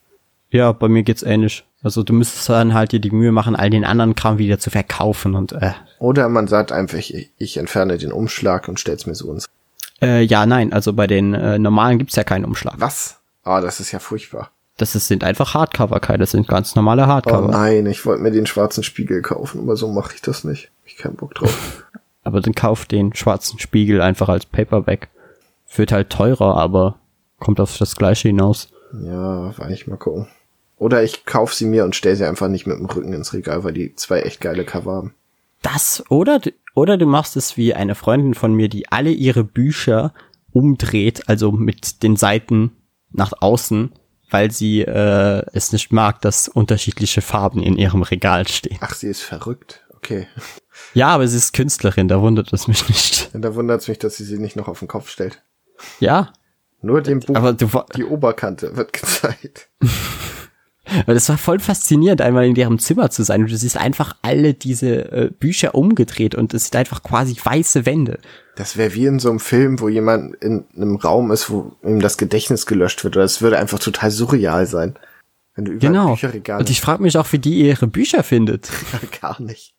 [0.49, 1.65] Ja, bei mir geht's ähnlich.
[1.81, 4.69] Also du müsstest dann halt dir die Mühe machen, all den anderen Kram wieder zu
[4.69, 5.71] verkaufen und äh.
[5.99, 9.49] Oder man sagt einfach, ich, ich entferne den Umschlag und stell's mir so ins.
[10.01, 12.75] Äh, ja, nein, also bei den äh, normalen gibt's ja keinen Umschlag.
[12.77, 13.19] Was?
[13.43, 14.51] Ah, oh, das ist ja furchtbar.
[14.77, 17.49] Das ist, sind einfach Hardcover, keine, das sind ganz normale Hardcover.
[17.49, 20.71] Oh nein, ich wollte mir den schwarzen Spiegel kaufen, aber so mache ich das nicht.
[20.85, 21.85] Ich keinen Bock drauf.
[22.23, 25.09] aber dann kauf den schwarzen Spiegel einfach als Paperback.
[25.75, 26.99] Wird halt teurer, aber
[27.39, 28.69] kommt auf das gleiche hinaus.
[28.93, 30.27] Ja, war ich mal gucken.
[30.77, 33.63] Oder ich kauf sie mir und stell sie einfach nicht mit dem Rücken ins Regal,
[33.63, 35.13] weil die zwei echt geile Cover haben.
[35.61, 36.41] Das, oder,
[36.75, 40.13] oder du machst es wie eine Freundin von mir, die alle ihre Bücher
[40.51, 42.71] umdreht, also mit den Seiten
[43.11, 43.91] nach außen,
[44.29, 48.77] weil sie äh, es nicht mag, dass unterschiedliche Farben in ihrem Regal stehen.
[48.81, 49.85] Ach, sie ist verrückt.
[49.95, 50.27] Okay.
[50.95, 53.29] Ja, aber sie ist Künstlerin, da wundert es mich nicht.
[53.33, 55.43] Da wundert es mich, dass sie sie nicht noch auf den Kopf stellt.
[55.99, 56.33] Ja.
[56.81, 59.69] Nur dem Buch, aber du, die Oberkante wird gezeigt.
[61.05, 63.41] Weil es war voll faszinierend, einmal in deren Zimmer zu sein.
[63.41, 67.85] Und du siehst einfach alle diese äh, Bücher umgedreht und es sind einfach quasi weiße
[67.85, 68.19] Wände.
[68.55, 72.01] Das wäre wie in so einem Film, wo jemand in einem Raum ist, wo ihm
[72.01, 73.15] das Gedächtnis gelöscht wird.
[73.15, 74.95] Oder es würde einfach total surreal sein.
[75.55, 76.57] Wenn du überall genau.
[76.59, 78.69] Und ich frage mich auch, wie die ihre Bücher findet.
[79.21, 79.73] Gar nicht.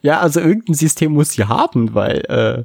[0.00, 2.64] Ja, also irgendein System muss sie haben, weil äh,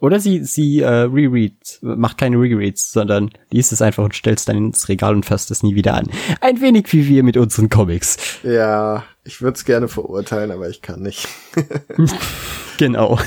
[0.00, 4.44] oder sie, sie äh, reread, macht keine Rereads, sondern liest es einfach und stellt es
[4.44, 6.08] dann ins Regal und fasst es nie wieder an.
[6.40, 8.16] Ein wenig wie wir mit unseren Comics.
[8.42, 11.28] Ja, ich würde es gerne verurteilen, aber ich kann nicht.
[12.78, 13.18] genau.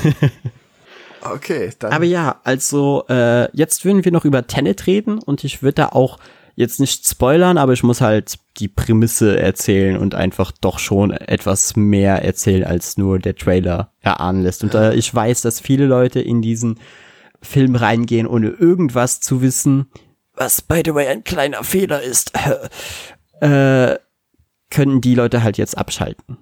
[1.20, 1.92] okay, dann.
[1.92, 5.88] Aber ja, also äh, jetzt würden wir noch über Tenet reden und ich würde da
[5.88, 6.18] auch
[6.54, 11.76] jetzt nicht spoilern, aber ich muss halt die Prämisse erzählen und einfach doch schon etwas
[11.76, 14.62] mehr erzählen, als nur der Trailer erahnen lässt.
[14.62, 16.78] Und äh, ich weiß, dass viele Leute in diesen
[17.40, 19.86] Film reingehen, ohne irgendwas zu wissen,
[20.34, 22.32] was by the way ein kleiner Fehler ist,
[23.40, 23.96] äh,
[24.70, 26.38] können die Leute halt jetzt abschalten.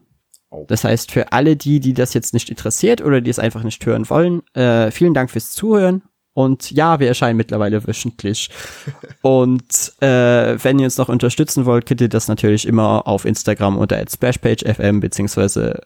[0.51, 0.65] Oh.
[0.69, 3.85] Das heißt, für alle die, die das jetzt nicht interessiert oder die es einfach nicht
[3.87, 6.03] hören wollen, äh, vielen Dank fürs Zuhören
[6.41, 8.51] und ja, wir erscheinen mittlerweile wöchentlich.
[9.23, 13.77] Und äh, wenn ihr uns noch unterstützen wollt, könnt ihr das natürlich immer auf Instagram
[13.77, 15.83] unter splashpagefm beziehungsweise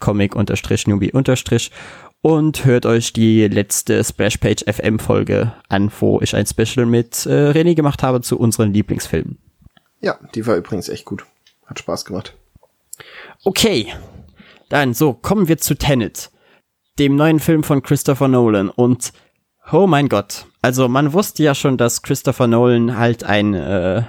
[0.00, 1.12] comic-newbie-
[2.20, 7.50] und hört euch die letzte Splashpage FM Folge an, wo ich ein Special mit äh,
[7.50, 9.38] René gemacht habe zu unseren Lieblingsfilmen.
[10.00, 11.26] Ja, die war übrigens echt gut.
[11.66, 12.36] Hat Spaß gemacht.
[13.44, 13.92] Okay.
[14.68, 16.30] Dann so, kommen wir zu Tenet,
[16.98, 19.12] dem neuen Film von Christopher Nolan und
[19.70, 20.46] Oh mein Gott.
[20.62, 24.02] Also man wusste ja schon, dass Christopher Nolan halt ein, äh,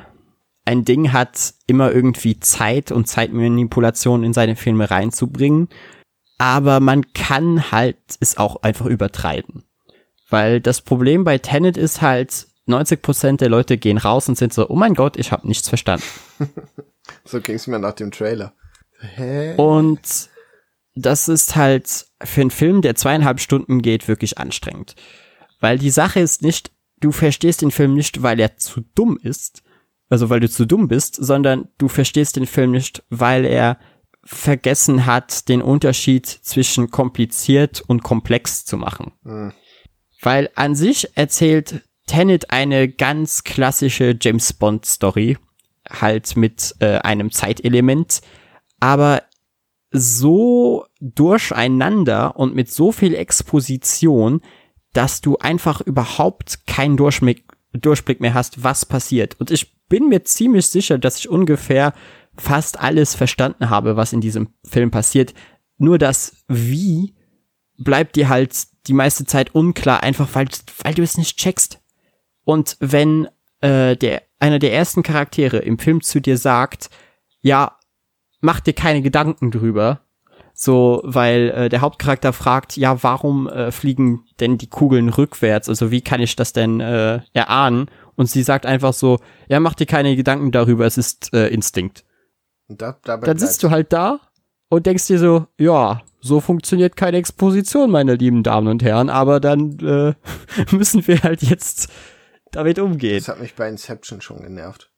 [0.65, 5.68] ein Ding hat, immer irgendwie Zeit und Zeitmanipulation in seine Filme reinzubringen.
[6.38, 9.64] Aber man kann halt es auch einfach übertreiben.
[10.30, 14.69] Weil das Problem bei Tenet ist halt, 90% der Leute gehen raus und sind so,
[14.69, 16.06] oh mein Gott, ich habe nichts verstanden.
[17.26, 18.53] so ging's mir nach dem Trailer.
[18.99, 19.56] Hä?
[19.56, 20.30] Und
[20.95, 24.95] das ist halt für einen Film, der zweieinhalb Stunden geht, wirklich anstrengend.
[25.60, 29.64] Weil die Sache ist nicht, du verstehst den Film nicht, weil er zu dumm ist,
[30.10, 33.77] also weil du zu dumm bist, sondern du verstehst den Film nicht, weil er
[34.23, 39.14] vergessen hat, den Unterschied zwischen kompliziert und komplex zu machen.
[39.23, 39.53] Mhm.
[40.22, 45.38] Weil an sich erzählt Tenet eine ganz klassische James Bond Story,
[45.90, 48.22] halt mit äh, einem Zeitelement,
[48.80, 49.23] aber
[49.91, 54.41] so durcheinander und mit so viel Exposition,
[54.94, 59.40] dass du einfach überhaupt keinen Durchblick, Durchblick mehr hast, was passiert.
[59.40, 61.94] Und ich bin mir ziemlich sicher, dass ich ungefähr
[62.38, 65.34] fast alles verstanden habe, was in diesem Film passiert.
[65.78, 67.16] Nur das Wie
[67.78, 68.56] bleibt dir halt
[68.88, 70.48] die meiste Zeit unklar, einfach weil,
[70.84, 71.82] weil du es nicht checkst.
[72.44, 73.28] Und wenn
[73.61, 76.90] äh, der einer der ersten Charaktere im Film zu dir sagt,
[77.41, 77.78] ja,
[78.40, 80.02] mach dir keine Gedanken drüber,
[80.61, 85.69] so, weil äh, der Hauptcharakter fragt, ja, warum äh, fliegen denn die Kugeln rückwärts?
[85.69, 87.90] Also wie kann ich das denn äh, erahnen?
[88.18, 92.03] Und sie sagt einfach so, ja, mach dir keine Gedanken darüber, es ist äh, Instinkt.
[92.68, 94.19] Und da, Dann sitzt du halt da
[94.68, 99.40] und denkst dir so, ja, so funktioniert keine Exposition, meine lieben Damen und Herren, aber
[99.40, 100.14] dann äh,
[100.76, 101.90] müssen wir halt jetzt
[102.52, 103.19] damit umgehen.
[103.19, 104.91] Das hat mich bei Inception schon genervt.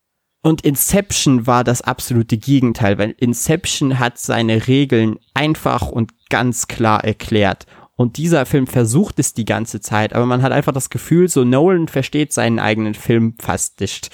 [0.44, 7.04] Und Inception war das absolute Gegenteil, weil Inception hat seine Regeln einfach und ganz klar
[7.04, 7.68] erklärt.
[7.96, 11.44] Und dieser Film versucht es die ganze Zeit, aber man hat einfach das Gefühl, so
[11.44, 14.10] Nolan versteht seinen eigenen Film fast nicht.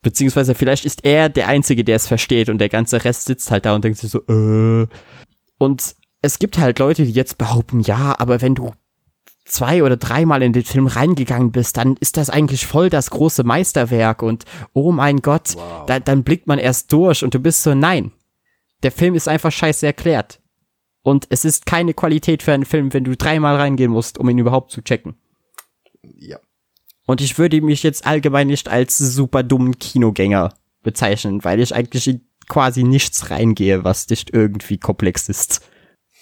[0.00, 3.66] Beziehungsweise vielleicht ist er der Einzige, der es versteht und der ganze Rest sitzt halt
[3.66, 4.86] da und denkt sich so, äh.
[5.58, 8.72] Und es gibt halt Leute, die jetzt behaupten, ja, aber wenn du
[9.48, 13.44] zwei oder dreimal in den Film reingegangen bist, dann ist das eigentlich voll das große
[13.44, 15.86] Meisterwerk und oh mein Gott, wow.
[15.86, 18.12] da, dann blickt man erst durch und du bist so, nein,
[18.82, 20.40] der Film ist einfach scheiße erklärt.
[21.02, 24.38] Und es ist keine Qualität für einen Film, wenn du dreimal reingehen musst, um ihn
[24.38, 25.16] überhaupt zu checken.
[26.02, 26.38] Ja.
[27.06, 30.52] Und ich würde mich jetzt allgemein nicht als super dummen Kinogänger
[30.82, 35.62] bezeichnen, weil ich eigentlich in quasi nichts reingehe, was nicht irgendwie komplex ist.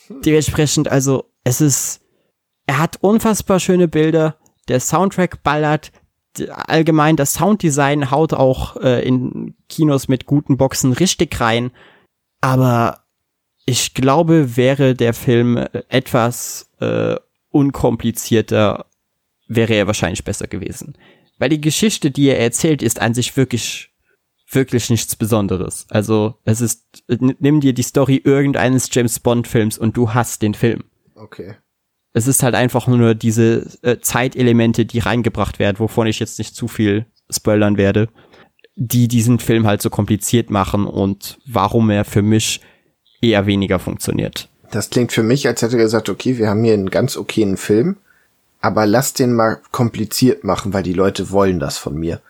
[0.07, 0.23] Hm.
[0.23, 2.01] Dementsprechend, also, es ist,
[2.66, 4.36] er hat unfassbar schöne Bilder,
[4.68, 5.93] der Soundtrack ballert,
[6.51, 11.70] allgemein das Sounddesign haut auch äh, in Kinos mit guten Boxen richtig rein.
[12.40, 13.05] Aber
[13.64, 17.16] ich glaube, wäre der Film äh, etwas äh,
[17.51, 18.86] unkomplizierter,
[19.48, 20.98] wäre er wahrscheinlich besser gewesen.
[21.38, 23.90] Weil die Geschichte, die er erzählt, ist an sich wirklich,
[24.51, 25.86] wirklich nichts Besonderes.
[25.88, 30.55] Also es ist, nimm dir die Story irgendeines James Bond Films und du hast den
[30.55, 30.84] Film.
[31.14, 31.56] Okay.
[32.16, 36.56] Es ist halt einfach nur diese äh, Zeitelemente, die reingebracht werden, wovon ich jetzt nicht
[36.56, 38.09] zu viel spoilern werde.
[38.76, 42.60] die diesen Film halt so kompliziert machen und warum er für mich
[43.22, 44.48] eher weniger funktioniert.
[44.70, 47.56] Das klingt für mich, als hätte er gesagt, okay, wir haben hier einen ganz okayen
[47.56, 47.97] Film,
[48.60, 52.20] aber lass den mal kompliziert machen, weil die Leute wollen das von mir.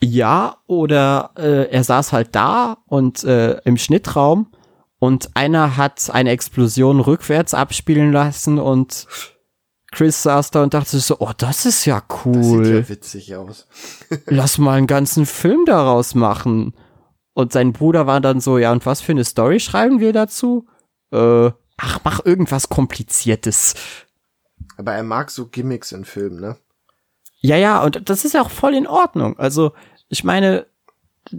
[0.00, 4.46] Ja, oder äh, er saß halt da und äh, im Schnittraum
[5.04, 9.06] und einer hat eine Explosion rückwärts abspielen lassen und
[9.92, 12.58] Chris saß da und dachte sich so, oh, das ist ja cool.
[12.58, 13.68] Das sieht ja witzig aus.
[14.26, 16.72] Lass mal einen ganzen Film daraus machen.
[17.34, 20.68] Und sein Bruder war dann so, ja, und was für eine Story schreiben wir dazu?
[21.12, 23.74] Äh, ach, mach irgendwas Kompliziertes.
[24.78, 26.56] Aber er mag so Gimmicks in Filmen, ne?
[27.40, 29.38] Ja, ja, und das ist ja auch voll in Ordnung.
[29.38, 29.74] Also,
[30.08, 30.66] ich meine,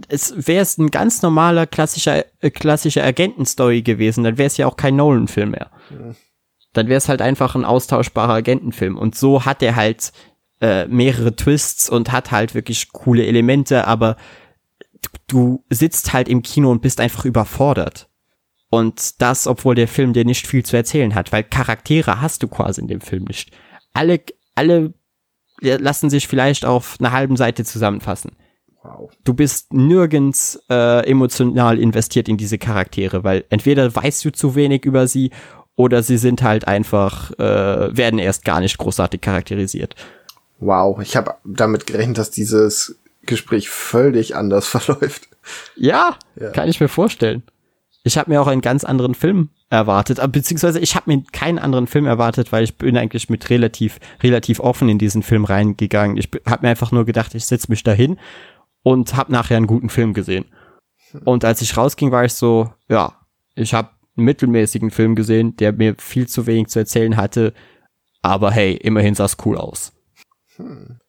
[0.08, 4.66] es wäre es ein ganz normaler klassischer äh, klassischer Agentenstory gewesen, dann wäre es ja
[4.66, 5.70] auch kein Nolan-Film mehr.
[6.72, 8.98] Dann wäre es halt einfach ein austauschbarer Agentenfilm.
[8.98, 10.12] Und so hat er halt
[10.60, 14.16] äh, mehrere Twists und hat halt wirklich coole Elemente, aber
[15.26, 18.08] du sitzt halt im Kino und bist einfach überfordert.
[18.68, 22.48] Und das, obwohl der Film dir nicht viel zu erzählen hat, weil Charaktere hast du
[22.48, 23.52] quasi in dem Film nicht.
[23.92, 24.20] Alle,
[24.54, 24.92] alle
[25.60, 28.36] lassen sich vielleicht auf einer halben Seite zusammenfassen.
[29.24, 34.84] Du bist nirgends äh, emotional investiert in diese Charaktere, weil entweder weißt du zu wenig
[34.84, 35.30] über sie
[35.76, 39.94] oder sie sind halt einfach, äh, werden erst gar nicht großartig charakterisiert.
[40.58, 45.28] Wow, ich habe damit gerechnet, dass dieses Gespräch völlig anders verläuft.
[45.76, 46.50] Ja, ja.
[46.50, 47.42] kann ich mir vorstellen.
[48.04, 51.58] Ich habe mir auch einen ganz anderen Film erwartet, äh, beziehungsweise ich habe mir keinen
[51.58, 56.16] anderen Film erwartet, weil ich bin eigentlich mit relativ relativ offen in diesen Film reingegangen.
[56.16, 58.16] Ich habe mir einfach nur gedacht, ich setze mich dahin
[58.86, 60.44] und habe nachher einen guten Film gesehen.
[61.24, 63.14] Und als ich rausging, war ich so, ja,
[63.56, 67.52] ich habe einen mittelmäßigen Film gesehen, der mir viel zu wenig zu erzählen hatte,
[68.22, 69.92] aber hey, immerhin sah es cool aus.
[70.54, 71.00] Hm.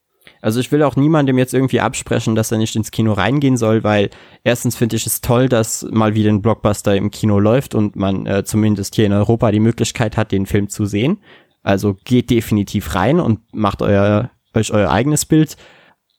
[0.41, 3.83] Also ich will auch niemandem jetzt irgendwie absprechen, dass er nicht ins Kino reingehen soll,
[3.83, 4.09] weil
[4.43, 8.25] erstens finde ich es toll, dass mal wieder ein Blockbuster im Kino läuft und man
[8.25, 11.19] äh, zumindest hier in Europa die Möglichkeit hat, den Film zu sehen.
[11.61, 15.57] Also geht definitiv rein und macht euer, euch euer eigenes Bild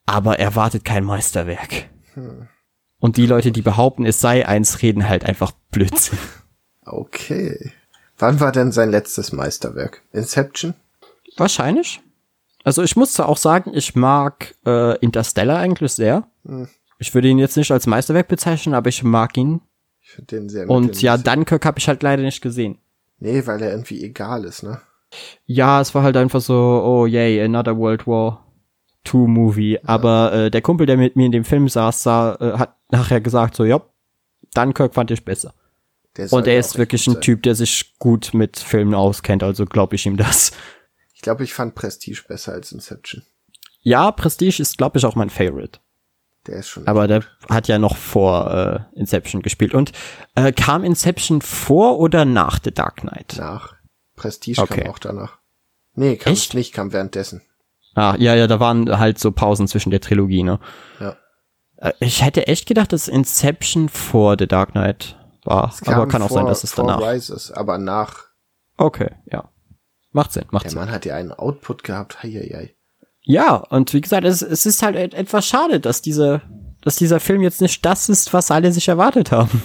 [0.09, 1.89] aber erwartet kein Meisterwerk.
[2.15, 2.49] Hm.
[2.99, 6.19] Und die Leute, die behaupten, es sei eins, reden halt einfach Blödsinn.
[6.85, 7.73] Okay.
[8.19, 10.03] Wann war denn sein letztes Meisterwerk?
[10.13, 10.75] Inception?
[11.37, 12.01] Wahrscheinlich.
[12.65, 16.27] Also ich muss zwar auch sagen, ich mag äh, Interstellar eigentlich sehr.
[16.45, 16.69] Hm.
[16.99, 19.61] Ich würde ihn jetzt nicht als Meisterwerk bezeichnen, aber ich mag ihn.
[20.01, 22.79] Ich finde den sehr Und ja, Dunkirk habe ich halt leider nicht gesehen.
[23.21, 24.81] Nee, weil er irgendwie egal ist, ne?
[25.45, 28.48] Ja, es war halt einfach so, oh yay, another World War.
[29.09, 29.81] Two-Movie.
[29.85, 33.21] Aber äh, der Kumpel, der mit mir in dem Film saß, sah, äh, hat nachher
[33.21, 33.81] gesagt, so, ja,
[34.55, 35.55] Dunkirk fand ich besser.
[36.31, 37.23] Und er ist wirklich ein sein.
[37.23, 40.53] Typ, der sich gut mit Filmen auskennt, also glaube ich ihm das.
[41.15, 43.23] Ich glaube, ich fand Prestige besser als Inception.
[43.83, 45.79] Ja, Prestige ist, glaube ich, auch mein Favorite.
[46.47, 46.87] Der ist schon.
[46.87, 49.75] Aber der hat ja noch vor äh, Inception gespielt.
[49.75, 49.93] Und
[50.35, 53.37] äh, kam Inception vor oder nach The Dark Knight?
[53.39, 53.75] Nach.
[54.17, 54.83] Prestige okay.
[54.83, 55.39] kam auch danach.
[55.95, 56.55] Nee, kam Echt?
[56.55, 57.43] nicht, kam währenddessen.
[57.99, 60.61] Ah, ja, ja, da waren halt so Pausen zwischen der Trilogie, ne?
[61.01, 61.17] Ja.
[61.79, 65.73] Äh, ich hätte echt gedacht, dass Inception vor The Dark Knight war.
[65.87, 67.01] Aber kann auch vor, sein, dass es danach.
[67.01, 68.27] Rises, aber nach.
[68.77, 69.49] Okay, ja.
[70.13, 70.79] Macht Sinn, macht der Sinn.
[70.79, 72.75] Der Mann hat ja einen Output gehabt, hei, hei, hei.
[73.23, 76.41] Ja, und wie gesagt, es, es ist halt etwas schade, dass diese,
[76.81, 79.63] dass dieser Film jetzt nicht das ist, was alle sich erwartet haben.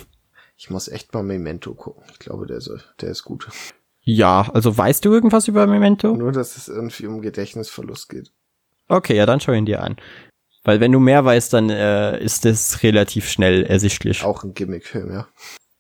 [0.57, 2.03] Ich muss echt mal Memento gucken.
[2.11, 3.47] Ich glaube, der, soll, der ist gut.
[4.03, 6.15] Ja, also weißt du irgendwas über Memento?
[6.15, 8.31] Nur, dass es irgendwie um Gedächtnisverlust geht.
[8.87, 9.95] Okay, ja, dann schau ihn dir an.
[10.63, 14.23] Weil wenn du mehr weißt, dann äh, ist das relativ schnell ersichtlich.
[14.23, 15.27] Auch ein Gimmickfilm, ja.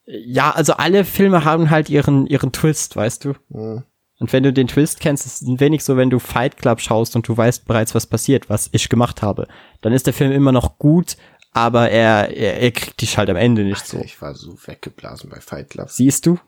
[0.05, 3.33] Ja, also alle Filme haben halt ihren, ihren Twist, weißt du?
[3.49, 3.83] Mhm.
[4.19, 6.79] Und wenn du den Twist kennst, ist es ein wenig so, wenn du Fight Club
[6.79, 9.47] schaust und du weißt bereits, was passiert, was ich gemacht habe.
[9.81, 11.17] Dann ist der Film immer noch gut,
[11.51, 14.03] aber er, er, er kriegt dich halt am Ende nicht Alter, so.
[14.03, 15.89] Ich war so weggeblasen bei Fight Club.
[15.89, 16.39] Siehst du?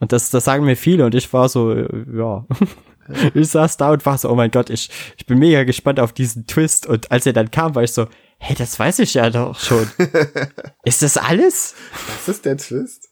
[0.00, 2.46] Und das, das sagen mir viele und ich war so, äh, ja.
[3.34, 6.12] ich saß da und war so, oh mein Gott, ich, ich bin mega gespannt auf
[6.12, 6.86] diesen Twist.
[6.86, 8.06] Und als er dann kam, war ich so,
[8.38, 9.88] hey, das weiß ich ja doch schon.
[10.84, 11.74] ist das alles?
[12.06, 13.08] Das ist der Twist.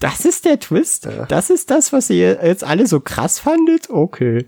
[0.00, 1.04] Das ist der Twist?
[1.04, 1.26] Ja.
[1.26, 3.90] Das ist das, was ihr jetzt alle so krass fandet?
[3.90, 4.46] Okay.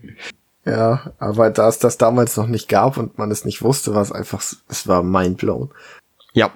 [0.64, 4.02] Ja, aber da es das damals noch nicht gab und man es nicht wusste, war
[4.02, 5.70] es einfach, es war mindblown.
[6.32, 6.50] Ja.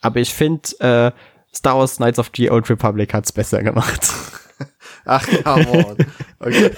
[0.00, 1.12] Aber ich finde, äh,
[1.54, 4.12] Star Wars Knights of the Old Republic hat's besser gemacht.
[5.04, 5.96] Ach, come on.
[6.38, 6.70] Okay.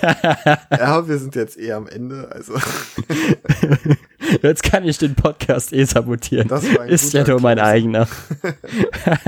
[0.70, 2.54] Ja, wir sind jetzt eh am Ende, also.
[4.42, 6.48] Jetzt kann ich den Podcast eh sabotieren.
[6.48, 8.09] Das war ein Ist ja nur mein eigener.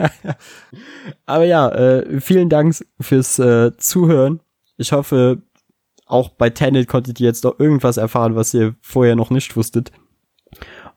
[1.26, 4.40] Aber ja, äh, vielen Dank fürs äh, Zuhören.
[4.76, 5.43] Ich hoffe,
[6.06, 9.93] auch bei Tenet konntet ihr jetzt noch irgendwas erfahren, was ihr vorher noch nicht wusstet.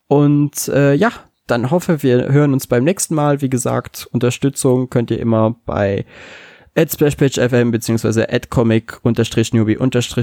[0.08, 1.12] Und äh, ja,
[1.48, 3.42] dann hoffe, wir hören uns beim nächsten Mal.
[3.42, 6.06] Wie gesagt, Unterstützung könnt ihr immer bei
[6.78, 9.78] at splashpage.fm beziehungsweise at comic newbie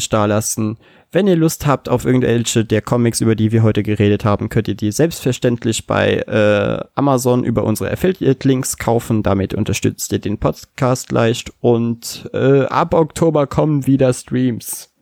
[0.09, 0.79] dalassen.
[1.11, 4.69] Wenn ihr Lust habt auf irgendwelche der Comics, über die wir heute geredet haben, könnt
[4.69, 9.23] ihr die selbstverständlich bei äh, Amazon über unsere Affiliate-Links kaufen.
[9.23, 11.53] Damit unterstützt ihr den Podcast leicht.
[11.61, 14.93] Und äh, ab Oktober kommen wieder Streams.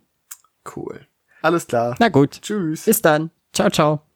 [0.74, 1.06] Cool.
[1.42, 1.96] Alles klar.
[1.98, 2.40] Na gut.
[2.42, 2.84] Tschüss.
[2.84, 3.30] Bis dann.
[3.52, 4.11] Ciao, ciao.